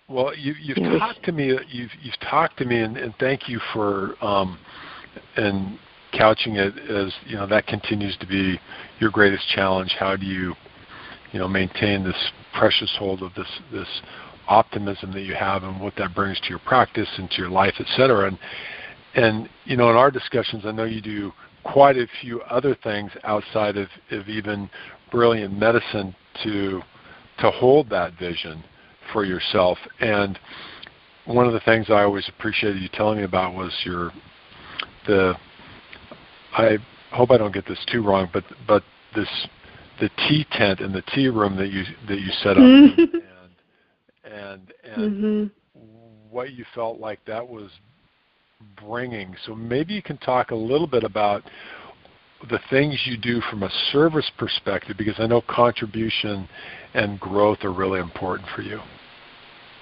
well, 0.08 0.34
you, 0.36 0.54
you've 0.60 0.78
yes. 0.78 0.98
talked 0.98 1.24
to 1.24 1.32
me. 1.32 1.46
You've 1.68 1.90
you've 2.00 2.20
talked 2.20 2.58
to 2.58 2.64
me, 2.64 2.80
and, 2.80 2.96
and 2.96 3.14
thank 3.18 3.48
you 3.48 3.60
for 3.72 4.14
um, 4.24 4.58
and 5.36 5.78
couching 6.16 6.56
it 6.56 6.78
as 6.90 7.12
you 7.26 7.36
know 7.36 7.46
that 7.46 7.66
continues 7.66 8.16
to 8.18 8.26
be 8.26 8.60
your 9.00 9.10
greatest 9.10 9.48
challenge. 9.48 9.94
How 9.98 10.16
do 10.16 10.24
you, 10.24 10.54
you 11.32 11.38
know, 11.38 11.48
maintain 11.48 12.04
this 12.04 12.30
precious 12.56 12.94
hold 12.98 13.22
of 13.22 13.34
this 13.34 13.50
this 13.72 13.88
optimism 14.48 15.12
that 15.12 15.22
you 15.22 15.34
have, 15.34 15.64
and 15.64 15.80
what 15.80 15.94
that 15.96 16.14
brings 16.14 16.38
to 16.40 16.48
your 16.50 16.60
practice 16.60 17.08
and 17.18 17.28
to 17.30 17.38
your 17.38 17.50
life, 17.50 17.74
et 17.80 17.86
cetera. 17.96 18.28
And 18.28 18.38
and 19.14 19.48
you 19.64 19.76
know, 19.76 19.90
in 19.90 19.96
our 19.96 20.12
discussions, 20.12 20.64
I 20.66 20.70
know 20.70 20.84
you 20.84 21.00
do 21.00 21.32
quite 21.64 21.96
a 21.96 22.06
few 22.20 22.42
other 22.42 22.76
things 22.84 23.10
outside 23.24 23.76
of, 23.76 23.88
of 24.12 24.28
even 24.28 24.70
brilliant 25.10 25.58
medicine 25.58 26.14
to 26.44 26.80
to 27.40 27.50
hold 27.50 27.90
that 27.90 28.16
vision 28.20 28.62
for 29.12 29.24
yourself. 29.24 29.78
And 30.00 30.38
one 31.24 31.46
of 31.46 31.52
the 31.52 31.60
things 31.60 31.86
I 31.88 32.02
always 32.02 32.28
appreciated 32.28 32.80
you 32.80 32.88
telling 32.92 33.18
me 33.18 33.24
about 33.24 33.54
was 33.54 33.72
your 33.84 34.12
the 35.06 35.34
I 36.52 36.78
hope 37.12 37.30
I 37.30 37.36
don't 37.36 37.52
get 37.52 37.66
this 37.66 37.84
too 37.90 38.02
wrong, 38.02 38.28
but 38.32 38.44
but 38.66 38.82
this 39.14 39.28
the 40.00 40.10
tea 40.28 40.46
tent 40.52 40.80
and 40.80 40.94
the 40.94 41.02
tea 41.14 41.28
room 41.28 41.56
that 41.56 41.70
you 41.70 41.84
that 42.08 42.20
you 42.20 42.30
set 42.42 42.52
up 42.52 42.58
and 42.62 43.02
and 44.24 44.72
and 44.84 45.12
mm-hmm. 45.12 45.80
what 46.30 46.52
you 46.52 46.64
felt 46.74 47.00
like 47.00 47.20
that 47.26 47.46
was 47.46 47.70
bringing. 48.80 49.34
So 49.44 49.54
maybe 49.54 49.94
you 49.94 50.02
can 50.02 50.18
talk 50.18 50.50
a 50.50 50.56
little 50.56 50.86
bit 50.86 51.04
about 51.04 51.42
the 52.50 52.60
things 52.70 53.00
you 53.04 53.16
do 53.16 53.40
from 53.50 53.62
a 53.62 53.70
service 53.92 54.30
perspective 54.38 54.96
because 54.98 55.14
I 55.18 55.26
know 55.26 55.42
contribution 55.48 56.48
and 56.94 57.18
growth 57.18 57.58
are 57.64 57.72
really 57.72 58.00
important 58.00 58.48
for 58.54 58.62
you. 58.62 58.80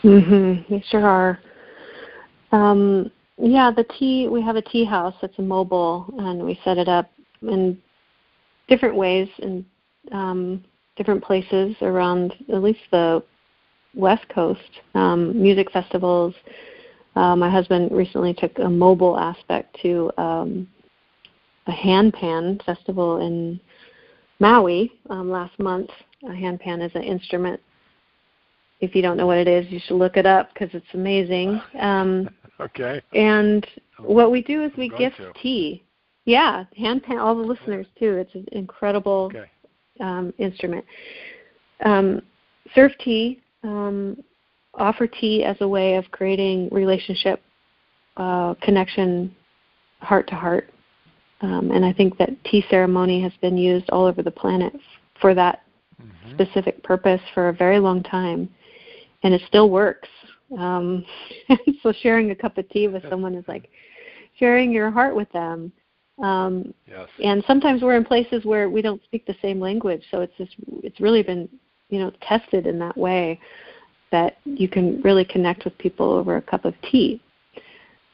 Mhm. 0.05 0.69
They 0.69 0.85
sure 0.91 1.07
are. 1.07 1.39
Um, 2.53 3.11
yeah, 3.39 3.71
the 3.71 3.85
tea. 3.99 4.29
We 4.29 4.43
have 4.43 4.57
a 4.57 4.63
tea 4.63 4.85
house 4.85 5.15
that's 5.21 5.39
a 5.39 5.43
mobile, 5.43 6.07
and 6.19 6.45
we 6.45 6.61
set 6.63 6.79
it 6.79 6.89
up 6.89 7.11
in 7.43 7.81
different 8.69 8.95
ways 8.95 9.29
in 9.39 9.65
um, 10.13 10.63
different 10.97 11.25
places 11.25 11.75
around 11.81 12.35
at 12.53 12.63
least 12.63 12.81
the 12.91 13.23
West 13.95 14.29
Coast. 14.29 14.61
Um, 14.95 15.41
music 15.41 15.71
festivals. 15.73 16.35
Uh, 17.17 17.35
my 17.35 17.49
husband 17.49 17.91
recently 17.93 18.35
took 18.35 18.59
a 18.59 18.69
mobile 18.69 19.19
aspect 19.19 19.77
to 19.83 20.11
um, 20.19 20.69
a 21.67 21.73
handpan 21.73 22.63
festival 22.65 23.21
in 23.21 23.59
Maui 24.39 24.93
um, 25.11 25.31
last 25.31 25.59
month. 25.59 25.91
A 26.25 26.33
handpan 26.33 26.85
is 26.85 26.93
an 26.95 27.03
instrument 27.03 27.61
if 28.81 28.95
you 28.95 29.03
don't 29.03 29.17
know 29.17 29.27
what 29.27 29.39
it 29.39 29.49
is, 29.49 29.71
you 29.71 29.81
should 29.85 29.97
look 29.97 30.17
it 30.17 30.27
up 30.27 30.53
because 30.53 30.69
it's 30.75 30.87
amazing. 30.95 31.61
Um, 31.79 32.29
okay. 32.61 33.01
And 33.15 33.67
what 33.99 34.31
we 34.31 34.43
do 34.43 34.63
is 34.63 34.73
we 34.77 34.89
gift 34.91 35.17
to. 35.17 35.33
tea. 35.41 35.83
Yeah, 36.25 36.65
hand 36.77 37.03
pan. 37.03 37.19
All 37.19 37.35
the 37.35 37.43
listeners 37.43 37.87
too. 37.99 38.15
It's 38.17 38.35
an 38.35 38.47
incredible 38.53 39.31
okay. 39.35 39.51
um, 40.01 40.33
instrument. 40.39 40.85
Um, 41.85 42.23
serve 42.75 42.93
tea. 42.99 43.41
Um, 43.63 44.23
offer 44.75 45.07
tea 45.07 45.45
as 45.45 45.57
a 45.61 45.69
way 45.69 45.95
of 45.95 46.11
creating 46.11 46.69
relationship 46.71 47.41
uh, 48.17 48.55
connection, 48.63 49.35
heart 50.01 50.29
to 50.29 50.35
heart. 50.35 50.71
Um, 51.41 51.71
and 51.73 51.85
I 51.85 51.93
think 51.93 52.17
that 52.19 52.31
tea 52.45 52.65
ceremony 52.71 53.23
has 53.23 53.33
been 53.41 53.57
used 53.57 53.89
all 53.91 54.05
over 54.07 54.23
the 54.23 54.31
planet 54.31 54.73
for 55.21 55.35
that 55.35 55.63
mm-hmm. 56.03 56.35
specific 56.35 56.83
purpose 56.83 57.21
for 57.35 57.49
a 57.49 57.53
very 57.53 57.79
long 57.79 58.03
time 58.03 58.49
and 59.25 59.35
it 59.35 59.43
still 59.49 59.71
works. 59.71 60.09
Um, 60.57 61.05
so 61.83 61.93
sharing 62.03 62.31
a 62.31 62.37
cup 62.37 62.59
of 62.59 62.69
tea 62.69 62.87
with 62.87 63.03
someone 63.11 63.35
is 63.35 63.45
like 63.49 63.69
sharing 64.39 64.71
your 64.71 64.91
heart 64.91 65.17
with 65.17 65.31
them. 65.33 65.73
Um, 66.23 66.73
yes. 66.87 67.09
And 67.25 67.43
sometimes 67.47 67.83
we're 67.83 67.97
in 67.97 68.05
places 68.05 68.45
where 68.45 68.71
we 68.71 68.83
don't 68.83 69.03
speak 69.03 69.27
the 69.27 69.35
same 69.43 69.59
language, 69.59 70.03
so 70.13 70.21
it's 70.21 70.37
just 70.39 70.53
it's 70.85 71.01
really 71.01 71.25
been 71.25 71.49
you 71.89 71.99
know 71.99 72.13
tested 72.23 72.67
in 72.67 72.79
that 72.79 72.97
way 72.97 73.41
that 74.13 74.37
you 74.45 74.69
can 74.69 75.03
really 75.03 75.25
connect 75.25 75.65
with 75.65 75.77
people 75.79 76.13
over 76.13 76.37
a 76.37 76.43
cup 76.43 76.65
of 76.65 76.75
tea. 76.89 77.21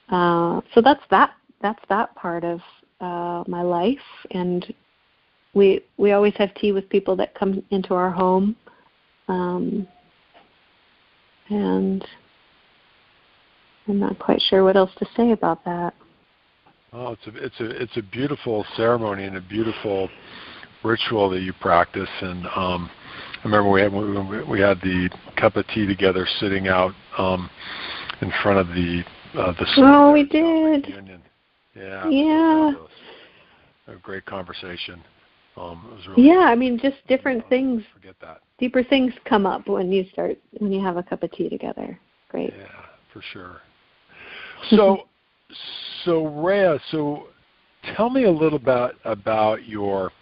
Uh, 0.09 0.63
so 0.73 0.81
that's 0.81 1.03
that 1.11 1.35
that's 1.61 1.83
that 1.91 2.15
part 2.15 2.43
of 2.43 2.61
uh, 3.03 3.45
my 3.47 3.61
life, 3.61 3.99
and 4.31 4.73
we 5.53 5.85
we 5.99 6.13
always 6.13 6.35
have 6.37 6.55
tea 6.55 6.73
with 6.73 6.89
people 6.89 7.17
that 7.17 7.35
come 7.35 7.63
into 7.71 7.93
our 7.93 8.11
home. 8.11 8.57
Um, 9.29 9.87
and 11.51 12.05
I'm 13.89 13.99
not 13.99 14.19
quite 14.19 14.41
sure 14.41 14.65
what 14.65 14.77
else 14.77 14.91
to 14.99 15.07
say 15.17 15.33
about 15.33 15.65
that. 15.65 15.95
Oh, 16.93 17.13
it's 17.13 17.27
a 17.27 17.45
it's 17.45 17.61
a 17.61 17.83
it's 17.83 17.97
a 17.97 18.03
beautiful 18.03 18.65
ceremony 18.77 19.25
and 19.25 19.37
a 19.37 19.41
beautiful 19.41 20.09
ritual 20.83 21.31
that 21.31 21.41
you 21.41 21.53
practice. 21.61 22.09
And 22.21 22.47
um, 22.47 22.91
I 23.39 23.45
remember 23.45 23.71
we 23.71 23.81
had 23.81 23.93
we, 23.93 24.43
we 24.45 24.61
had 24.61 24.81
the 24.81 25.11
cup 25.37 25.57
of 25.57 25.67
tea 25.69 25.87
together, 25.87 26.27
sitting 26.39 26.69
out 26.69 26.93
um, 27.19 27.49
in 28.23 28.33
front 28.43 28.59
of 28.59 28.69
the 28.69 29.03
uh, 29.35 29.53
the. 29.53 29.67
Oh, 29.79 30.13
we 30.13 30.25
did. 30.25 30.89
Union. 30.89 31.23
Yeah. 31.77 32.09
Yeah. 32.09 32.73
A 33.89 33.97
great 34.03 34.25
conversation. 34.27 35.03
Um, 35.57 36.01
really 36.09 36.29
yeah, 36.29 36.47
I 36.49 36.55
mean, 36.55 36.79
just 36.79 36.97
different 37.09 37.49
things. 37.49 37.83
Forget 37.93 38.15
that. 38.21 38.41
Deeper 38.61 38.85
things 38.85 39.15
come 39.25 39.47
up 39.47 39.67
when 39.67 39.91
you 39.91 40.05
start 40.13 40.39
when 40.59 40.71
you 40.71 40.85
have 40.85 40.99
a 40.99 41.03
cup 41.03 41.23
of 41.23 41.33
tea 41.33 41.49
together. 41.49 41.99
Great. 42.29 42.53
Yeah, 42.57 42.67
for 43.13 43.23
sure. 43.33 43.63
So, 44.69 45.09
so 46.05 46.27
Rhea, 46.27 46.79
so 46.91 47.29
tell 47.97 48.11
me 48.11 48.25
a 48.25 48.31
little 48.31 48.59
bit 48.59 48.93
about 49.05 49.67
your 49.67 50.13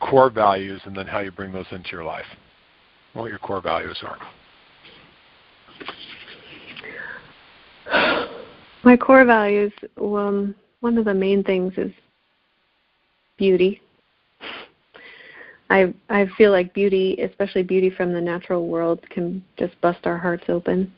core 0.00 0.28
values 0.28 0.80
and 0.84 0.96
then 0.96 1.06
how 1.06 1.20
you 1.20 1.30
bring 1.30 1.52
those 1.52 1.66
into 1.70 1.90
your 1.92 2.04
life. 2.04 2.26
What 3.12 3.30
your 3.30 3.38
core 3.38 3.62
values 3.62 4.02
are. 4.02 4.18
My 8.84 8.96
core 8.96 9.24
values, 9.24 9.72
um, 10.00 10.54
one 10.80 10.98
of 10.98 11.04
the 11.04 11.14
main 11.14 11.42
things 11.42 11.72
is 11.76 11.92
beauty. 13.38 13.80
I 15.70 15.92
I 16.08 16.26
feel 16.36 16.52
like 16.52 16.72
beauty, 16.74 17.16
especially 17.20 17.62
beauty 17.62 17.90
from 17.90 18.12
the 18.12 18.20
natural 18.20 18.68
world, 18.68 19.00
can 19.10 19.44
just 19.58 19.78
bust 19.80 20.06
our 20.06 20.18
hearts 20.18 20.44
open, 20.48 20.92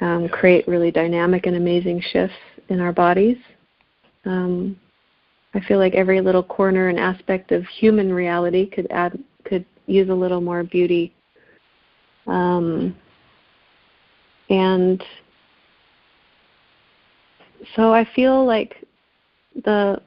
um, 0.00 0.28
create 0.28 0.66
really 0.66 0.90
dynamic 0.90 1.46
and 1.46 1.56
amazing 1.56 2.02
shifts 2.12 2.36
in 2.68 2.80
our 2.80 2.92
bodies. 2.92 3.36
Um, 4.24 4.78
I 5.54 5.60
feel 5.60 5.78
like 5.78 5.94
every 5.94 6.20
little 6.20 6.42
corner 6.42 6.88
and 6.88 6.98
aspect 6.98 7.52
of 7.52 7.64
human 7.66 8.12
reality 8.12 8.68
could 8.68 8.86
add 8.90 9.18
could 9.44 9.64
use 9.86 10.08
a 10.08 10.14
little 10.14 10.40
more 10.40 10.62
beauty. 10.62 11.12
Um, 12.26 12.94
and 14.50 15.02
so 17.74 17.92
I 17.92 18.06
feel 18.14 18.44
like 18.44 18.76
the 19.64 20.00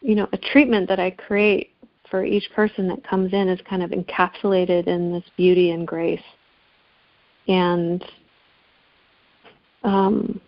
you 0.00 0.14
know 0.14 0.28
a 0.32 0.38
treatment 0.38 0.88
that 0.88 1.00
I 1.00 1.10
create 1.10 1.73
for 2.14 2.24
each 2.24 2.48
person 2.54 2.86
that 2.86 3.02
comes 3.02 3.32
in 3.32 3.48
is 3.48 3.58
kind 3.68 3.82
of 3.82 3.90
encapsulated 3.90 4.86
in 4.86 5.10
this 5.10 5.24
beauty 5.36 5.72
and 5.72 5.84
grace. 5.84 6.22
And 7.48 8.04
um, 9.82 10.40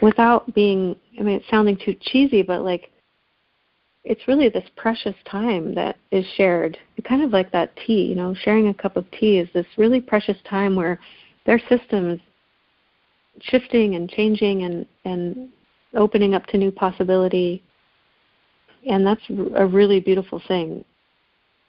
without 0.00 0.54
being, 0.54 0.96
I 1.20 1.22
mean, 1.22 1.36
it's 1.36 1.50
sounding 1.50 1.76
too 1.76 1.94
cheesy, 2.00 2.40
but 2.40 2.62
like, 2.62 2.90
it's 4.04 4.26
really 4.26 4.48
this 4.48 4.64
precious 4.74 5.14
time 5.30 5.74
that 5.74 5.98
is 6.10 6.24
shared. 6.38 6.78
Kind 7.06 7.22
of 7.22 7.30
like 7.30 7.52
that 7.52 7.76
tea, 7.86 8.06
you 8.06 8.14
know, 8.14 8.34
sharing 8.34 8.68
a 8.68 8.74
cup 8.74 8.96
of 8.96 9.04
tea 9.10 9.38
is 9.38 9.48
this 9.52 9.66
really 9.76 10.00
precious 10.00 10.38
time 10.48 10.74
where 10.74 10.98
their 11.44 11.58
system 11.68 12.12
is 12.12 12.20
shifting 13.42 13.96
and 13.96 14.08
changing 14.08 14.62
and, 14.62 14.86
and 15.04 15.50
opening 15.94 16.34
up 16.34 16.46
to 16.46 16.56
new 16.56 16.70
possibility 16.70 17.62
and 18.88 19.06
that's 19.06 19.22
a 19.56 19.66
really 19.66 20.00
beautiful 20.00 20.42
thing. 20.46 20.84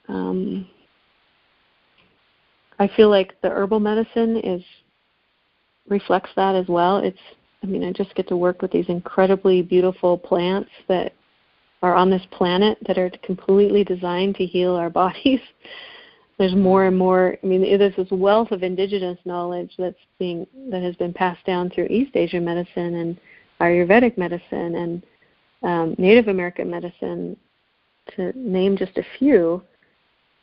Um, 0.08 0.68
I 2.78 2.88
feel 2.88 3.08
like 3.08 3.40
the 3.42 3.48
herbal 3.48 3.80
medicine 3.80 4.36
is 4.38 4.62
reflects 5.88 6.30
that 6.36 6.54
as 6.54 6.66
well. 6.68 6.98
It's 6.98 7.18
I 7.62 7.66
mean 7.66 7.84
I 7.84 7.92
just 7.92 8.14
get 8.14 8.28
to 8.28 8.36
work 8.36 8.62
with 8.62 8.70
these 8.72 8.88
incredibly 8.88 9.62
beautiful 9.62 10.18
plants 10.18 10.70
that 10.88 11.12
are 11.82 11.94
on 11.94 12.10
this 12.10 12.22
planet 12.30 12.78
that 12.86 12.98
are 12.98 13.10
completely 13.22 13.84
designed 13.84 14.34
to 14.36 14.46
heal 14.46 14.74
our 14.74 14.90
bodies. 15.02 15.40
There's 16.38 16.54
more 16.54 16.84
and 16.84 16.98
more. 16.98 17.38
I 17.42 17.46
mean, 17.46 17.62
there's 17.78 17.96
this 17.96 18.10
wealth 18.10 18.50
of 18.50 18.62
indigenous 18.62 19.18
knowledge 19.24 19.72
that's 19.78 19.96
being 20.18 20.46
that 20.70 20.82
has 20.82 20.94
been 20.96 21.14
passed 21.14 21.44
down 21.46 21.70
through 21.70 21.86
East 21.86 22.14
Asian 22.14 22.44
medicine 22.44 22.94
and 22.96 23.18
Ayurvedic 23.60 24.18
medicine 24.18 24.74
and 24.74 25.02
um, 25.66 25.96
Native 25.98 26.28
American 26.28 26.70
medicine, 26.70 27.36
to 28.14 28.32
name 28.36 28.76
just 28.76 28.96
a 28.96 29.02
few. 29.18 29.62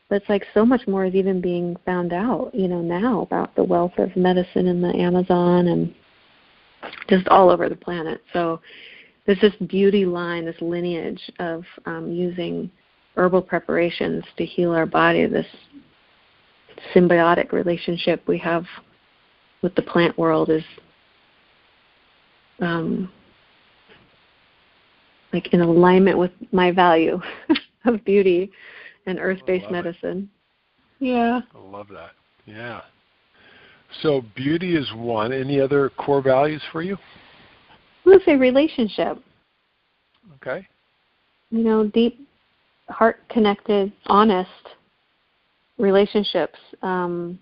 But 0.09 0.17
it's 0.17 0.29
like 0.29 0.45
so 0.53 0.65
much 0.65 0.85
more 0.85 1.05
is 1.05 1.15
even 1.15 1.41
being 1.41 1.77
found 1.85 2.11
out, 2.11 2.51
you 2.53 2.67
know, 2.67 2.81
now 2.81 3.21
about 3.21 3.55
the 3.55 3.63
wealth 3.63 3.93
of 3.97 4.15
medicine 4.15 4.67
in 4.67 4.81
the 4.81 4.93
Amazon 4.95 5.67
and 5.67 5.95
just 7.09 7.27
all 7.29 7.49
over 7.49 7.69
the 7.69 7.75
planet. 7.75 8.21
So 8.33 8.59
there's 9.25 9.39
this 9.39 9.55
beauty 9.67 10.05
line, 10.05 10.45
this 10.45 10.59
lineage 10.59 11.21
of 11.39 11.63
um, 11.85 12.11
using 12.11 12.69
herbal 13.15 13.43
preparations 13.43 14.25
to 14.37 14.45
heal 14.45 14.71
our 14.71 14.85
body, 14.85 15.25
this 15.25 15.47
symbiotic 16.93 17.53
relationship 17.53 18.21
we 18.27 18.37
have 18.39 18.65
with 19.61 19.73
the 19.75 19.81
plant 19.81 20.17
world 20.17 20.49
is 20.49 20.63
um, 22.59 23.09
like 25.33 25.53
in 25.53 25.61
alignment 25.61 26.17
with 26.17 26.31
my 26.51 26.71
value 26.71 27.19
of 27.85 28.05
beauty 28.05 28.51
and 29.05 29.19
earth-based 29.19 29.69
medicine. 29.69 30.29
It. 31.01 31.07
Yeah. 31.07 31.41
I 31.53 31.59
love 31.59 31.87
that. 31.89 32.11
Yeah. 32.45 32.81
So 34.01 34.23
beauty 34.35 34.75
is 34.75 34.89
one. 34.95 35.33
Any 35.33 35.59
other 35.59 35.89
core 35.89 36.21
values 36.21 36.61
for 36.71 36.81
you? 36.81 36.97
Let's 38.05 38.23
say 38.25 38.35
relationship. 38.35 39.17
Okay. 40.35 40.67
You 41.49 41.63
know, 41.63 41.87
deep, 41.87 42.27
heart-connected, 42.89 43.91
honest 44.07 44.49
relationships, 45.77 46.59
um, 46.81 47.39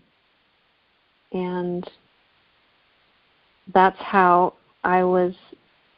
and 1.32 1.90
that's 3.74 4.00
how 4.00 4.54
I 4.84 5.04
was 5.04 5.34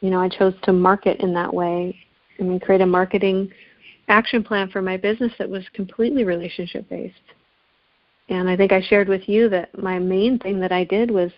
you 0.04 0.10
know, 0.10 0.20
I 0.20 0.28
chose 0.28 0.52
to 0.64 0.72
market 0.74 1.20
in 1.20 1.32
that 1.32 1.54
way. 1.54 1.98
I 2.38 2.42
mean, 2.42 2.60
create 2.60 2.82
a 2.82 2.86
marketing 2.86 3.50
action 4.08 4.44
plan 4.44 4.68
for 4.68 4.82
my 4.82 4.98
business 4.98 5.32
that 5.38 5.48
was 5.48 5.64
completely 5.72 6.24
relationship 6.24 6.86
based. 6.90 7.14
And 8.28 8.46
I 8.50 8.54
think 8.54 8.70
I 8.70 8.82
shared 8.82 9.08
with 9.08 9.26
you 9.26 9.48
that 9.48 9.76
my 9.82 9.98
main 9.98 10.38
thing 10.38 10.60
that 10.60 10.72
I 10.72 10.84
did 10.84 11.10
was 11.10 11.30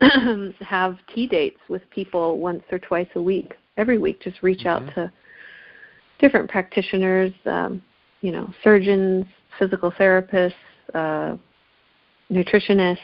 have 0.60 0.96
tea 1.14 1.26
dates 1.26 1.60
with 1.68 1.82
people 1.90 2.38
once 2.38 2.62
or 2.72 2.78
twice 2.78 3.08
a 3.16 3.20
week, 3.20 3.52
every 3.76 3.98
week, 3.98 4.22
just 4.22 4.42
reach 4.42 4.60
mm-hmm. 4.60 4.86
out 4.88 4.94
to 4.94 5.12
different 6.18 6.48
practitioners, 6.48 7.34
um, 7.44 7.82
you 8.22 8.32
know, 8.32 8.50
surgeons, 8.64 9.26
physical 9.58 9.92
therapists, 9.92 10.54
uh, 10.94 11.36
nutritionists 12.30 12.96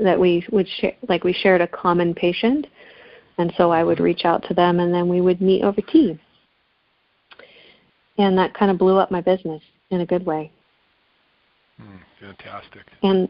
that 0.00 0.20
we 0.20 0.46
would 0.52 0.68
share, 0.68 0.94
like 1.08 1.24
we 1.24 1.32
shared 1.32 1.60
a 1.60 1.66
common 1.66 2.14
patient 2.14 2.68
and 3.38 3.52
so 3.56 3.70
I 3.70 3.84
would 3.84 4.00
reach 4.00 4.24
out 4.24 4.44
to 4.48 4.54
them 4.54 4.80
and 4.80 4.92
then 4.92 5.08
we 5.08 5.20
would 5.20 5.40
meet 5.40 5.62
over 5.62 5.80
tea. 5.80 6.18
And 8.18 8.36
that 8.36 8.52
kind 8.52 8.70
of 8.70 8.78
blew 8.78 8.98
up 8.98 9.10
my 9.10 9.20
business 9.20 9.62
in 9.90 10.00
a 10.00 10.06
good 10.06 10.26
way. 10.26 10.50
Mm, 11.80 12.00
fantastic. 12.20 12.82
And 13.02 13.28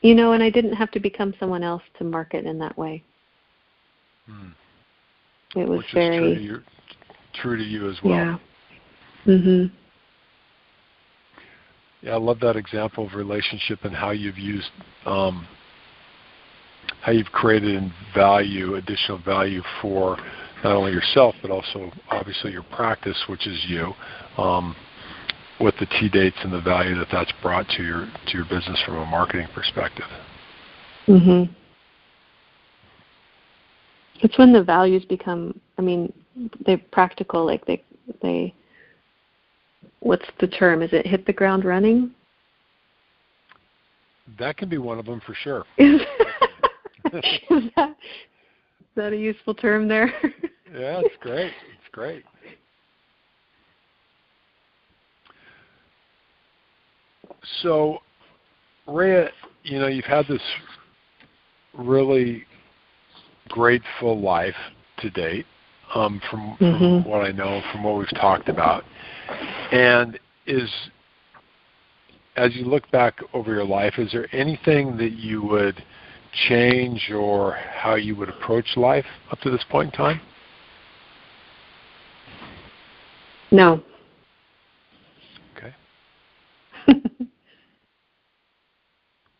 you 0.00 0.14
know, 0.14 0.32
and 0.32 0.42
I 0.42 0.48
didn't 0.48 0.72
have 0.72 0.90
to 0.92 1.00
become 1.00 1.34
someone 1.38 1.62
else 1.62 1.82
to 1.98 2.04
market 2.04 2.46
in 2.46 2.58
that 2.58 2.76
way. 2.78 3.04
Mm. 4.30 4.54
It 5.56 5.68
was 5.68 5.78
Which 5.78 5.92
very 5.92 6.18
true 6.18 6.34
to, 6.34 6.40
you, 6.40 6.60
true 7.34 7.56
to 7.58 7.62
you 7.62 7.90
as 7.90 7.98
well. 8.02 8.14
Yeah. 8.14 8.38
Mhm. 9.26 9.70
Yeah, 12.02 12.12
I 12.14 12.16
love 12.16 12.40
that 12.40 12.56
example 12.56 13.06
of 13.06 13.14
relationship 13.14 13.84
and 13.84 13.94
how 13.94 14.10
you've 14.10 14.38
used 14.38 14.70
um, 15.04 15.46
how 17.02 17.12
you've 17.12 17.32
created 17.32 17.90
value, 18.14 18.74
additional 18.74 19.18
value 19.18 19.62
for 19.80 20.16
not 20.62 20.76
only 20.76 20.92
yourself 20.92 21.34
but 21.42 21.50
also 21.50 21.90
obviously 22.10 22.52
your 22.52 22.64
practice, 22.74 23.16
which 23.28 23.46
is 23.46 23.64
you, 23.68 23.92
um, 24.36 24.76
with 25.60 25.74
the 25.78 25.86
tea 25.86 26.08
dates 26.08 26.36
and 26.42 26.52
the 26.52 26.60
value 26.60 26.94
that 26.94 27.08
that's 27.10 27.32
brought 27.42 27.66
to 27.68 27.82
your 27.82 28.06
to 28.26 28.36
your 28.36 28.44
business 28.44 28.80
from 28.84 28.96
a 28.96 29.06
marketing 29.06 29.48
perspective. 29.54 30.06
Mhm. 31.06 31.48
It's 34.20 34.36
when 34.38 34.52
the 34.52 34.62
values 34.62 35.04
become. 35.04 35.58
I 35.78 35.82
mean, 35.82 36.12
they're 36.66 36.78
practical. 36.90 37.44
Like 37.44 37.64
they 37.64 37.82
they. 38.22 38.54
What's 40.00 40.26
the 40.38 40.46
term? 40.46 40.82
Is 40.82 40.92
it 40.92 41.06
hit 41.06 41.26
the 41.26 41.32
ground 41.32 41.64
running? 41.64 42.14
That 44.38 44.56
can 44.56 44.68
be 44.68 44.78
one 44.78 44.98
of 44.98 45.06
them 45.06 45.20
for 45.20 45.34
sure. 45.34 45.64
is, 47.50 47.70
that, 47.76 47.90
is 47.90 48.86
that 48.96 49.12
a 49.12 49.16
useful 49.16 49.54
term 49.54 49.88
there? 49.88 50.06
yeah, 50.72 51.00
it's 51.04 51.16
great. 51.20 51.52
It's 51.52 51.90
great. 51.92 52.24
So, 57.62 57.98
Rhea, 58.86 59.30
you 59.64 59.78
know, 59.78 59.86
you've 59.86 60.04
had 60.04 60.26
this 60.28 60.42
really 61.74 62.44
grateful 63.48 64.20
life 64.20 64.54
to 64.98 65.10
date. 65.10 65.46
um, 65.94 66.20
from, 66.30 66.56
from 66.58 66.66
mm-hmm. 66.74 67.08
what 67.08 67.22
I 67.22 67.32
know, 67.32 67.60
from 67.72 67.82
what 67.82 67.98
we've 67.98 68.20
talked 68.20 68.48
about. 68.48 68.84
And 69.72 70.18
is 70.46 70.70
as 72.36 72.54
you 72.54 72.64
look 72.64 72.88
back 72.90 73.18
over 73.32 73.52
your 73.52 73.64
life, 73.64 73.94
is 73.98 74.10
there 74.12 74.28
anything 74.34 74.96
that 74.96 75.12
you 75.12 75.42
would 75.42 75.82
change 76.48 77.10
or 77.10 77.52
how 77.52 77.94
you 77.96 78.14
would 78.16 78.28
approach 78.28 78.76
life 78.76 79.06
up 79.30 79.40
to 79.40 79.50
this 79.50 79.64
point 79.68 79.92
in 79.92 79.96
time? 79.96 80.20
No. 83.50 83.82
Okay. 85.56 85.74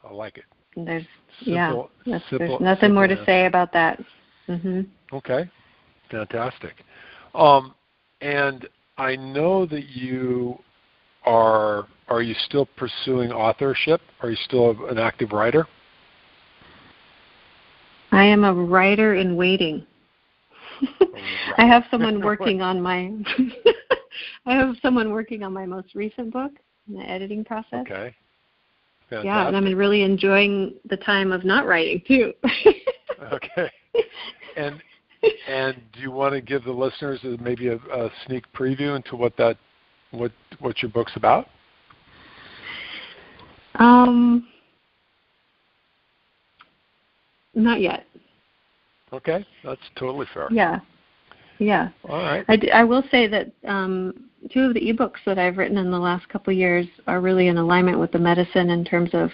I 0.04 0.12
like 0.12 0.38
it. 0.38 0.44
There's 0.76 1.04
simple, 1.44 1.90
yeah, 2.04 2.12
that's, 2.12 2.28
simple, 2.30 2.58
there's 2.58 2.60
nothing 2.60 2.94
more 2.94 3.06
to 3.06 3.12
answer. 3.12 3.24
say 3.24 3.46
about 3.46 3.72
that. 3.72 4.00
Mm-hmm. 4.48 4.82
Okay, 5.12 5.48
fantastic. 6.10 6.74
Um, 7.34 7.74
and 8.20 8.68
I 8.98 9.16
know 9.16 9.66
that 9.66 9.88
you 9.88 10.58
are. 11.24 11.86
Are 12.08 12.22
you 12.22 12.34
still 12.46 12.66
pursuing 12.76 13.30
authorship? 13.30 14.00
Are 14.20 14.30
you 14.30 14.36
still 14.44 14.88
an 14.88 14.98
active 14.98 15.30
writer? 15.30 15.68
I 18.12 18.24
am 18.24 18.44
a 18.44 18.52
writer 18.52 19.14
in 19.14 19.36
waiting. 19.36 19.86
I 21.58 21.66
have 21.66 21.84
someone 21.90 22.22
working 22.22 22.62
on 22.62 22.80
my 22.80 23.12
I 24.46 24.54
have 24.54 24.76
someone 24.82 25.12
working 25.12 25.42
on 25.42 25.52
my 25.52 25.66
most 25.66 25.94
recent 25.94 26.32
book 26.32 26.52
in 26.88 26.94
the 26.94 27.08
editing 27.08 27.44
process. 27.44 27.82
Okay. 27.82 28.14
Fantastic. 29.08 29.26
Yeah, 29.26 29.48
and 29.48 29.56
I'm 29.56 29.76
really 29.76 30.02
enjoying 30.02 30.74
the 30.88 30.96
time 30.96 31.32
of 31.32 31.44
not 31.44 31.66
writing 31.66 32.02
too. 32.06 32.32
okay. 33.32 33.70
And 34.56 34.80
and 35.48 35.76
do 35.92 36.00
you 36.00 36.10
want 36.10 36.34
to 36.34 36.40
give 36.40 36.64
the 36.64 36.72
listeners 36.72 37.20
maybe 37.40 37.68
a, 37.68 37.76
a 37.76 38.10
sneak 38.26 38.44
preview 38.52 38.96
into 38.96 39.16
what 39.16 39.36
that 39.36 39.56
what 40.12 40.32
what 40.60 40.80
your 40.82 40.90
book's 40.90 41.16
about? 41.16 41.48
Um, 43.76 44.48
not 47.54 47.80
yet. 47.80 48.06
Okay, 49.12 49.44
that's 49.64 49.80
totally 49.96 50.26
fair. 50.32 50.48
Yeah, 50.50 50.80
yeah. 51.58 51.88
All 52.08 52.18
right. 52.18 52.44
I, 52.48 52.56
d- 52.56 52.70
I 52.70 52.84
will 52.84 53.02
say 53.10 53.26
that 53.26 53.50
um, 53.66 54.30
two 54.52 54.60
of 54.60 54.74
the 54.74 54.80
ebooks 54.80 55.18
that 55.26 55.38
I've 55.38 55.58
written 55.58 55.78
in 55.78 55.90
the 55.90 55.98
last 55.98 56.28
couple 56.28 56.52
of 56.52 56.58
years 56.58 56.86
are 57.06 57.20
really 57.20 57.48
in 57.48 57.58
alignment 57.58 57.98
with 57.98 58.12
the 58.12 58.18
medicine 58.18 58.70
in 58.70 58.84
terms 58.84 59.10
of 59.12 59.30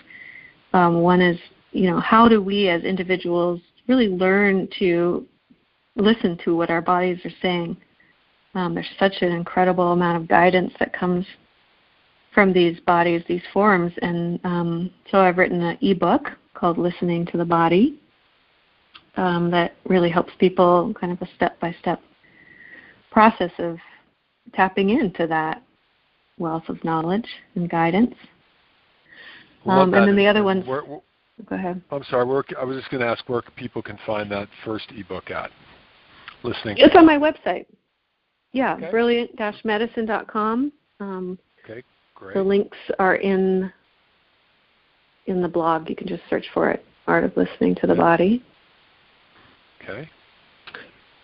um, 0.73 1.01
one 1.01 1.21
is 1.21 1.39
you 1.73 1.91
know 1.91 2.01
how 2.01 2.29
do 2.29 2.43
we 2.43 2.69
as 2.69 2.83
individuals 2.83 3.61
really 3.87 4.09
learn 4.09 4.69
to 4.79 5.27
listen 5.97 6.39
to 6.45 6.57
what 6.57 6.71
our 6.71 6.83
bodies 6.83 7.19
are 7.25 7.33
saying. 7.41 7.77
Um, 8.55 8.75
there's 8.75 8.89
such 8.99 9.15
an 9.21 9.33
incredible 9.33 9.93
amount 9.93 10.23
of 10.23 10.29
guidance 10.29 10.73
that 10.79 10.93
comes 10.93 11.25
from 12.35 12.53
these 12.53 12.79
bodies, 12.81 13.23
these 13.29 13.43
forms, 13.53 13.93
and 14.03 14.41
um, 14.45 14.91
so 15.11 15.21
I've 15.21 15.39
written 15.39 15.63
an 15.63 15.79
ebook 15.81 16.29
called 16.55 16.79
"Listening 16.79 17.27
to 17.27 17.37
the 17.37 17.45
Body." 17.45 18.01
Um, 19.17 19.51
that 19.51 19.75
really 19.85 20.11
helps 20.11 20.33
people 20.39 20.95
kind 20.99 21.13
of 21.13 21.21
a 21.23 21.29
step 21.35 21.59
by 21.61 21.75
step 21.81 22.01
process 23.11 23.53
of 23.59 23.79
tapping 24.55 24.91
into 24.91 25.27
that 25.27 25.63
wealth 26.39 26.65
of 26.69 26.83
knowledge 26.85 27.27
and 27.55 27.69
guidance. 27.71 28.15
Um, 29.65 29.95
and 29.95 30.07
then 30.07 30.17
the 30.17 30.27
other 30.27 30.45
ones. 30.45 30.67
Where, 30.67 30.83
where, 30.83 31.01
go 31.49 31.57
ahead. 31.57 31.81
I'm 31.91 32.05
sorry. 32.05 32.25
Where, 32.25 32.45
I 32.61 32.65
was 32.65 32.77
just 32.77 32.91
going 32.91 33.01
to 33.01 33.07
ask 33.07 33.29
where 33.29 33.43
people 33.57 33.83
can 33.83 33.99
find 34.07 34.31
that 34.31 34.49
first 34.65 34.87
ebook 34.95 35.31
at. 35.31 35.51
Listening. 36.43 36.77
It's 36.79 36.95
on 36.95 37.07
my 37.07 37.17
website. 37.17 37.67
Yeah, 38.53 38.75
okay. 38.75 38.91
brilliant-medicine.com. 38.91 40.73
Um, 41.01 41.39
okay, 41.65 41.83
great. 42.15 42.35
The 42.35 42.43
links 42.43 42.79
are 42.99 43.17
in 43.17 43.73
in 45.27 45.43
the 45.43 45.49
blog. 45.49 45.91
You 45.91 45.97
can 45.97 46.07
just 46.07 46.23
search 46.31 46.47
for 46.55 46.71
it. 46.71 46.85
Art 47.07 47.25
of 47.25 47.37
Listening 47.37 47.75
to 47.77 47.87
the 47.87 47.95
Body. 47.95 48.45
Okay. 49.89 50.09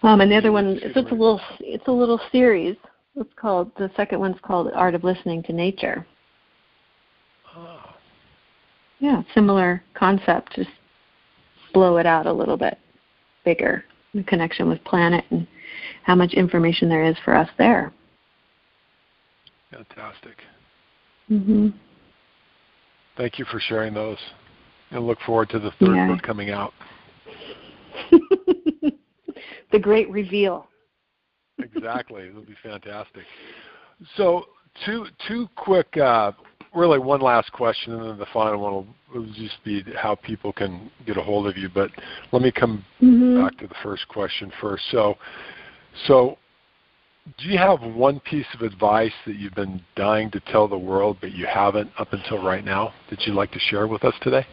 Um, 0.02 0.20
and 0.20 0.30
the 0.30 0.36
other 0.36 0.52
one, 0.52 0.78
it's, 0.82 0.96
it's 0.96 1.10
a 1.10 1.14
little, 1.14 1.40
it's 1.60 1.86
a 1.86 1.92
little 1.92 2.20
series. 2.30 2.76
It's 3.14 3.32
called 3.36 3.70
the 3.76 3.90
second 3.96 4.20
one's 4.20 4.36
called 4.42 4.70
Art 4.74 4.94
of 4.94 5.04
Listening 5.04 5.42
to 5.44 5.52
Nature. 5.52 6.06
Oh. 7.56 7.94
Yeah, 9.00 9.22
similar 9.34 9.82
concept, 9.94 10.54
just 10.54 10.70
blow 11.74 11.96
it 11.98 12.06
out 12.06 12.26
a 12.26 12.32
little 12.32 12.56
bit 12.56 12.78
bigger. 13.44 13.84
The 14.14 14.22
connection 14.24 14.68
with 14.68 14.82
planet 14.84 15.24
and 15.30 15.46
how 16.04 16.14
much 16.14 16.34
information 16.34 16.88
there 16.88 17.04
is 17.04 17.16
for 17.24 17.34
us 17.34 17.48
there. 17.58 17.92
Fantastic. 19.70 20.36
hmm 21.28 21.68
Thank 23.16 23.38
you 23.38 23.44
for 23.46 23.60
sharing 23.60 23.94
those. 23.94 24.18
And 24.90 25.06
look 25.06 25.18
forward 25.24 25.48
to 25.50 25.58
the 25.58 25.70
third 25.80 25.96
yeah. 25.96 26.08
book 26.08 26.22
coming 26.22 26.50
out. 26.50 26.72
The 29.72 29.78
great 29.78 30.10
reveal. 30.10 30.68
exactly. 31.58 32.28
It'll 32.28 32.42
be 32.42 32.56
fantastic. 32.62 33.24
So, 34.16 34.44
two 34.84 35.06
two 35.28 35.48
quick, 35.56 35.96
uh, 35.96 36.32
really 36.74 36.98
one 36.98 37.20
last 37.20 37.52
question, 37.52 37.94
and 37.94 38.10
then 38.10 38.18
the 38.18 38.26
final 38.32 38.60
one 38.60 38.72
will, 38.72 38.86
will, 39.14 39.32
just 39.34 39.62
be 39.64 39.84
how 39.96 40.14
people 40.14 40.52
can 40.52 40.90
get 41.06 41.16
a 41.16 41.22
hold 41.22 41.46
of 41.46 41.56
you. 41.56 41.68
But 41.68 41.90
let 42.32 42.42
me 42.42 42.50
come 42.50 42.84
mm-hmm. 43.02 43.42
back 43.42 43.58
to 43.58 43.66
the 43.66 43.74
first 43.82 44.08
question 44.08 44.52
first. 44.60 44.82
So, 44.90 45.16
so 46.06 46.38
do 47.38 47.48
you 47.48 47.58
have 47.58 47.80
one 47.82 48.20
piece 48.20 48.46
of 48.54 48.62
advice 48.62 49.12
that 49.26 49.36
you've 49.36 49.54
been 49.54 49.82
dying 49.96 50.30
to 50.32 50.40
tell 50.40 50.66
the 50.66 50.78
world, 50.78 51.18
but 51.20 51.32
you 51.32 51.46
haven't 51.46 51.90
up 51.98 52.12
until 52.12 52.42
right 52.42 52.64
now 52.64 52.92
that 53.10 53.22
you'd 53.22 53.34
like 53.34 53.52
to 53.52 53.60
share 53.60 53.86
with 53.86 54.04
us 54.04 54.14
today? 54.22 54.46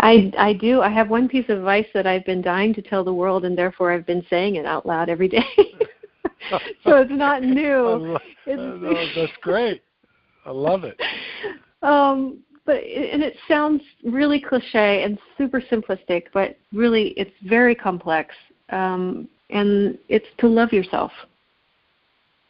I 0.00 0.32
I 0.38 0.52
do. 0.52 0.80
I 0.80 0.88
have 0.88 1.08
one 1.08 1.28
piece 1.28 1.48
of 1.48 1.58
advice 1.58 1.86
that 1.94 2.06
I've 2.06 2.24
been 2.24 2.42
dying 2.42 2.74
to 2.74 2.82
tell 2.82 3.04
the 3.04 3.12
world, 3.12 3.44
and 3.44 3.56
therefore 3.56 3.92
I've 3.92 4.06
been 4.06 4.24
saying 4.28 4.56
it 4.56 4.66
out 4.66 4.86
loud 4.86 5.08
every 5.08 5.28
day. 5.28 5.44
so 6.84 6.96
it's 6.96 7.10
not 7.10 7.42
new. 7.42 8.18
It's, 8.46 9.14
that's 9.16 9.38
great. 9.42 9.82
I 10.44 10.50
love 10.50 10.84
it. 10.84 11.00
Um, 11.82 12.42
but 12.64 12.78
and 12.78 13.22
it 13.22 13.36
sounds 13.46 13.80
really 14.02 14.40
cliche 14.40 15.04
and 15.04 15.18
super 15.38 15.60
simplistic, 15.60 16.24
but 16.32 16.56
really 16.72 17.08
it's 17.10 17.30
very 17.44 17.76
complex. 17.76 18.34
Um, 18.70 19.28
and 19.50 19.96
it's 20.08 20.26
to 20.38 20.48
love 20.48 20.72
yourself. 20.72 21.12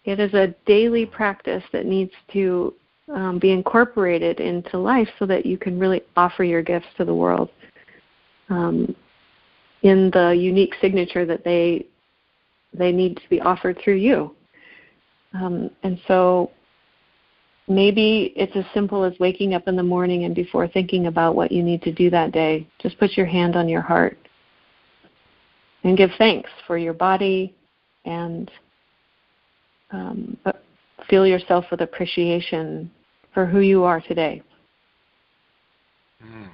It 0.05 0.20
is 0.20 0.33
a 0.33 0.55
daily 0.64 1.05
practice 1.05 1.64
that 1.72 1.85
needs 1.85 2.12
to 2.33 2.72
um, 3.14 3.38
be 3.38 3.52
incorporated 3.52 4.40
into 4.40 4.78
life 4.78 5.09
so 5.18 5.26
that 5.26 5.46
you 5.46 5.57
can 5.57 5.78
really 5.78 6.02
offer 6.16 6.44
your 6.44 6.62
gifts 6.62 6.88
to 6.96 7.04
the 7.04 7.14
world 7.14 7.50
um, 8.48 8.94
in 9.82 10.11
the 10.12 10.30
unique 10.30 10.74
signature 10.80 11.24
that 11.24 11.44
they 11.44 11.86
they 12.72 12.92
need 12.92 13.16
to 13.16 13.28
be 13.30 13.40
offered 13.40 13.78
through 13.82 13.94
you. 13.94 14.34
Um, 15.32 15.70
and 15.82 15.98
so 16.07 16.50
maybe 17.68 18.32
it's 18.36 18.54
as 18.54 18.64
simple 18.74 19.02
as 19.02 19.14
waking 19.18 19.54
up 19.54 19.66
in 19.66 19.76
the 19.76 19.82
morning 19.82 20.24
and 20.24 20.34
before 20.34 20.68
thinking 20.68 21.07
about 21.07 21.34
what 21.34 21.50
you 21.50 21.62
need 21.62 21.80
to 21.82 21.92
do 21.92 22.11
that 22.11 22.32
day, 22.32 22.66
just 22.80 22.98
put 22.98 23.16
your 23.16 23.26
hand 23.26 23.57
on 23.57 23.68
your 23.68 23.80
heart 23.80 24.18
and 25.84 25.96
give 25.96 26.11
thanks 26.18 26.50
for 26.66 26.76
your 26.76 26.92
body 26.92 27.54
and 28.04 28.50
um, 29.90 30.36
feel 31.09 31.26
yourself 31.26 31.64
with 31.70 31.80
appreciation 31.80 32.90
for 33.37 33.45
who 33.45 33.61
you 33.61 33.84
are 33.84 34.01
today. 34.01 34.41
Mm. 36.24 36.49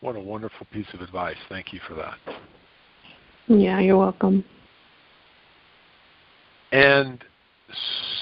What 0.00 0.16
a 0.16 0.20
wonderful 0.20 0.66
piece 0.72 0.88
of 0.92 1.00
advice. 1.00 1.36
Thank 1.48 1.72
you 1.72 1.78
for 1.86 1.94
that. 1.94 2.16
Yeah, 3.46 3.78
you're 3.78 3.96
welcome. 3.96 4.44
And 6.72 7.22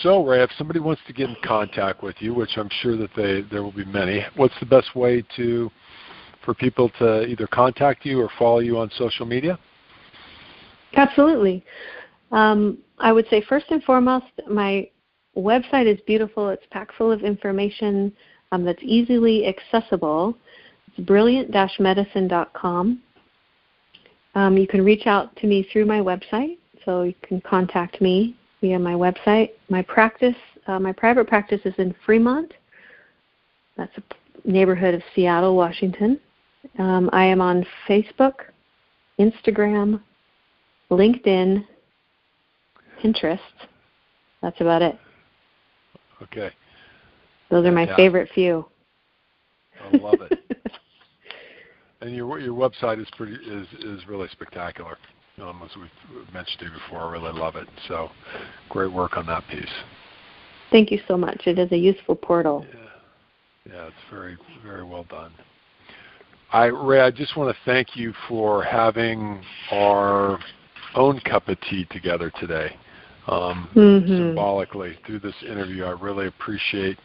so, 0.03 0.27
Rhea, 0.27 0.45
if 0.45 0.51
somebody 0.59 0.79
wants 0.79 1.01
to 1.07 1.15
get 1.15 1.31
in 1.31 1.37
contact 1.43 2.03
with 2.03 2.17
you, 2.19 2.35
which 2.35 2.59
I'm 2.59 2.69
sure 2.83 2.99
that 2.99 3.11
they 3.17 3.41
there 3.51 3.63
will 3.63 3.73
be 3.73 3.87
many, 3.87 4.23
what's 4.37 4.55
the 4.61 4.67
best 4.67 4.95
way 4.95 5.25
to 5.37 5.71
for 6.45 6.53
people 6.53 6.91
to 6.99 7.23
either 7.23 7.47
contact 7.47 8.05
you 8.05 8.21
or 8.21 8.29
follow 8.39 8.59
you 8.59 8.77
on 8.77 8.91
social 8.99 9.25
media? 9.25 9.59
Absolutely. 10.95 11.65
Um, 12.31 12.77
I 12.99 13.13
would 13.13 13.27
say 13.31 13.41
first 13.41 13.67
and 13.71 13.83
foremost, 13.85 14.27
my 14.51 14.91
website 15.37 15.87
is 15.87 16.01
beautiful. 16.07 16.49
It's 16.49 16.65
packed 16.71 16.95
full 16.97 17.13
of 17.13 17.23
information 17.23 18.13
um, 18.53 18.65
that's 18.65 18.83
easily 18.83 19.47
accessible. 19.47 20.37
It's 20.89 21.07
brilliant-medicine.com. 21.07 23.03
Um, 24.35 24.57
you 24.57 24.67
can 24.67 24.85
reach 24.85 25.07
out 25.07 25.35
to 25.37 25.47
me 25.47 25.67
through 25.73 25.87
my 25.87 26.01
website, 26.01 26.59
so 26.85 27.03
you 27.03 27.15
can 27.23 27.41
contact 27.41 28.01
me 28.01 28.37
via 28.61 28.79
my 28.79 28.93
website. 28.93 29.51
My 29.69 29.83
practice, 29.83 30.37
uh, 30.67 30.79
my 30.79 30.93
private 30.93 31.27
practice 31.27 31.61
is 31.65 31.75
in 31.79 31.95
Fremont. 32.05 32.53
That's 33.77 33.97
a 33.97 34.03
neighborhood 34.51 34.95
of 34.95 35.03
Seattle, 35.15 35.57
Washington. 35.57 36.21
Um, 36.79 37.09
I 37.13 37.25
am 37.25 37.41
on 37.41 37.65
Facebook 37.89 38.35
Instagram, 39.19 40.01
LinkedIn, 40.91 41.65
Pinterest. 43.03 43.39
That's 44.43 44.61
about 44.61 44.83
it. 44.83 44.99
Okay. 46.23 46.51
Those 47.51 47.67
are 47.67 47.73
my 47.73 47.87
Yeah. 47.87 47.97
favorite 47.97 48.31
few. 48.35 48.67
I 49.83 49.91
love 49.91 50.21
it. 50.23 50.33
and 52.01 52.15
your 52.15 52.39
your 52.39 52.55
website 52.55 53.01
is 53.01 53.09
pretty 53.17 53.35
is 53.35 53.67
is 53.81 54.07
really 54.09 54.29
spectacular. 54.29 54.99
Um, 55.39 55.61
as 55.63 55.77
we've 55.77 56.33
mentioned 56.33 56.61
to 56.61 56.65
you 56.67 56.73
before, 56.73 57.01
I 57.01 57.11
really 57.11 57.39
love 57.39 57.57
it. 57.57 57.69
So, 57.89 58.11
great 58.71 58.91
work 58.91 59.19
on 59.19 59.27
that 59.27 59.47
piece. 59.49 59.73
Thank 60.71 60.91
you 60.91 60.99
so 61.07 61.17
much. 61.17 61.47
It 61.47 61.59
is 61.59 61.71
a 61.73 61.77
useful 61.77 62.15
portal. 62.17 62.67
Yeah, 62.73 63.73
yeah, 63.73 63.87
it's 63.87 63.97
very 64.11 64.39
very 64.65 64.83
well 64.83 65.05
done. 65.05 65.33
I 66.53 66.67
Rhea, 66.67 67.05
I 67.05 67.11
just 67.11 67.37
want 67.37 67.55
to 67.55 67.63
thank 67.65 67.97
you 67.97 68.15
for 68.29 68.63
having 68.63 69.43
our 69.73 70.39
own 70.95 71.21
cup 71.21 71.49
of 71.49 71.61
tea 71.63 71.87
together 71.91 72.33
today. 72.41 72.75
Um, 73.29 73.69
Mhm. 73.75 74.07
Symbolically 74.07 74.99
through 75.05 75.19
this 75.19 75.43
interview, 75.43 75.85
I 75.85 75.91
really 75.91 76.27
appreciate 76.27 76.99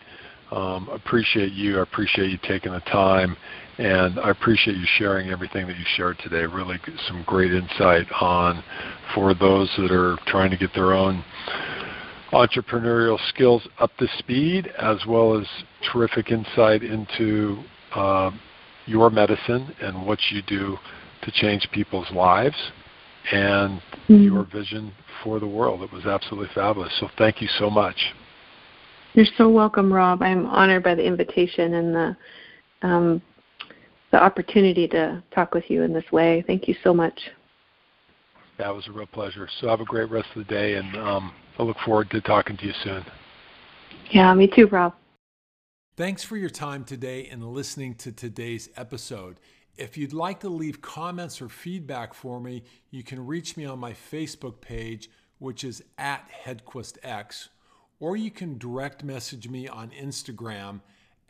um, 0.51 0.89
appreciate 0.91 1.53
you. 1.53 1.79
I 1.79 1.83
appreciate 1.83 2.29
you 2.29 2.37
taking 2.43 2.73
the 2.73 2.81
time, 2.81 3.37
and 3.77 4.19
I 4.19 4.31
appreciate 4.31 4.75
you 4.75 4.85
sharing 4.97 5.29
everything 5.29 5.65
that 5.67 5.77
you 5.77 5.85
shared 5.95 6.19
today. 6.19 6.45
Really, 6.45 6.77
some 7.07 7.23
great 7.25 7.53
insight 7.53 8.05
on 8.19 8.61
for 9.15 9.33
those 9.33 9.73
that 9.77 9.91
are 9.91 10.17
trying 10.27 10.51
to 10.51 10.57
get 10.57 10.73
their 10.73 10.91
own 10.91 11.23
entrepreneurial 12.33 13.17
skills 13.29 13.65
up 13.79 13.95
to 13.97 14.07
speed, 14.19 14.67
as 14.77 15.05
well 15.05 15.39
as 15.39 15.47
terrific 15.91 16.31
insight 16.31 16.83
into 16.83 17.63
uh, 17.95 18.31
your 18.85 19.09
medicine 19.09 19.73
and 19.81 20.05
what 20.05 20.19
you 20.31 20.41
do 20.41 20.77
to 21.21 21.31
change 21.31 21.67
people's 21.71 22.09
lives 22.11 22.57
and 23.31 23.81
Mhm. 24.07 24.25
your 24.25 24.43
vision 24.43 24.91
for 25.23 25.39
the 25.39 25.47
world. 25.47 25.83
It 25.83 25.91
was 25.91 26.05
absolutely 26.05 26.49
fabulous. 26.53 26.93
So 26.99 27.09
thank 27.17 27.41
you 27.41 27.47
so 27.59 27.69
much. 27.69 28.13
You're 29.13 29.25
so 29.37 29.49
welcome, 29.49 29.91
Rob. 29.91 30.21
I'm 30.21 30.45
honored 30.45 30.83
by 30.83 30.95
the 30.95 31.03
invitation 31.03 31.73
and 31.73 31.95
the 31.95 32.17
um, 32.83 33.21
the 34.11 34.21
opportunity 34.21 34.87
to 34.89 35.21
talk 35.31 35.53
with 35.53 35.69
you 35.69 35.83
in 35.83 35.93
this 35.93 36.09
way. 36.11 36.43
Thank 36.47 36.67
you 36.67 36.75
so 36.83 36.93
much. 36.93 37.29
That 38.57 38.73
was 38.75 38.87
a 38.87 38.91
real 38.91 39.07
pleasure. 39.07 39.47
So 39.59 39.67
have 39.67 39.81
a 39.81 39.85
great 39.85 40.09
rest 40.09 40.27
of 40.35 40.45
the 40.45 40.53
day, 40.53 40.75
and 40.75 40.95
um, 40.97 41.33
I 41.57 41.63
look 41.63 41.77
forward 41.85 42.09
to 42.11 42.21
talking 42.21 42.57
to 42.57 42.65
you 42.65 42.73
soon. 42.83 43.05
Yeah, 44.09 44.33
me 44.33 44.47
too, 44.47 44.67
Rob. 44.67 44.93
Thanks 45.95 46.23
for 46.23 46.37
your 46.37 46.49
time 46.49 46.83
today 46.83 47.27
and 47.27 47.43
listening 47.43 47.95
to 47.95 48.11
today's 48.11 48.69
episode. 48.75 49.39
If 49.81 49.97
you'd 49.97 50.13
like 50.13 50.41
to 50.41 50.49
leave 50.49 50.79
comments 50.79 51.41
or 51.41 51.49
feedback 51.49 52.13
for 52.13 52.39
me, 52.39 52.61
you 52.91 53.01
can 53.01 53.25
reach 53.25 53.57
me 53.57 53.65
on 53.65 53.79
my 53.79 53.93
Facebook 53.93 54.61
page, 54.61 55.09
which 55.39 55.63
is 55.63 55.83
at 55.97 56.29
HeadquistX, 56.45 57.47
or 57.99 58.15
you 58.15 58.29
can 58.29 58.59
direct 58.59 59.03
message 59.03 59.49
me 59.49 59.67
on 59.67 59.89
Instagram 59.89 60.81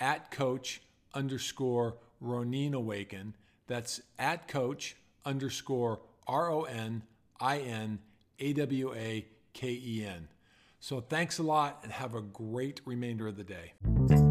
at 0.02 0.32
coach 0.32 0.82
underscore 1.14 1.96
Ronin 2.20 2.74
Awaken. 2.74 3.38
That's 3.68 4.02
at 4.20 4.50
coach 4.50 4.98
underscore 5.24 6.02
R 6.28 6.52
O 6.52 6.64
N 6.64 7.04
I 7.40 7.60
N 7.60 8.00
A 8.40 8.52
W 8.52 8.94
A 8.94 9.28
K 9.54 9.80
E 9.82 10.06
N. 10.06 10.28
So 10.82 11.00
thanks 11.00 11.40
a 11.40 11.44
lot 11.44 11.80
and 11.84 11.92
have 11.94 12.16
a 12.16 12.22
great 12.22 12.82
remainder 12.84 13.30
of 13.30 13.38
the 13.38 13.46
day. 13.46 14.31